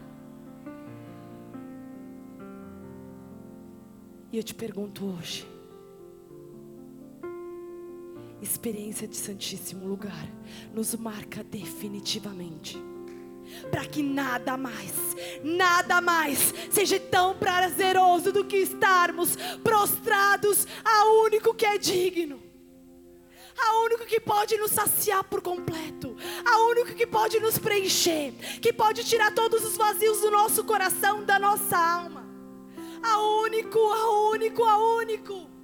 E 4.32 4.38
eu 4.38 4.42
te 4.42 4.54
pergunto 4.54 5.04
hoje, 5.04 5.46
experiência 8.46 9.08
de 9.08 9.16
Santíssimo 9.16 9.86
Lugar 9.86 10.28
nos 10.72 10.94
marca 10.94 11.42
definitivamente. 11.42 12.78
Para 13.70 13.84
que 13.84 14.02
nada 14.02 14.56
mais, 14.56 14.92
nada 15.42 16.00
mais 16.00 16.52
seja 16.70 16.98
tão 16.98 17.36
prazeroso 17.36 18.32
do 18.32 18.44
que 18.44 18.56
estarmos 18.56 19.36
prostrados 19.62 20.66
ao 20.84 21.24
único 21.24 21.54
que 21.54 21.64
é 21.64 21.78
digno, 21.78 22.42
ao 23.56 23.84
único 23.84 24.04
que 24.04 24.20
pode 24.20 24.56
nos 24.56 24.72
saciar 24.72 25.22
por 25.24 25.40
completo, 25.40 26.16
ao 26.44 26.68
único 26.70 26.94
que 26.94 27.06
pode 27.06 27.38
nos 27.38 27.58
preencher, 27.58 28.32
que 28.60 28.72
pode 28.72 29.04
tirar 29.04 29.32
todos 29.32 29.64
os 29.64 29.76
vazios 29.76 30.20
do 30.20 30.30
nosso 30.30 30.64
coração, 30.64 31.24
da 31.24 31.38
nossa 31.38 31.78
alma, 31.78 32.26
ao 33.02 33.42
único, 33.42 33.78
ao 33.78 34.30
único, 34.30 34.64
ao 34.64 34.96
único. 34.96 35.55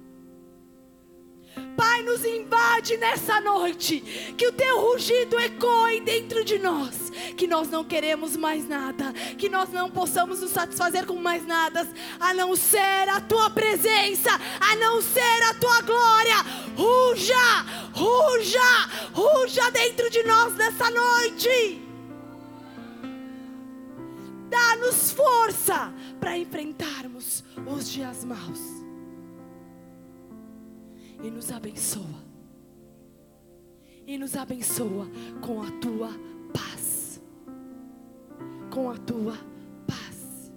Pai, 1.75 2.03
nos 2.03 2.23
invade 2.23 2.97
nessa 2.97 3.41
noite. 3.41 4.01
Que 4.37 4.47
o 4.47 4.51
teu 4.51 4.79
rugido 4.79 5.39
ecoe 5.39 6.01
dentro 6.01 6.43
de 6.43 6.59
nós. 6.59 7.11
Que 7.35 7.47
nós 7.47 7.69
não 7.69 7.83
queremos 7.83 8.35
mais 8.35 8.67
nada. 8.67 9.11
Que 9.37 9.49
nós 9.49 9.69
não 9.69 9.89
possamos 9.89 10.41
nos 10.41 10.51
satisfazer 10.51 11.05
com 11.05 11.15
mais 11.15 11.45
nada. 11.45 11.87
A 12.19 12.33
não 12.33 12.55
ser 12.55 13.09
a 13.09 13.19
tua 13.21 13.49
presença. 13.49 14.29
A 14.59 14.75
não 14.75 15.01
ser 15.01 15.43
a 15.49 15.53
tua 15.55 15.81
glória. 15.81 16.37
Ruja, 16.75 17.65
ruja, 17.93 18.89
ruja 19.13 19.71
dentro 19.71 20.09
de 20.09 20.23
nós 20.23 20.55
nessa 20.55 20.89
noite. 20.89 21.81
Dá-nos 24.49 25.11
força 25.11 25.91
para 26.19 26.37
enfrentarmos 26.37 27.43
os 27.65 27.89
dias 27.89 28.23
maus 28.23 28.72
e 31.23 31.31
nos 31.31 31.51
abençoa. 31.51 32.21
E 34.05 34.17
nos 34.17 34.35
abençoa 34.35 35.07
com 35.41 35.63
a 35.63 35.71
tua 35.71 36.09
paz. 36.53 37.21
Com 38.69 38.89
a 38.89 38.97
tua 38.97 39.37
paz. 39.87 40.51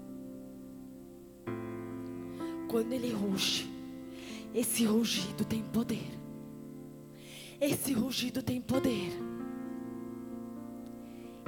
Quando 2.69 2.93
ele 2.93 3.13
ruge, 3.13 3.71
esse 4.53 4.85
rugido 4.85 5.45
tem 5.45 5.63
poder. 5.63 6.11
Esse 7.61 7.93
rugido 7.93 8.43
tem 8.43 8.61
poder. 8.61 9.13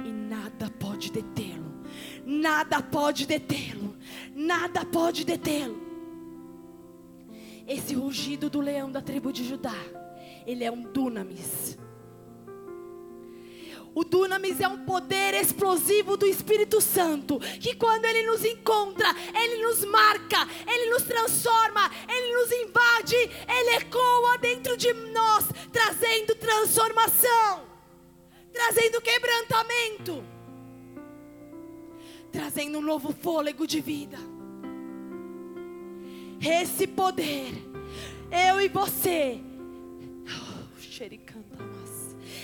E 0.03 0.11
nada 0.11 0.69
pode 0.79 1.11
detê-lo. 1.11 1.83
Nada 2.25 2.81
pode 2.81 3.27
detê-lo. 3.27 3.97
Nada 4.33 4.85
pode 4.85 5.25
detê-lo. 5.25 5.88
Esse 7.69 7.93
rugido 7.93 8.49
do 8.49 8.59
leão 8.59 8.91
da 8.91 8.99
tribo 8.99 9.31
de 9.31 9.47
Judá, 9.47 9.75
ele 10.47 10.63
é 10.63 10.71
um 10.71 10.81
dunamis. 10.81 11.77
O 13.93 14.03
dunamis 14.03 14.59
é 14.59 14.67
um 14.67 14.85
poder 14.85 15.35
explosivo 15.35 16.17
do 16.17 16.25
Espírito 16.25 16.81
Santo, 16.81 17.39
que 17.59 17.75
quando 17.75 18.05
ele 18.05 18.23
nos 18.23 18.43
encontra, 18.43 19.07
ele 19.39 19.61
nos 19.61 19.85
marca, 19.85 20.47
ele 20.67 20.89
nos 20.89 21.03
transforma, 21.03 21.91
ele 22.07 22.33
nos 22.33 22.51
invade, 22.51 23.15
ele 23.15 23.75
ecoa 23.75 24.39
dentro 24.39 24.75
de 24.75 24.91
nós, 24.91 25.45
trazendo 25.71 26.33
transformação, 26.35 27.67
trazendo 28.51 28.99
quebrantamento, 28.99 30.23
trazendo 32.31 32.79
um 32.79 32.81
novo 32.81 33.13
fôlego 33.13 33.67
de 33.67 33.79
vida. 33.79 34.38
Esse 36.41 36.87
poder, 36.87 37.53
eu 38.31 38.61
e 38.61 38.69
você, 38.69 39.39
oh, 40.25 40.59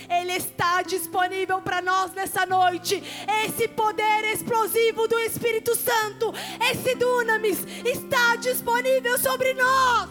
ele 0.08 0.32
está 0.32 0.82
disponível 0.82 1.60
para 1.60 1.82
nós 1.82 2.12
nessa 2.12 2.46
noite. 2.46 3.02
Esse 3.44 3.68
poder 3.68 4.24
explosivo 4.32 5.08
do 5.08 5.18
Espírito 5.20 5.74
Santo, 5.74 6.32
esse 6.70 6.94
dunamis, 6.94 7.58
está 7.84 8.36
disponível 8.36 9.18
sobre 9.18 9.54
nós. 9.54 10.10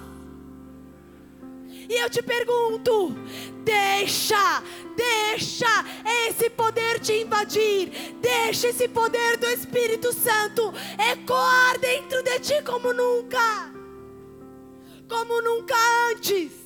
E 1.88 2.02
eu 2.02 2.10
te 2.10 2.22
pergunto: 2.22 3.16
deixa, 3.64 4.64
deixa 4.96 5.86
esse 6.28 6.50
poder 6.50 7.00
te 7.00 7.14
invadir, 7.14 7.92
deixa 8.22 8.70
esse 8.70 8.88
poder 8.88 9.38
do 9.38 9.48
Espírito 9.48 10.12
Santo 10.12 10.74
ecoar 11.12 11.80
dentro 11.80 12.22
de 12.24 12.40
ti 12.40 12.62
como 12.64 12.92
nunca, 12.92 13.72
como 15.08 15.41
nunca 15.41 15.76
antes. 16.12 16.66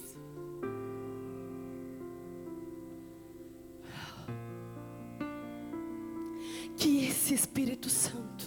que 6.79 7.05
esse 7.05 7.33
Espírito 7.33 7.89
Santo, 7.89 8.45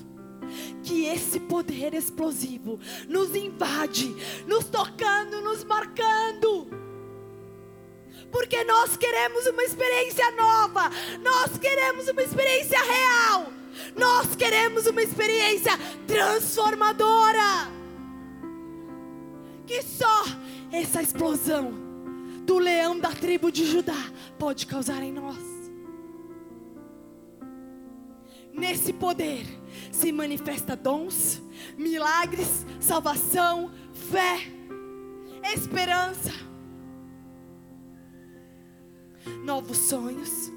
que 0.82 1.04
esse 1.06 1.38
poder 1.38 1.92
explosivo 1.92 2.80
nos 3.06 3.36
invade, 3.36 4.16
nos 4.46 4.64
tocando, 4.64 5.42
nos 5.42 5.62
marcando. 5.62 6.66
Porque 8.30 8.64
nós 8.64 8.96
queremos 8.96 9.46
uma 9.46 9.62
experiência 9.62 10.30
nova, 10.30 10.90
nós 11.22 11.58
queremos 11.58 12.08
uma 12.08 12.22
experiência 12.22 12.78
real, 12.82 13.52
nós 13.94 14.34
queremos 14.34 14.86
uma 14.86 15.02
experiência 15.02 15.72
transformadora. 16.06 17.81
Que 19.66 19.82
só 19.82 20.24
essa 20.70 21.02
explosão 21.02 21.72
do 22.44 22.58
leão 22.58 22.98
da 22.98 23.10
tribo 23.10 23.50
de 23.50 23.64
Judá 23.64 24.10
pode 24.38 24.66
causar 24.66 25.02
em 25.02 25.12
nós. 25.12 25.52
Nesse 28.52 28.92
poder 28.92 29.46
se 29.90 30.12
manifesta 30.12 30.76
dons, 30.76 31.40
milagres, 31.76 32.66
salvação, 32.80 33.70
fé, 33.92 34.40
esperança, 35.54 36.32
novos 39.44 39.78
sonhos, 39.78 40.52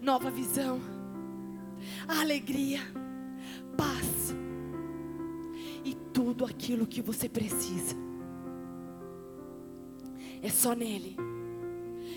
nova 0.00 0.30
visão, 0.30 0.80
alegria, 2.08 2.80
paz 3.76 4.34
e 5.84 5.94
tudo 5.94 6.44
aquilo 6.44 6.86
que 6.86 7.02
você 7.02 7.28
precisa. 7.28 7.94
É 10.42 10.48
só 10.48 10.74
nele. 10.74 11.16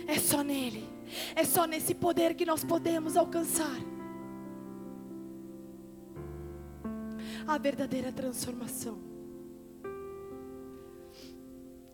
É 0.07 0.17
só 0.17 0.41
nele. 0.41 0.87
É 1.35 1.43
só 1.43 1.65
nesse 1.65 1.93
poder 1.93 2.33
que 2.33 2.45
nós 2.45 2.63
podemos 2.63 3.15
alcançar 3.15 3.77
a 7.47 7.57
verdadeira 7.57 8.11
transformação. 8.11 8.99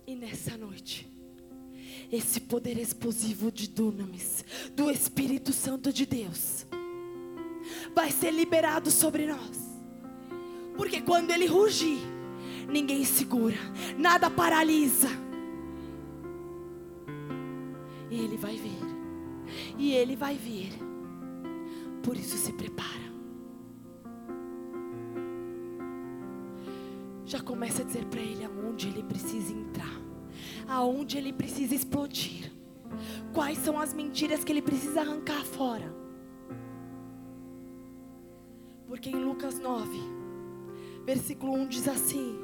E 0.05 0.15
nessa 0.15 0.57
noite, 0.57 1.07
esse 2.11 2.39
poder 2.39 2.77
explosivo 2.77 3.51
de 3.51 3.69
dunamis, 3.69 4.43
do 4.75 4.89
Espírito 4.89 5.53
Santo 5.53 5.93
de 5.93 6.05
Deus, 6.05 6.65
vai 7.93 8.11
ser 8.11 8.31
liberado 8.31 8.91
sobre 8.91 9.27
nós. 9.27 9.62
Porque 10.75 11.01
quando 11.01 11.31
ele 11.31 11.45
rugir, 11.45 11.99
ninguém 12.67 13.03
segura, 13.03 13.57
nada 13.97 14.29
paralisa. 14.29 15.09
E 18.09 18.19
ele 18.19 18.37
vai 18.37 18.55
vir 18.55 18.93
e 19.77 19.93
ele 19.93 20.15
vai 20.15 20.35
vir. 20.35 20.71
Por 22.01 22.17
isso 22.17 22.37
se 22.37 22.51
prepara. 22.53 23.03
Já 27.25 27.41
começa 27.41 27.81
a 27.81 27.85
dizer 27.85 28.05
para 28.05 28.19
ele 28.21 28.43
aonde 28.43 28.87
ele 28.89 29.03
precisa 29.03 29.51
entrar, 29.53 30.01
aonde 30.67 31.17
ele 31.17 31.33
precisa 31.33 31.73
explodir. 31.73 32.51
Quais 33.33 33.57
são 33.57 33.79
as 33.79 33.93
mentiras 33.93 34.43
que 34.43 34.51
ele 34.51 34.61
precisa 34.61 35.01
arrancar 35.01 35.43
fora? 35.43 35.93
Porque 38.87 39.09
em 39.09 39.15
Lucas 39.15 39.57
9, 39.59 39.99
versículo 41.05 41.53
1 41.53 41.67
diz 41.67 41.87
assim: 41.87 42.39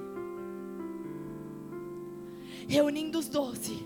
Reunindo 2.67 3.17
os 3.19 3.27
doze, 3.27 3.85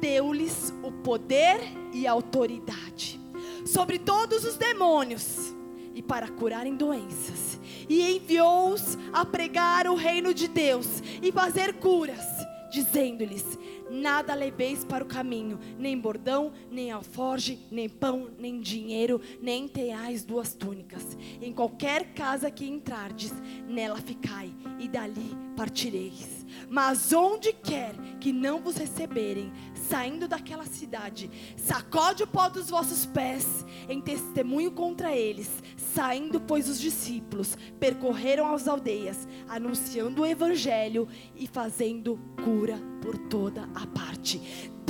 deu-lhes 0.00 0.72
o 0.82 0.90
poder 0.90 1.60
e 1.92 2.06
autoridade 2.06 3.20
sobre 3.64 3.98
todos 3.98 4.44
os 4.44 4.56
demônios 4.56 5.54
e 5.94 6.02
para 6.02 6.28
curarem 6.28 6.76
doenças. 6.76 7.60
E 7.88 8.16
enviou-os 8.16 8.96
a 9.12 9.24
pregar 9.24 9.86
o 9.86 9.94
reino 9.94 10.32
de 10.32 10.48
Deus 10.48 11.02
e 11.22 11.30
fazer 11.30 11.74
curas, 11.74 12.24
dizendo-lhes: 12.72 13.58
Nada 13.90 14.34
leveis 14.34 14.84
para 14.84 15.02
o 15.02 15.06
caminho, 15.06 15.58
nem 15.76 15.98
bordão, 15.98 16.52
nem 16.70 16.92
alforge, 16.92 17.58
nem 17.70 17.88
pão, 17.88 18.30
nem 18.38 18.60
dinheiro, 18.60 19.20
nem 19.42 19.66
tenhais 19.66 20.22
duas 20.24 20.54
túnicas. 20.54 21.18
Em 21.42 21.52
qualquer 21.52 22.14
casa 22.14 22.50
que 22.50 22.64
entrardes, 22.64 23.32
nela 23.66 23.96
ficai, 23.96 24.52
e 24.78 24.88
dali 24.88 25.36
partireis. 25.56 26.46
Mas 26.68 27.12
onde 27.12 27.52
quer 27.52 27.94
que 28.20 28.32
não 28.32 28.60
vos 28.60 28.76
receberem, 28.76 29.52
saindo 29.74 30.28
daquela 30.28 30.64
cidade, 30.64 31.30
sacode 31.56 32.22
o 32.22 32.26
pó 32.26 32.48
dos 32.48 32.70
vossos 32.70 33.04
pés 33.06 33.66
em 33.88 34.00
testemunho 34.00 34.70
contra 34.70 35.14
eles. 35.14 35.50
Saindo, 35.94 36.40
pois, 36.40 36.68
os 36.68 36.80
discípulos 36.80 37.56
percorreram 37.78 38.54
as 38.54 38.68
aldeias, 38.68 39.26
anunciando 39.48 40.22
o 40.22 40.26
evangelho 40.26 41.08
e 41.34 41.46
fazendo 41.46 42.18
cura 42.44 42.78
por 43.00 43.16
toda 43.18 43.68
a 43.74 43.86
parte. 43.86 44.40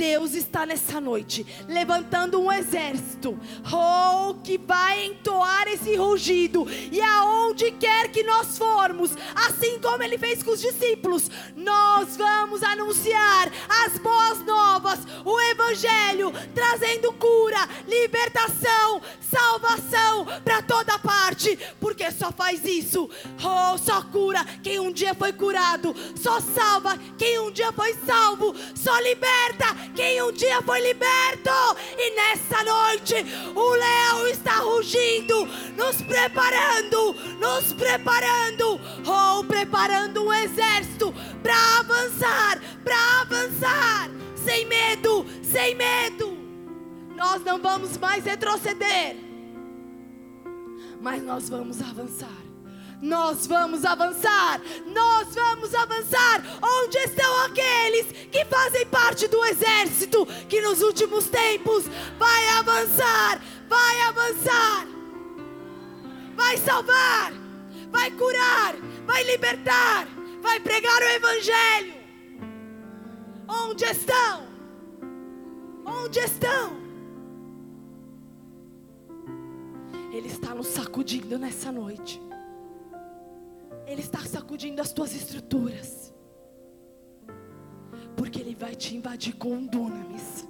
Deus 0.01 0.33
está 0.33 0.65
nessa 0.65 0.99
noite 0.99 1.45
levantando 1.67 2.41
um 2.41 2.51
exército, 2.51 3.39
oh, 3.71 4.33
que 4.43 4.57
vai 4.57 5.05
entoar 5.05 5.67
esse 5.67 5.95
rugido, 5.95 6.65
e 6.91 6.99
aonde 6.99 7.71
quer 7.73 8.07
que 8.07 8.23
nós 8.23 8.57
formos, 8.57 9.11
assim 9.35 9.79
como 9.79 10.01
ele 10.01 10.17
fez 10.17 10.41
com 10.41 10.51
os 10.51 10.59
discípulos, 10.59 11.29
nós 11.55 12.17
vamos 12.17 12.63
anunciar 12.63 13.51
as 13.85 13.99
boas 13.99 14.43
novas, 14.43 14.99
o 15.23 15.39
Evangelho, 15.51 16.33
trazendo 16.55 17.13
cura, 17.13 17.69
libertação, 17.87 19.03
salvação 19.19 20.25
para 20.43 20.63
toda 20.63 20.90
parte, 20.99 21.57
porque 21.79 22.11
só 22.11 22.31
faz 22.31 22.63
isso, 22.65 23.09
oh, 23.43 23.77
só 23.77 24.01
cura 24.03 24.45
quem 24.63 24.79
um 24.79 24.91
dia 24.91 25.13
foi 25.13 25.33
curado, 25.33 25.95
só 26.15 26.39
salva 26.39 26.97
quem 27.17 27.39
um 27.39 27.51
dia 27.51 27.71
foi 27.71 27.95
salvo, 28.05 28.55
só 28.75 28.97
liberta 28.99 29.65
quem 29.95 30.21
um 30.21 30.31
dia 30.31 30.61
foi 30.61 30.81
liberto. 30.81 31.49
E 31.97 32.15
nessa 32.15 32.63
noite 32.63 33.15
o 33.55 33.69
leão 33.71 34.27
está 34.27 34.55
rugindo, 34.57 35.45
nos 35.77 36.01
preparando, 36.01 37.13
nos 37.39 37.73
preparando, 37.73 38.79
ou 39.05 39.43
preparando 39.43 40.25
um 40.25 40.33
exército 40.33 41.13
para 41.41 41.79
avançar, 41.79 42.59
para 42.83 43.21
avançar, 43.21 44.09
sem 44.35 44.65
medo, 44.65 45.25
sem 45.43 45.75
medo. 45.75 46.37
Nós 47.15 47.43
não 47.43 47.59
vamos 47.59 47.97
mais 47.97 48.23
retroceder, 48.25 49.15
mas 51.01 51.21
nós 51.23 51.49
vamos 51.49 51.81
avançar. 51.81 52.29
Nós 53.01 53.47
vamos 53.47 53.83
avançar, 53.83 54.61
nós 54.85 55.33
vamos 55.33 55.73
avançar. 55.73 56.43
Onde 56.61 56.97
estão 56.99 57.45
aqueles 57.45 58.11
que 58.31 58.45
fazem 58.45 58.85
parte 58.85 59.27
do 59.27 59.43
exército 59.45 60.23
que 60.47 60.61
nos 60.61 60.83
últimos 60.83 61.27
tempos 61.27 61.85
vai 62.19 62.49
avançar, 62.59 63.41
vai 63.67 64.01
avançar, 64.01 64.87
vai 66.35 66.57
salvar, 66.57 67.33
vai 67.89 68.11
curar, 68.11 68.75
vai 69.07 69.23
libertar, 69.23 70.07
vai 70.39 70.59
pregar 70.59 71.01
o 71.01 71.05
evangelho? 71.05 71.95
Onde 73.47 73.83
estão? 73.85 74.47
Onde 75.83 76.19
estão? 76.19 76.80
Está 80.51 80.55
nos 80.55 80.67
sacudindo 80.67 81.39
nessa 81.39 81.71
noite. 81.71 82.21
Ele 83.87 84.01
está 84.01 84.19
sacudindo 84.19 84.81
as 84.81 84.91
tuas 84.91 85.15
estruturas. 85.15 86.13
Porque 88.17 88.41
Ele 88.41 88.53
vai 88.53 88.75
te 88.75 88.95
invadir 88.95 89.33
com 89.37 89.53
um 89.53 89.65
dunamis. 89.65 90.45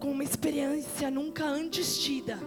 Com 0.00 0.10
uma 0.10 0.24
experiência 0.24 1.12
nunca 1.12 1.44
antes 1.44 1.96
tida. 1.98 2.38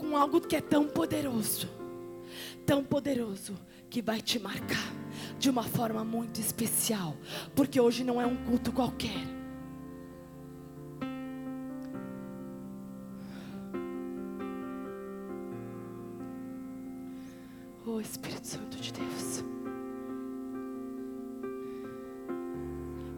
Com 0.00 0.16
algo 0.16 0.40
que 0.40 0.56
é 0.56 0.60
tão 0.60 0.88
poderoso. 0.88 1.68
Tão 2.66 2.82
poderoso 2.82 3.54
que 3.88 4.02
vai 4.02 4.20
te 4.20 4.38
marcar 4.40 4.92
de 5.38 5.48
uma 5.48 5.62
forma 5.62 6.04
muito 6.04 6.40
especial. 6.40 7.16
Porque 7.54 7.80
hoje 7.80 8.02
não 8.02 8.20
é 8.20 8.26
um 8.26 8.44
culto 8.44 8.72
qualquer. 8.72 9.41
Oh 17.94 18.00
Espírito 18.00 18.46
Santo 18.46 18.78
de 18.78 18.90
Deus. 18.90 19.44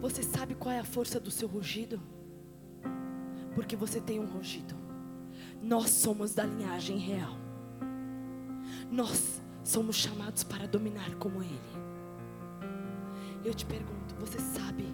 Você 0.01 0.21
sabe 0.21 0.57
qual 0.57 0.75
é 0.75 0.81
a 0.81 0.85
força 0.85 1.21
do 1.21 1.31
seu 1.31 1.47
rugido? 1.47 2.03
Porque 3.55 3.77
você 3.77 4.01
tem 4.01 4.19
um 4.19 4.27
rugido. 4.27 4.75
Nós 5.63 5.91
somos 5.91 6.35
da 6.35 6.43
linhagem 6.45 6.99
real. 6.99 7.37
Nós 8.91 9.41
somos 9.63 9.95
chamados 9.95 10.43
para 10.43 10.67
dominar 10.67 11.15
como 11.21 11.41
Ele. 11.41 11.61
Eu 13.45 13.55
te 13.55 13.65
pergunto, 13.65 14.17
você 14.19 14.41
sabe 14.41 14.93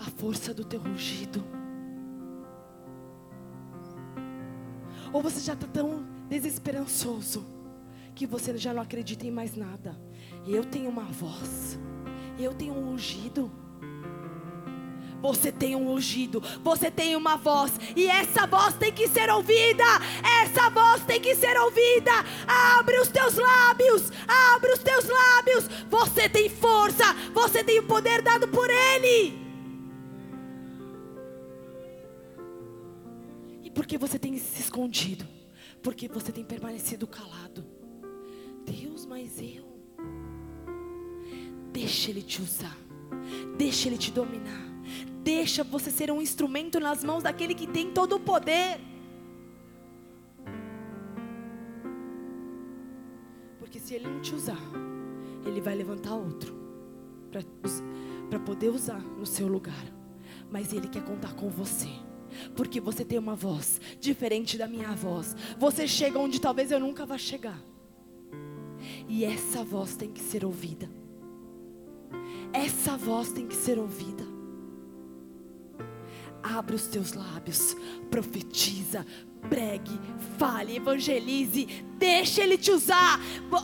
a 0.00 0.10
força 0.10 0.52
do 0.52 0.64
teu 0.64 0.80
rugido? 0.80 1.44
Ou 5.12 5.22
você 5.22 5.38
já 5.38 5.52
está 5.52 5.68
tão 5.68 6.04
desesperançoso? 6.28 7.57
Que 8.18 8.26
você 8.26 8.58
já 8.58 8.74
não 8.74 8.82
acredita 8.82 9.24
em 9.24 9.30
mais 9.30 9.54
nada. 9.54 9.96
Eu 10.44 10.64
tenho 10.64 10.90
uma 10.90 11.04
voz, 11.04 11.78
eu 12.36 12.52
tenho 12.52 12.74
um 12.74 12.90
ungido. 12.90 13.48
Você 15.22 15.52
tem 15.52 15.76
um 15.76 15.88
ungido, 15.92 16.42
você 16.62 16.90
tem 16.90 17.14
uma 17.14 17.36
voz, 17.36 17.72
e 17.94 18.06
essa 18.06 18.44
voz 18.44 18.74
tem 18.74 18.92
que 18.92 19.06
ser 19.06 19.30
ouvida. 19.30 19.84
Essa 20.42 20.68
voz 20.68 21.04
tem 21.04 21.20
que 21.20 21.36
ser 21.36 21.56
ouvida. 21.60 22.10
Abre 22.76 22.98
os 22.98 23.06
teus 23.06 23.36
lábios, 23.36 24.10
abre 24.26 24.72
os 24.72 24.80
teus 24.80 25.04
lábios. 25.04 25.68
Você 25.88 26.28
tem 26.28 26.48
força, 26.48 27.04
você 27.32 27.62
tem 27.62 27.78
o 27.78 27.86
poder 27.86 28.20
dado 28.20 28.48
por 28.48 28.68
Ele. 28.68 29.38
E 33.62 33.70
por 33.70 33.86
que 33.86 33.96
você 33.96 34.18
tem 34.18 34.36
se 34.38 34.60
escondido? 34.60 35.24
Porque 35.80 36.08
você 36.08 36.32
tem 36.32 36.44
permanecido 36.44 37.06
calado. 37.06 37.77
Deus, 38.70 39.06
mas 39.06 39.40
eu. 39.40 39.66
Deixa 41.72 42.10
Ele 42.10 42.22
te 42.22 42.42
usar. 42.42 42.76
Deixa 43.56 43.88
Ele 43.88 43.98
te 43.98 44.10
dominar. 44.10 44.66
Deixa 45.22 45.62
você 45.64 45.90
ser 45.90 46.10
um 46.10 46.20
instrumento 46.20 46.78
nas 46.80 47.04
mãos 47.04 47.22
daquele 47.22 47.54
que 47.54 47.66
tem 47.66 47.92
todo 47.92 48.16
o 48.16 48.20
poder. 48.20 48.80
Porque 53.58 53.78
se 53.78 53.94
Ele 53.94 54.08
não 54.08 54.20
te 54.20 54.34
usar, 54.34 54.58
Ele 55.44 55.60
vai 55.60 55.74
levantar 55.74 56.14
outro 56.14 56.56
para 58.28 58.38
poder 58.40 58.70
usar 58.70 59.00
no 59.00 59.26
seu 59.26 59.46
lugar. 59.46 59.84
Mas 60.50 60.72
Ele 60.72 60.88
quer 60.88 61.04
contar 61.04 61.34
com 61.34 61.48
você. 61.48 61.88
Porque 62.54 62.80
você 62.80 63.04
tem 63.04 63.18
uma 63.18 63.34
voz 63.34 63.80
diferente 64.00 64.56
da 64.56 64.66
minha 64.66 64.94
voz. 64.94 65.34
Você 65.58 65.86
chega 65.86 66.18
onde 66.18 66.40
talvez 66.40 66.70
eu 66.70 66.80
nunca 66.80 67.04
vá 67.06 67.18
chegar. 67.18 67.58
E 69.08 69.24
essa 69.24 69.64
voz 69.64 69.96
tem 69.96 70.12
que 70.12 70.20
ser 70.20 70.44
ouvida. 70.44 70.88
Essa 72.52 72.96
voz 72.96 73.32
tem 73.32 73.46
que 73.46 73.56
ser 73.56 73.78
ouvida. 73.78 74.22
Abre 76.42 76.76
os 76.76 76.86
teus 76.86 77.14
lábios, 77.14 77.74
profetiza, 78.10 79.06
pregue, 79.48 79.98
fale, 80.38 80.76
evangelize, 80.76 81.66
deixa 81.98 82.42
Ele 82.42 82.58
te 82.58 82.70
usar. 82.70 83.18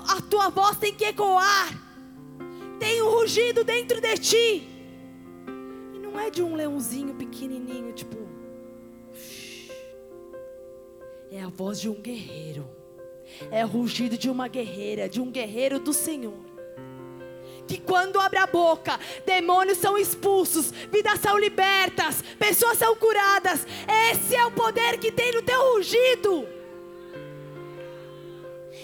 A 0.09 0.23
tua 0.23 0.49
voz 0.49 0.79
tem 0.79 0.95
que 0.95 1.05
ecoar. 1.05 1.79
Tem 2.79 3.03
um 3.03 3.11
rugido 3.11 3.63
dentro 3.65 4.01
de 4.01 4.17
ti. 4.17 4.69
E 5.95 5.99
não 5.99 6.19
é 6.19 6.31
de 6.31 6.43
um 6.43 6.55
leãozinho 6.55 7.15
pequenininho, 7.15 7.93
tipo. 7.93 8.17
É 11.31 11.43
a 11.43 11.49
voz 11.49 11.81
de 11.81 11.89
um 11.89 12.01
guerreiro 12.01 12.84
é 13.51 13.65
o 13.65 13.69
rugido 13.69 14.17
de 14.17 14.31
uma 14.31 14.49
guerreira, 14.49 15.09
de 15.09 15.21
um 15.21 15.31
guerreiro 15.31 15.79
do 15.79 15.93
Senhor. 15.93 16.55
Que 17.67 17.81
quando 17.81 18.21
abre 18.21 18.39
a 18.39 18.47
boca, 18.47 19.01
demônios 19.25 19.79
são 19.79 19.97
expulsos, 19.97 20.71
vidas 20.93 21.19
são 21.21 21.39
libertas, 21.39 22.23
pessoas 22.39 22.77
são 22.77 22.95
curadas. 22.97 23.67
Esse 24.11 24.37
é 24.37 24.45
o 24.45 24.51
poder 24.51 24.99
que 24.99 25.11
tem 25.11 25.33
no 25.33 25.43
teu 25.43 25.73
rugido. 25.73 26.47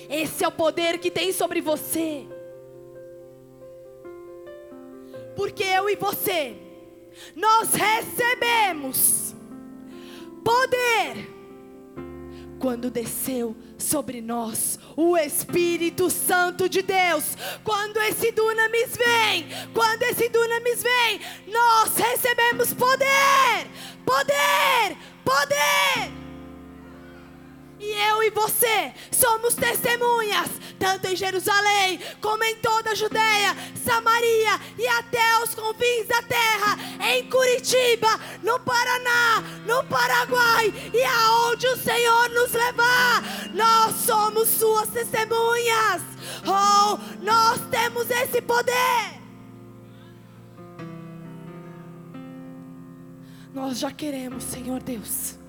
Esse 0.08 0.44
é 0.44 0.48
o 0.48 0.52
poder 0.52 0.98
que 0.98 1.10
tem 1.10 1.32
sobre 1.32 1.60
você. 1.60 2.26
Porque 5.36 5.62
eu 5.62 5.88
e 5.88 5.96
você, 5.96 6.56
nós 7.34 7.70
recebemos 7.74 9.34
poder 10.44 11.28
quando 12.58 12.90
desceu 12.90 13.56
sobre 13.80 14.20
nós 14.20 14.78
o 14.96 15.16
Espírito 15.16 16.10
Santo 16.10 16.68
de 16.68 16.82
Deus. 16.82 17.36
Quando 17.64 17.96
esse 17.98 18.30
dunamis 18.32 18.96
vem, 18.96 19.46
quando 19.72 20.02
esse 20.04 20.28
dunamis 20.28 20.82
vem, 20.82 21.20
nós 21.48 21.94
recebemos 21.96 22.72
poder, 22.74 23.66
poder, 24.04 24.96
poder. 25.24 26.29
E 27.80 27.92
eu 28.10 28.22
e 28.22 28.28
você 28.28 28.92
somos 29.10 29.54
testemunhas, 29.54 30.50
tanto 30.78 31.06
em 31.06 31.16
Jerusalém 31.16 31.98
como 32.20 32.44
em 32.44 32.56
toda 32.56 32.90
a 32.90 32.94
Judéia, 32.94 33.56
Samaria 33.82 34.60
e 34.78 34.86
até 34.86 35.42
os 35.42 35.54
confins 35.54 36.06
da 36.06 36.20
terra, 36.20 36.76
em 37.10 37.26
Curitiba, 37.30 38.08
no 38.42 38.60
Paraná, 38.60 39.42
no 39.66 39.82
Paraguai 39.84 40.70
e 40.92 41.02
aonde 41.02 41.66
o 41.68 41.76
Senhor 41.78 42.28
nos 42.28 42.52
levar, 42.52 43.22
nós 43.54 43.96
somos 43.96 44.46
suas 44.50 44.90
testemunhas. 44.90 46.02
Oh, 46.44 46.98
nós 47.24 47.60
temos 47.70 48.10
esse 48.10 48.42
poder. 48.42 49.20
Nós 53.54 53.78
já 53.78 53.90
queremos, 53.90 54.44
Senhor 54.44 54.82
Deus 54.82 55.39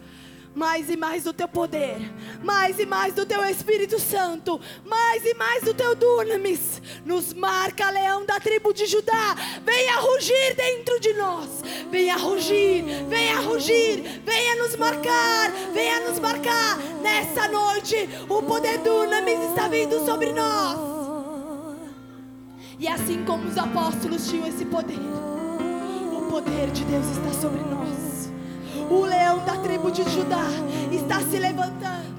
mais 0.54 0.90
e 0.90 0.98
mais 0.98 1.24
do 1.24 1.34
teu 1.34 1.48
poder, 1.48 1.98
mais 2.44 2.78
e 2.78 2.86
mais 2.86 3.14
do 3.14 3.26
teu 3.26 3.44
Espírito 3.46 4.00
Santo, 4.00 4.60
mais 4.86 5.26
e 5.26 5.34
mais 5.34 5.64
do 5.64 5.74
teu 5.74 5.96
dunamis. 5.96 6.82
Nos 7.06 7.34
marca, 7.34 7.90
leão 7.90 8.26
da 8.26 8.40
tribo 8.40 8.74
de 8.74 8.86
Judá, 8.86 9.36
venha 9.66 10.00
rugir 10.00 10.56
dentro 10.56 11.00
de 11.00 11.14
nós, 11.14 11.50
venha 11.90 12.18
rugir, 12.18 12.84
venha 13.08 13.40
rugir, 13.40 14.22
venha 14.26 14.56
nos 14.58 14.76
marcar, 14.76 15.52
venha 15.74 16.10
nos 16.10 16.20
marcar. 16.20 16.78
Nessa 17.02 17.48
noite, 17.48 18.10
o 18.28 18.44
poder 18.44 18.80
dunamis 18.80 19.50
está 19.50 19.68
vindo 19.68 20.06
sobre 20.06 20.34
nós. 20.34 20.92
E 22.78 22.88
assim 22.88 23.24
como 23.26 23.48
os 23.48 23.58
apóstolos 23.58 24.28
tinham 24.28 24.48
esse 24.48 24.66
poder, 24.66 24.98
o 24.98 26.32
poder 26.32 26.72
de 26.72 26.84
Deus 26.86 27.06
está 27.06 27.32
sobre 27.40 27.62
nós. 27.62 28.01
O 28.92 29.06
leão 29.06 29.40
da 29.46 29.56
tribo 29.56 29.90
de 29.90 30.04
Judá 30.04 30.44
está 30.92 31.22
se 31.22 31.40
levantando. 31.40 32.12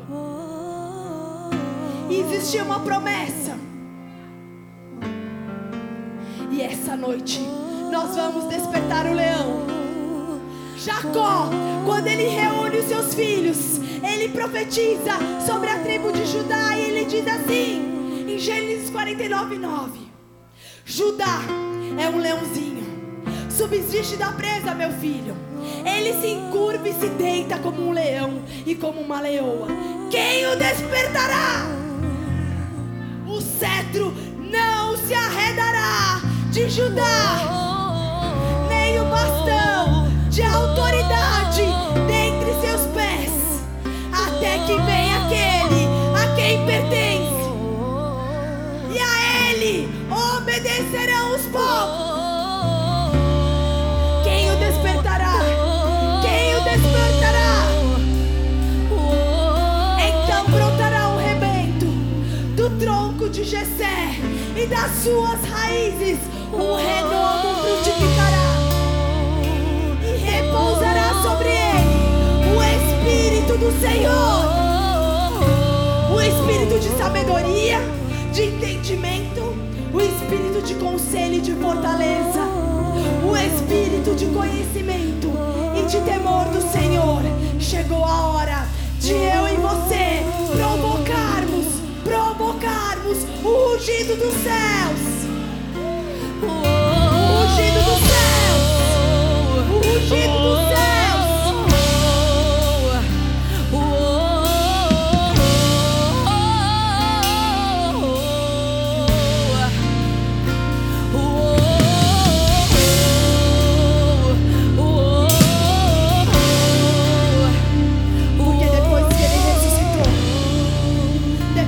E 2.09 2.19
existia 2.19 2.65
uma 2.65 2.81
promessa. 2.81 3.59
E 6.51 6.63
essa 6.63 6.97
noite 6.97 7.41
nós 7.91 8.17
vamos 8.17 8.45
despertar 8.49 9.05
o 9.05 9.13
leão. 9.13 9.67
Jacó, 10.79 11.51
quando 11.85 12.07
ele 12.07 12.27
reúne 12.29 12.79
os 12.79 12.87
seus 12.87 13.15
filhos, 13.15 13.79
ele 14.03 14.31
profetiza 14.31 15.13
sobre 15.47 15.69
a 15.69 15.79
tribo 15.79 16.11
de 16.11 16.25
Judá 16.25 16.75
e 16.75 16.85
ele 16.85 17.05
diz 17.05 17.27
assim, 17.29 18.25
em 18.27 18.39
Gênesis 18.39 18.89
49, 18.89 19.59
9: 19.59 20.01
Judá 20.87 21.43
é 21.99 22.09
um 22.09 22.17
leãozinho, 22.17 22.87
subsiste 23.51 24.17
da 24.17 24.33
presa, 24.33 24.75
meu 24.75 24.91
filho. 24.93 25.52
Ele 25.85 26.21
se 26.21 26.29
encurva 26.29 26.89
e 26.89 26.95
se 26.95 27.09
deita 27.09 27.59
como 27.59 27.89
um 27.89 27.93
leão 27.93 28.43
e 28.67 28.75
como 28.75 29.01
uma 29.01 29.21
leoa. 29.21 29.69
Quem 30.11 30.47
o 30.47 30.57
despertará? 30.57 31.67
O 33.27 33.41
cetro 33.41 34.15
não 34.39 34.97
se 34.97 35.15
arredará 35.15 36.21
de 36.51 36.69
Judá, 36.69 37.49
nem 38.69 39.01
o 39.01 39.05
bastão 39.07 40.07
de 40.29 40.43
autoridade 40.43 41.63
dentre 42.07 42.53
seus 42.61 42.83
pés, 42.89 43.33
até 44.13 44.59
que 44.67 44.77
venha 44.83 45.25
aquele 45.25 45.87
a 46.15 46.35
quem 46.35 46.67
pertence, 46.67 47.33
e 48.95 48.99
a 48.99 49.51
ele 49.51 49.89
obedecerão 50.11 51.35
os 51.35 51.43
povos. 51.47 52.12
E 64.63 64.67
das 64.67 64.91
suas 65.03 65.41
raízes 65.51 66.19
um 66.53 66.77
renovo 66.77 67.63
frutificará 67.63 68.53
e 70.05 70.17
repousará 70.19 71.21
sobre 71.21 71.49
ele 71.49 72.03
o 72.55 72.63
Espírito 72.63 73.59
do 73.59 73.81
Senhor, 73.81 74.13
o 76.15 76.21
Espírito 76.21 76.79
de 76.79 76.97
sabedoria, 76.97 77.81
de 78.33 78.43
entendimento, 78.43 79.57
o 79.93 80.01
Espírito 80.01 80.63
de 80.63 80.75
conselho 80.75 81.35
e 81.35 81.41
de 81.41 81.55
fortaleza, 81.55 82.47
o 83.29 83.37
Espírito 83.37 84.15
de 84.15 84.27
conhecimento 84.27 85.33
e 85.77 85.83
de 85.87 86.01
temor 86.03 86.45
do 86.51 86.61
Senhor. 86.71 87.23
Chegou 87.59 88.05
a 88.05 88.29
hora 88.29 88.69
de 89.01 89.13
eu 89.13 89.49
e 89.49 89.57
você 89.57 90.23
provocarmos, 90.55 91.67
provocarmos 92.05 93.19
o 93.45 93.62
rugido 93.83 94.15
dos 94.15 94.35
céus. 94.35 95.27
O 96.41 96.47
rugido 97.43 97.81
dos 97.85 97.99
céus. 97.99 98.63
O 99.71 99.75
rugido 99.75 100.39
dos 100.39 100.61
céus. 100.69 100.83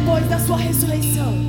Porque 0.06 1.43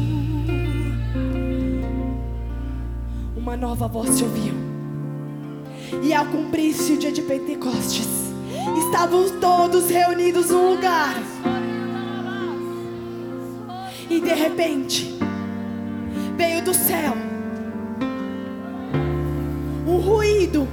nova 3.65 3.87
voz 3.87 4.11
se 4.11 4.23
ouviu. 4.23 4.53
E 6.03 6.13
ao 6.13 6.27
cumprir-se 6.27 6.93
o 6.93 6.97
dia 6.97 7.11
de 7.11 7.23
Pentecostes, 7.23 8.07
estavam 8.77 9.27
todos 9.39 9.89
reunidos 9.89 10.51
num 10.51 10.75
lugar. 10.75 11.15
E 14.07 14.21
de 14.21 14.33
repente, 14.35 15.17
veio 16.37 16.63
do 16.63 16.75
céu 16.75 17.13
um 19.87 19.97
ruído, 19.97 20.67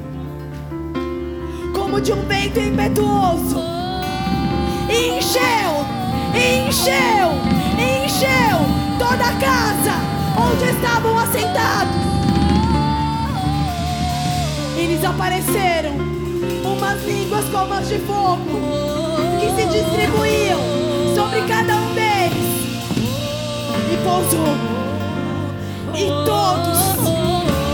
como 1.74 1.98
de 1.98 2.12
um 2.12 2.20
vento 2.26 2.60
impetuoso. 2.60 3.58
E 4.90 5.16
encheu, 5.16 5.72
encheu, 6.36 7.30
encheu 8.04 8.58
toda 8.98 9.24
a 9.24 9.38
casa 9.40 9.94
onde 10.36 10.64
estavam 10.76 11.18
assentados. 11.18 12.11
Eles 14.82 15.04
apareceram. 15.04 15.92
Umas 16.64 17.04
línguas 17.04 17.44
como 17.50 17.72
as 17.72 17.88
de 17.88 18.00
fogo 18.00 18.40
que 19.38 19.46
se 19.54 19.64
distribuíam 19.68 20.58
sobre 21.14 21.42
cada 21.42 21.76
um 21.76 21.94
deles. 21.94 22.50
E 23.92 23.96
pousou. 24.02 24.56
E 25.94 26.08
todos, 26.26 26.78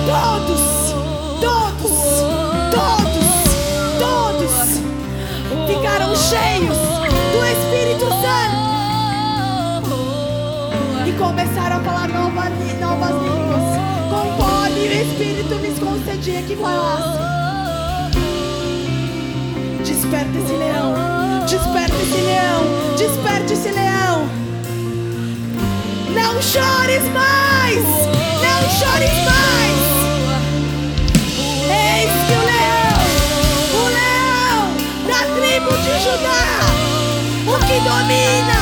todos, 0.04 0.60
todos, 1.40 1.96
todos, 2.74 3.28
todos 3.98 4.54
ficaram 5.66 6.14
cheios 6.14 6.76
do 7.32 7.40
Espírito 7.46 8.04
Santo. 8.20 9.96
E 11.06 11.12
começaram 11.12 11.76
a 11.78 11.80
falar 11.80 12.08
novas, 12.08 12.52
novas 12.78 13.14
línguas, 13.22 13.77
conforme 14.28 14.80
o 14.80 14.92
Espírito 14.92 15.54
lhes 15.54 15.78
concedia 15.78 16.42
que 16.42 16.56
falassem. 16.56 17.20
Desperta 19.84 20.38
esse 20.38 20.52
leão, 20.52 20.94
desperta 21.46 21.96
esse 21.96 22.20
leão, 22.20 22.64
desperta 22.96 23.52
esse 23.52 23.70
leão. 23.70 24.28
Não 26.14 26.42
chores 26.42 27.04
mais, 27.12 27.84
não 28.44 28.60
chores 28.78 29.16
mais. 29.24 29.78
Eis 31.70 32.12
que 32.26 32.34
o 32.34 32.44
leão, 32.52 33.00
o 33.74 33.84
leão 33.98 34.60
da 35.06 35.20
tribo 35.36 35.72
de 35.84 35.94
Judá, 36.04 36.46
o 37.46 37.58
que 37.66 37.76
domina, 37.80 38.57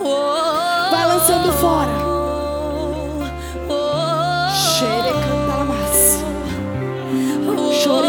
Vai 0.00 1.06
lançando 1.06 1.52
fora. 1.52 1.90
Xere 4.50 5.12
cantar 5.12 5.64
mas. 5.66 6.24
Chore 7.82 8.08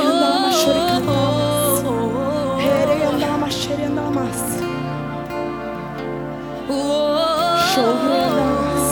chore 0.54 0.80
cantar 0.88 1.32
mas. 1.34 1.84
Here 2.64 3.04
andar 3.04 3.38
mas 3.38 3.54
xere 3.54 3.84
andar. 3.84 4.02
Chore 7.74 8.18
andar 8.28 8.52
mas. 8.62 8.86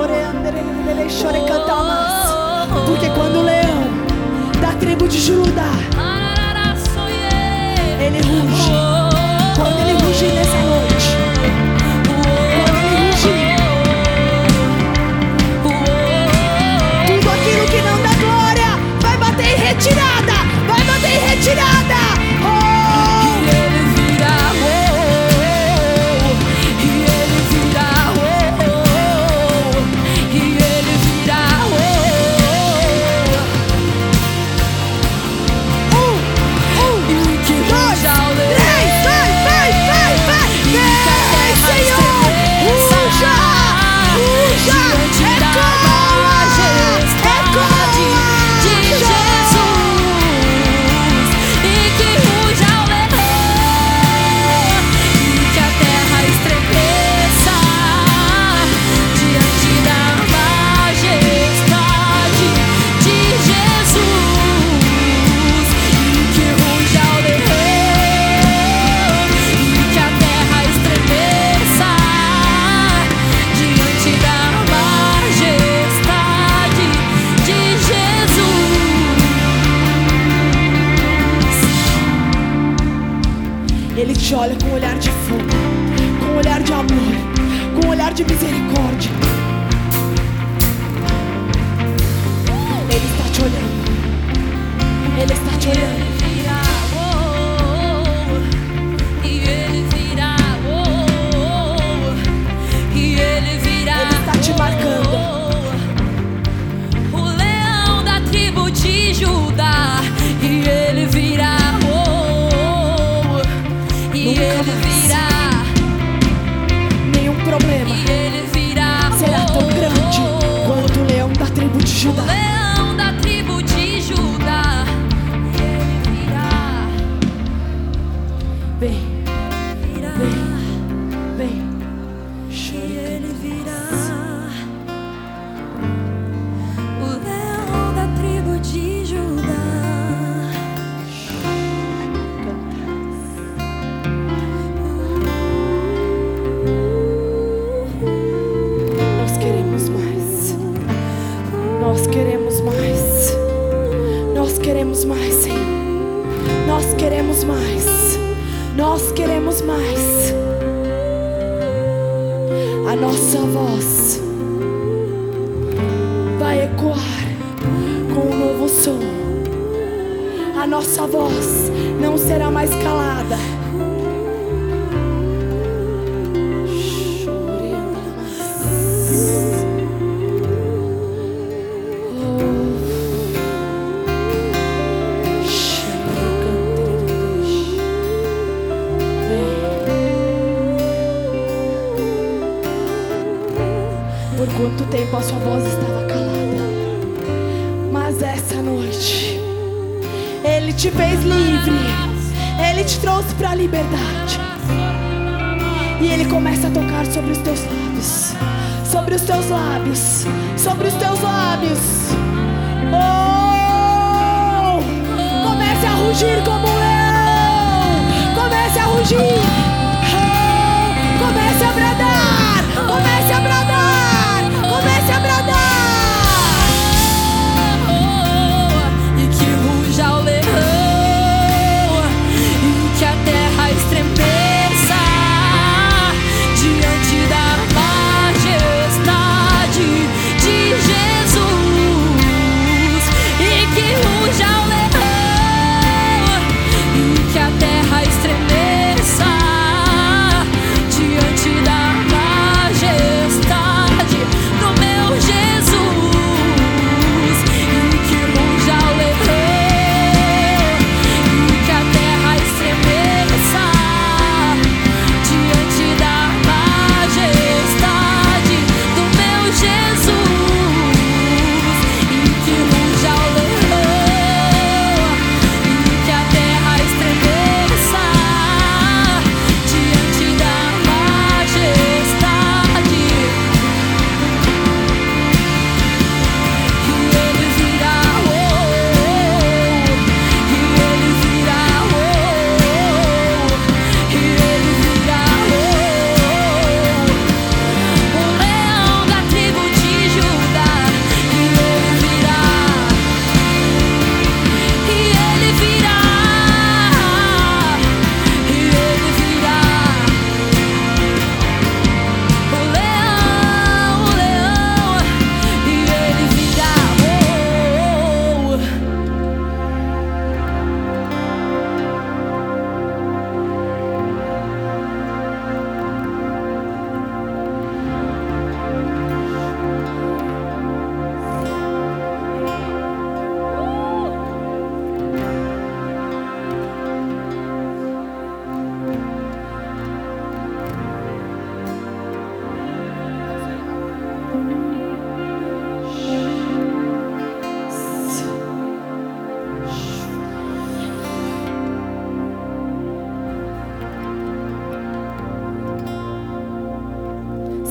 Ore 0.00 0.18
andere 0.24 1.08
chore 1.10 1.40
cantar 1.46 1.84
mas. 1.84 2.86
Porque 2.86 3.08
quando 3.10 3.36
o 3.38 3.42
leão 3.42 3.84
da 4.60 4.72
tribo 4.80 5.06
de 5.06 5.20
Judá 5.20 5.70
悟 8.30 8.89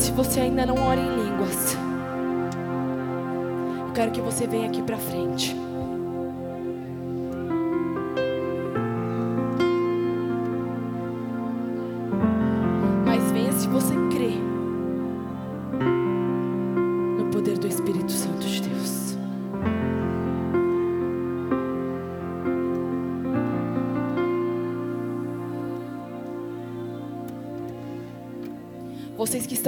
você 0.07 0.39
ainda 0.39 0.65
não 0.65 0.75
ora 0.75 0.99
em 0.99 1.15
línguas, 1.15 1.75
eu 3.85 3.93
quero 3.93 4.11
que 4.11 4.21
você 4.21 4.47
venha 4.47 4.67
aqui 4.67 4.81
para 4.81 4.97
frente. 4.97 5.68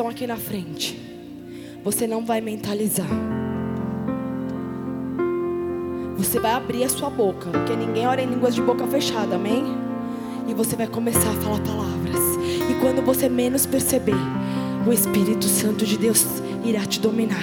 Estão 0.01 0.09
aqui 0.09 0.25
na 0.25 0.35
frente, 0.35 0.99
você 1.83 2.07
não 2.07 2.25
vai 2.25 2.41
mentalizar. 2.41 3.07
Você 6.17 6.39
vai 6.39 6.53
abrir 6.53 6.83
a 6.83 6.89
sua 6.89 7.07
boca, 7.07 7.51
porque 7.51 7.75
ninguém 7.75 8.07
ora 8.07 8.19
em 8.19 8.25
línguas 8.25 8.55
de 8.55 8.63
boca 8.63 8.87
fechada, 8.87 9.35
amém? 9.35 9.63
E 10.47 10.55
você 10.55 10.75
vai 10.75 10.87
começar 10.87 11.29
a 11.29 11.33
falar 11.33 11.59
palavras. 11.59 12.19
E 12.67 12.73
quando 12.81 13.05
você 13.05 13.29
menos 13.29 13.67
perceber, 13.67 14.17
o 14.87 14.91
Espírito 14.91 15.45
Santo 15.45 15.85
de 15.85 15.99
Deus 15.99 16.25
irá 16.65 16.83
te 16.83 16.99
dominar. 16.99 17.39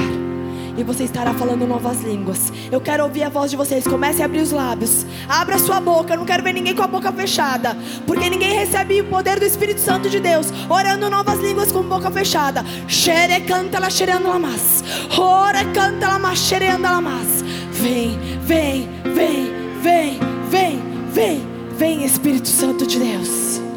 E 0.79 0.85
você 0.85 1.03
estará 1.03 1.35
falando 1.35 1.67
novas 1.67 2.03
línguas. 2.03 2.53
Eu 2.71 2.81
quero 2.81 3.03
ouvir 3.03 3.25
a 3.25 3.29
voz 3.29 3.51
de 3.51 3.57
vocês. 3.57 3.85
Comece 3.85 4.23
a 4.23 4.27
abrir 4.27 4.41
os 4.41 4.53
lábios. 4.53 5.05
Abra 5.29 5.59
sua 5.59 5.81
boca. 5.81 6.15
Eu 6.15 6.19
não 6.19 6.25
quero 6.25 6.45
ver 6.45 6.53
ninguém 6.53 6.73
com 6.73 6.83
a 6.83 6.87
boca 6.87 7.13
fechada. 7.13 7.77
Porque 8.07 8.31
ninguém 8.31 8.57
recebe 8.57 9.01
o 9.01 9.05
poder 9.07 9.41
do 9.41 9.45
Espírito 9.45 9.81
Santo 9.81 10.09
de 10.09 10.21
Deus. 10.21 10.47
Orando 10.69 11.11
novas 11.11 11.41
línguas 11.41 11.73
com 11.73 11.83
boca 11.83 12.13
fechada. 12.13 12.65
Xere 12.87 13.41
canta 13.41 13.81
la 13.81 13.91
xereando 13.91 14.29
la 14.29 14.39
mas. 14.39 14.85
Ora 15.19 15.65
canta 15.75 16.07
la 16.07 16.19
mas 16.21 16.39
xereando 16.39 16.85
la 16.85 17.01
mas. 17.01 17.43
Vem, 17.73 18.17
vem, 18.43 18.89
vem, 19.15 19.53
vem, 19.83 20.21
vem, 20.49 20.83
vem, 21.13 21.47
vem, 21.77 22.05
Espírito 22.05 22.47
Santo 22.49 22.87
de 22.87 23.01
Deus. 23.01 23.68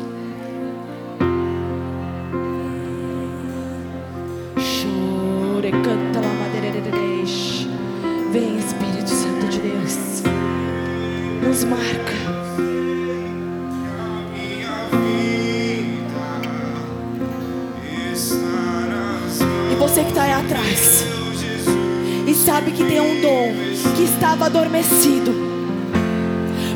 Que 22.82 22.88
tem 22.88 23.00
um 23.00 23.22
dom 23.22 23.54
que 23.96 24.04
estava 24.04 24.46
adormecido. 24.46 25.32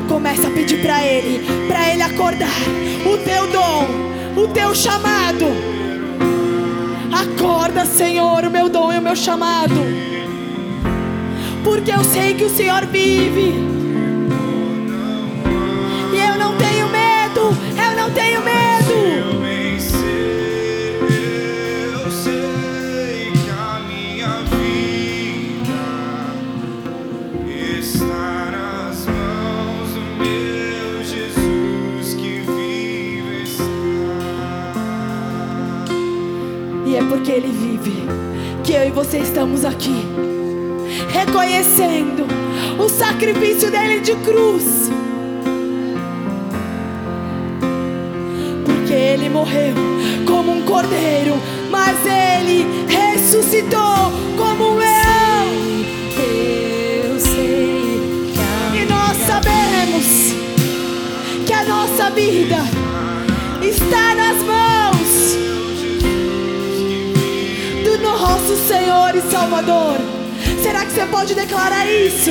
Começa 0.08 0.46
a 0.46 0.50
pedir 0.50 0.80
para 0.80 1.04
ele, 1.04 1.44
para 1.66 1.92
ele 1.92 2.02
acordar 2.02 2.48
o 3.04 3.18
teu 3.18 3.46
dom, 3.50 4.40
o 4.40 4.48
teu 4.48 4.74
chamado. 4.74 5.46
Acorda, 7.12 7.84
Senhor, 7.84 8.44
o 8.44 8.50
meu 8.50 8.68
dom 8.68 8.92
e 8.92 8.98
o 8.98 9.02
meu 9.02 9.16
chamado. 9.16 9.74
Porque 11.64 11.90
eu 11.90 12.04
sei 12.04 12.34
que 12.34 12.44
o 12.44 12.50
Senhor 12.50 12.86
vive. 12.86 13.54
E 16.12 16.16
eu 16.16 16.38
não 16.38 16.56
tenho 16.56 16.88
medo, 16.88 17.56
eu 17.84 17.96
não 17.96 18.10
tenho 18.12 18.42
medo. 18.42 18.55
Ele 37.36 37.48
vive 37.48 37.92
que 38.64 38.72
eu 38.72 38.88
e 38.88 38.90
você 38.90 39.18
estamos 39.18 39.62
aqui, 39.62 39.94
reconhecendo 41.10 42.26
o 42.82 42.88
sacrifício 42.88 43.70
dele 43.70 44.00
de 44.00 44.14
cruz. 44.24 44.90
Porque 48.64 48.94
Ele 48.94 49.28
morreu 49.28 49.74
como 50.26 50.50
um 50.50 50.62
cordeiro, 50.62 51.34
mas 51.70 51.98
Ele 52.06 52.64
ressuscitou 52.88 54.10
como 54.38 54.70
um 54.70 54.76
leão. 54.78 55.46
Eu 57.04 57.20
sei 57.20 58.32
que 58.32 58.40
a 58.40 58.82
E 58.82 58.86
nós 58.86 59.14
sabemos 59.26 60.32
que 61.44 61.52
a 61.52 61.64
nossa 61.66 62.08
vida 62.12 62.75
Senhor 68.56 69.14
e 69.14 69.20
Salvador. 69.30 69.96
Será 70.62 70.84
que 70.84 70.92
você 70.92 71.06
pode 71.06 71.34
declarar 71.34 71.86
isso? 71.86 72.30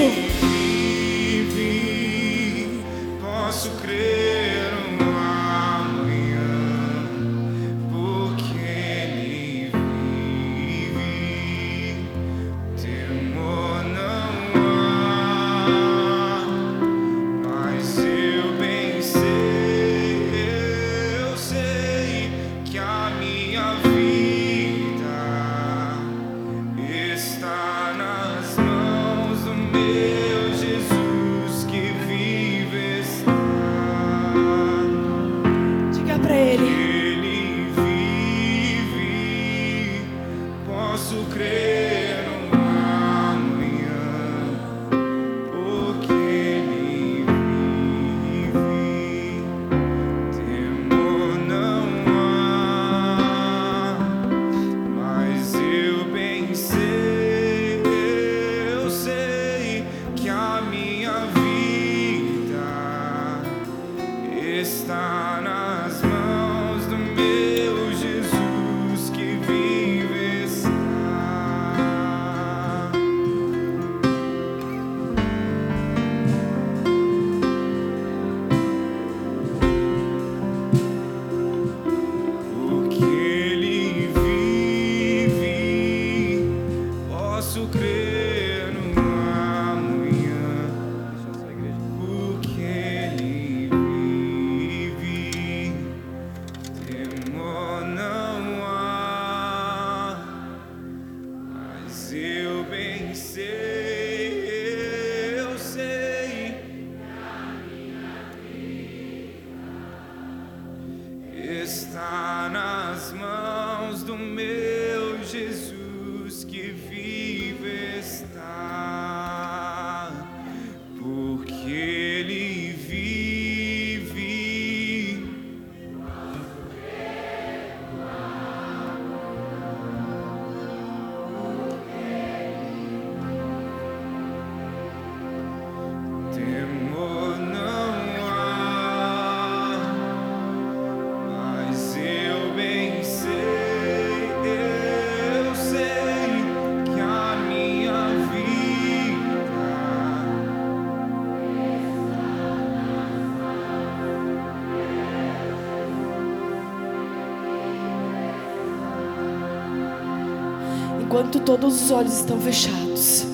Todos 161.44 161.84
os 161.84 161.92
olhos 161.92 162.18
estão 162.18 162.40
fechados, 162.40 163.26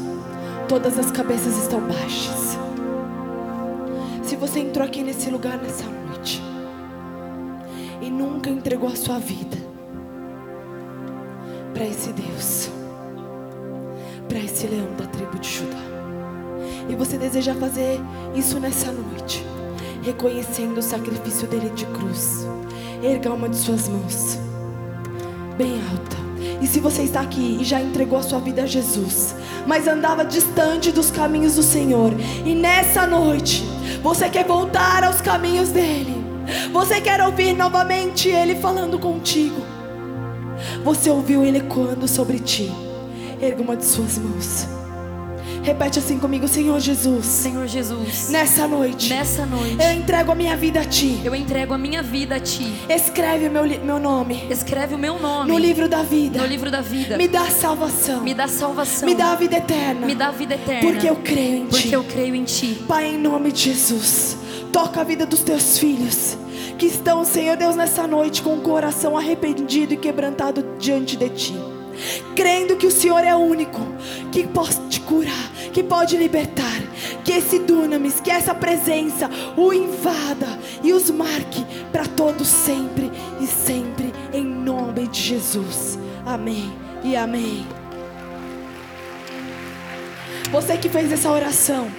todas 0.67 0.99
as 0.99 1.09
cabeças 1.11 1.57
estão 1.57 1.79
baixas. 1.79 2.57
Se 4.21 4.35
você 4.35 4.59
entrou 4.59 4.85
aqui 4.85 5.01
nesse 5.01 5.29
lugar 5.29 5.57
nessa 5.57 5.85
noite 5.85 6.41
e 8.01 8.09
nunca 8.09 8.49
entregou 8.49 8.89
a 8.89 8.95
sua 8.95 9.17
vida 9.17 9.57
para 11.73 11.85
esse 11.85 12.11
Deus, 12.11 12.69
para 14.27 14.39
esse 14.39 14.67
leão 14.67 14.93
da 14.97 15.05
tribo 15.05 15.39
de 15.39 15.49
Judá, 15.49 15.81
e 16.89 16.95
você 16.95 17.17
deseja 17.17 17.55
fazer 17.55 17.97
isso 18.35 18.59
nessa 18.59 18.91
noite, 18.91 19.43
reconhecendo 20.03 20.77
o 20.77 20.83
sacrifício 20.83 21.47
dele 21.47 21.69
de 21.69 21.85
cruz, 21.85 22.45
erga 23.01 23.31
uma 23.31 23.47
de 23.47 23.55
suas 23.55 23.87
mãos, 23.87 24.37
bem 25.57 25.79
alta. 25.91 26.10
E 26.61 26.67
se 26.67 26.79
você 26.79 27.01
está 27.01 27.21
aqui 27.21 27.57
e 27.59 27.63
já 27.63 27.81
entregou 27.81 28.19
a 28.19 28.23
sua 28.23 28.39
vida 28.39 28.63
a 28.63 28.67
Jesus, 28.67 29.35
mas 29.65 29.87
andava 29.87 30.23
distante 30.23 30.91
dos 30.91 31.09
caminhos 31.09 31.55
do 31.55 31.63
Senhor, 31.63 32.13
e 32.45 32.53
nessa 32.53 33.07
noite 33.07 33.63
você 34.03 34.29
quer 34.29 34.45
voltar 34.45 35.03
aos 35.03 35.21
caminhos 35.21 35.69
dele, 35.69 36.23
você 36.71 37.01
quer 37.01 37.21
ouvir 37.21 37.53
novamente 37.53 38.29
ele 38.29 38.55
falando 38.55 38.99
contigo, 38.99 39.61
você 40.83 41.09
ouviu 41.09 41.43
ele 41.43 41.57
ecoando 41.57 42.07
sobre 42.07 42.39
ti, 42.39 42.71
erga 43.41 43.61
uma 43.61 43.75
de 43.75 43.85
suas 43.85 44.19
mãos. 44.19 44.70
Repete 45.63 45.99
assim 45.99 46.17
comigo, 46.17 46.47
Senhor 46.47 46.79
Jesus. 46.79 47.23
Senhor 47.25 47.67
Jesus, 47.67 48.29
Nessa 48.29 48.67
noite, 48.67 49.09
nessa 49.09 49.45
noite 49.45 49.77
eu 49.79 49.91
entrego 49.93 50.31
a 50.31 50.35
minha 50.35 50.57
vida 50.57 50.79
a 50.81 50.85
Ti. 50.85 51.21
eu 51.23 51.35
entrego 51.35 51.73
a 51.73 51.77
minha 51.77 52.01
vida 52.01 52.35
a 52.35 52.39
Ti. 52.39 52.73
Escreve 52.89 53.47
o 53.47 53.51
meu, 53.51 53.63
meu 53.83 53.99
nome 53.99 54.47
Escreve 54.49 54.95
o 54.95 54.97
meu 54.97 55.19
nome 55.19 55.51
no 55.51 55.57
livro 55.59 55.87
da 55.87 56.01
vida. 56.01 56.39
no 56.41 56.47
livro 56.47 56.71
da 56.71 56.81
vida. 56.81 57.15
Me 57.15 57.27
dá 57.27 57.45
salvação. 57.45 58.21
Me 58.23 58.33
dá 58.33 58.47
salvação. 58.47 59.07
Me 59.07 59.13
dá 59.13 59.33
a 59.33 59.35
vida 59.35 59.57
eterna. 59.57 60.07
Me 60.07 60.15
dá 60.15 60.29
a 60.29 60.31
vida 60.31 60.55
eterna. 60.55 60.81
Porque 60.91 61.07
eu 61.07 61.15
creio 61.17 61.57
em 61.57 61.65
Porque 61.67 61.89
Ti. 61.89 61.93
eu 61.93 62.03
creio 62.03 62.33
em 62.35 62.43
Ti. 62.43 62.83
Pai, 62.87 63.05
em 63.13 63.17
nome 63.19 63.51
de 63.51 63.61
Jesus, 63.65 64.37
toca 64.71 65.01
a 65.01 65.03
vida 65.03 65.25
dos 65.27 65.41
teus 65.41 65.77
filhos 65.77 66.37
que 66.77 66.87
estão, 66.87 67.23
Senhor 67.23 67.55
Deus, 67.55 67.75
nessa 67.75 68.07
noite 68.07 68.41
com 68.41 68.55
o 68.55 68.61
coração 68.61 69.15
arrependido 69.15 69.93
e 69.93 69.97
quebrantado 69.97 70.65
diante 70.79 71.15
de 71.15 71.29
Ti. 71.29 71.55
Crendo 72.35 72.75
que 72.75 72.87
o 72.87 72.91
Senhor 72.91 73.23
é 73.23 73.35
o 73.35 73.39
único 73.39 73.79
que 74.31 74.47
pode 74.47 74.79
te 74.89 74.99
curar, 75.01 75.51
que 75.73 75.83
pode 75.83 76.17
libertar. 76.17 76.81
Que 77.23 77.33
esse 77.33 77.59
dunamis, 77.59 78.19
que 78.19 78.31
essa 78.31 78.53
presença 78.53 79.29
o 79.55 79.71
invada 79.71 80.59
e 80.83 80.93
os 80.93 81.09
marque 81.09 81.65
para 81.91 82.05
todos 82.05 82.47
sempre 82.47 83.11
e 83.39 83.47
sempre, 83.47 84.11
em 84.33 84.43
nome 84.43 85.07
de 85.07 85.19
Jesus. 85.19 85.99
Amém 86.25 86.71
e 87.03 87.15
amém. 87.15 87.65
Você 90.51 90.77
que 90.77 90.89
fez 90.89 91.11
essa 91.11 91.31
oração 91.31 91.89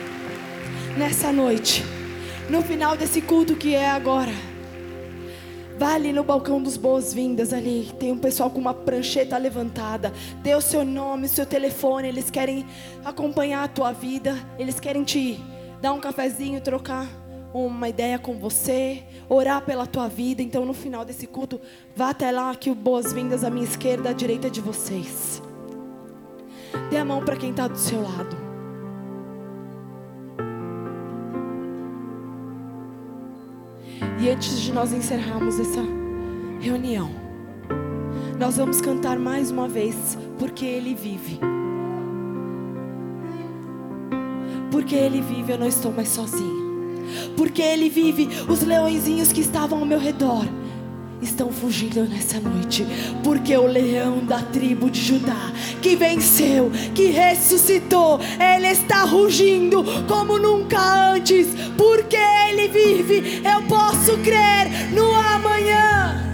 nessa 0.97 1.33
noite, 1.33 1.85
no 2.51 2.63
final 2.63 2.97
desse 2.97 3.23
culto 3.23 3.57
que 3.57 3.75
é 3.75 3.89
agora, 3.89 4.33
vá 5.79 5.95
ali 5.95 6.13
no 6.13 6.23
balcão 6.23 6.63
dos 6.63 6.77
boas-vindas 6.77 7.53
ali, 7.53 7.91
tem 7.99 8.13
um 8.13 8.19
pessoal 8.19 8.51
com 8.51 8.61
uma 8.61 8.75
prancheta 8.75 9.37
levantada, 9.37 10.13
dê 10.43 10.55
o 10.55 10.61
seu 10.61 10.85
nome, 10.85 11.27
o 11.27 11.29
seu 11.29 11.47
telefone, 11.47 12.09
eles 12.09 12.31
querem 12.31 12.67
acompanhar 13.05 13.65
a 13.65 13.69
tua 13.69 13.93
vida, 13.93 14.37
eles 14.59 14.79
querem 14.79 15.05
te 15.05 15.41
dar 15.81 15.93
um 15.93 16.01
cafezinho, 16.01 16.61
trocar 16.61 17.07
uma 17.53 17.89
ideia 17.89 18.19
com 18.19 18.39
você, 18.39 19.03
orar 19.29 19.63
pela 19.63 19.87
tua 19.87 20.09
vida. 20.09 20.43
Então, 20.43 20.65
no 20.65 20.73
final 20.73 21.05
desse 21.05 21.27
culto, 21.27 21.61
vá 21.95 22.11
até 22.11 22.31
lá 22.31 22.55
que 22.55 22.71
o 22.71 22.75
boas-vindas 22.75 23.45
à 23.45 23.51
minha 23.51 23.65
esquerda, 23.65 24.11
à 24.11 24.13
direita 24.13 24.49
de 24.49 24.61
vocês. 24.61 25.43
Dê 26.89 26.97
a 26.97 27.05
mão 27.05 27.23
para 27.25 27.37
quem 27.37 27.51
está 27.51 27.69
do 27.69 27.79
seu 27.79 28.01
lado. 28.01 28.52
E 34.21 34.31
antes 34.31 34.61
de 34.61 34.73
nós 34.73 34.93
encerrarmos 34.93 35.59
essa 35.59 35.83
reunião, 36.61 37.11
nós 38.39 38.57
vamos 38.57 38.81
cantar 38.81 39.19
mais 39.19 39.51
uma 39.51 39.69
vez, 39.69 40.19
porque 40.39 40.65
Ele 40.65 40.95
vive. 40.95 41.41
Porque 44.71 44.95
Ele 44.95 45.21
vive, 45.21 45.53
eu 45.53 45.59
não 45.59 45.67
estou 45.67 45.93
mais 45.93 46.09
sozinha. 46.09 46.63
Porque 47.37 47.63
Ele 47.63 47.89
vive, 47.89 48.29
os 48.49 48.63
leõezinhos 48.63 49.33
que 49.33 49.41
estavam 49.41 49.81
ao 49.81 49.87
meu 49.87 49.99
redor 49.99 50.45
estão 51.23 51.51
fugindo 51.51 52.05
nessa 52.05 52.41
noite. 52.41 52.87
Porque 53.23 53.57
o 53.57 53.67
leão 53.67 54.25
da 54.25 54.41
tribo 54.43 54.91
de 54.91 55.01
Judá, 55.01 55.53
que 55.81 55.97
venceu, 55.97 56.71
que 56.95 57.07
ressuscitou, 57.07 58.21
ele 58.39 58.69
está 58.69 59.05
rugindo 59.05 59.85
como 60.07 60.39
nunca 60.39 61.13
antes. 61.13 61.49
Porque 61.77 62.17
Ele 62.17 62.69
vive, 62.69 63.43
eu 63.45 63.63
posso 63.69 64.19
crer 64.19 64.93
no 64.93 65.15
amanhã. 65.15 66.32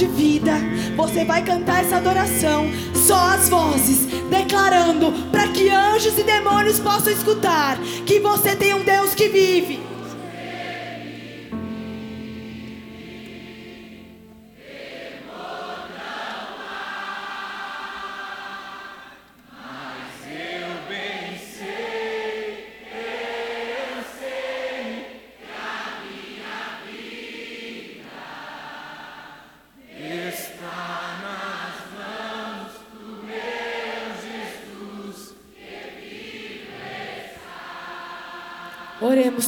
De 0.00 0.06
vida, 0.06 0.52
você 0.96 1.26
vai 1.26 1.44
cantar 1.44 1.84
essa 1.84 1.98
adoração, 1.98 2.64
só 2.94 3.34
as 3.34 3.50
vozes, 3.50 4.06
declarando 4.30 5.12
para 5.30 5.46
que 5.48 5.68
anjos 5.68 6.18
e 6.18 6.22
demônios 6.22 6.80
possam 6.80 7.12
escutar 7.12 7.76
que 8.06 8.18
você 8.18 8.56
tem 8.56 8.72
um 8.72 8.82
Deus 8.82 9.14
que 9.14 9.28
vive. 9.28 9.79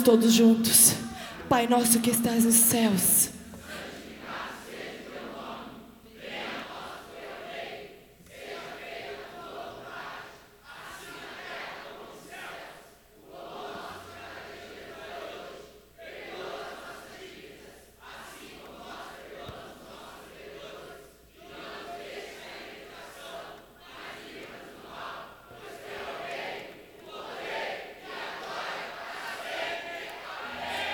Todos 0.03 0.35
juntos. 0.35 0.95
Pai 1.49 1.67
nosso 1.67 2.01
que 2.01 2.11
estás 2.11 2.45
nos 2.45 2.55
céus. 2.55 3.31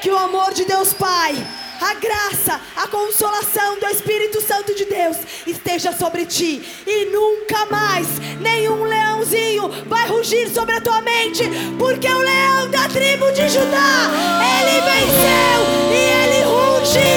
Que 0.00 0.10
o 0.10 0.16
amor 0.16 0.47
de 0.58 0.64
Deus 0.64 0.92
Pai, 0.92 1.36
a 1.80 1.94
graça, 1.94 2.60
a 2.74 2.88
consolação 2.88 3.78
do 3.78 3.86
Espírito 3.86 4.40
Santo 4.40 4.74
de 4.74 4.86
Deus 4.86 5.16
esteja 5.46 5.92
sobre 5.92 6.26
ti. 6.26 6.60
E 6.84 7.04
nunca 7.12 7.64
mais 7.66 8.08
nenhum 8.40 8.82
leãozinho 8.82 9.70
vai 9.86 10.08
rugir 10.08 10.48
sobre 10.48 10.74
a 10.74 10.80
tua 10.80 11.00
mente, 11.00 11.44
porque 11.78 12.08
o 12.08 12.18
leão 12.18 12.68
da 12.70 12.88
tribo 12.88 13.30
de 13.30 13.48
Judá, 13.48 14.10
ele 14.58 14.80
venceu 14.80 15.60
e 15.92 16.00
ele 16.24 16.42
ruge, 16.42 17.08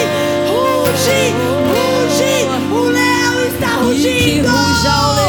ruge, 0.52 1.34
ruge. 1.72 2.76
O 2.76 2.84
leão 2.90 3.48
está 3.48 3.74
rugindo. 3.78 5.21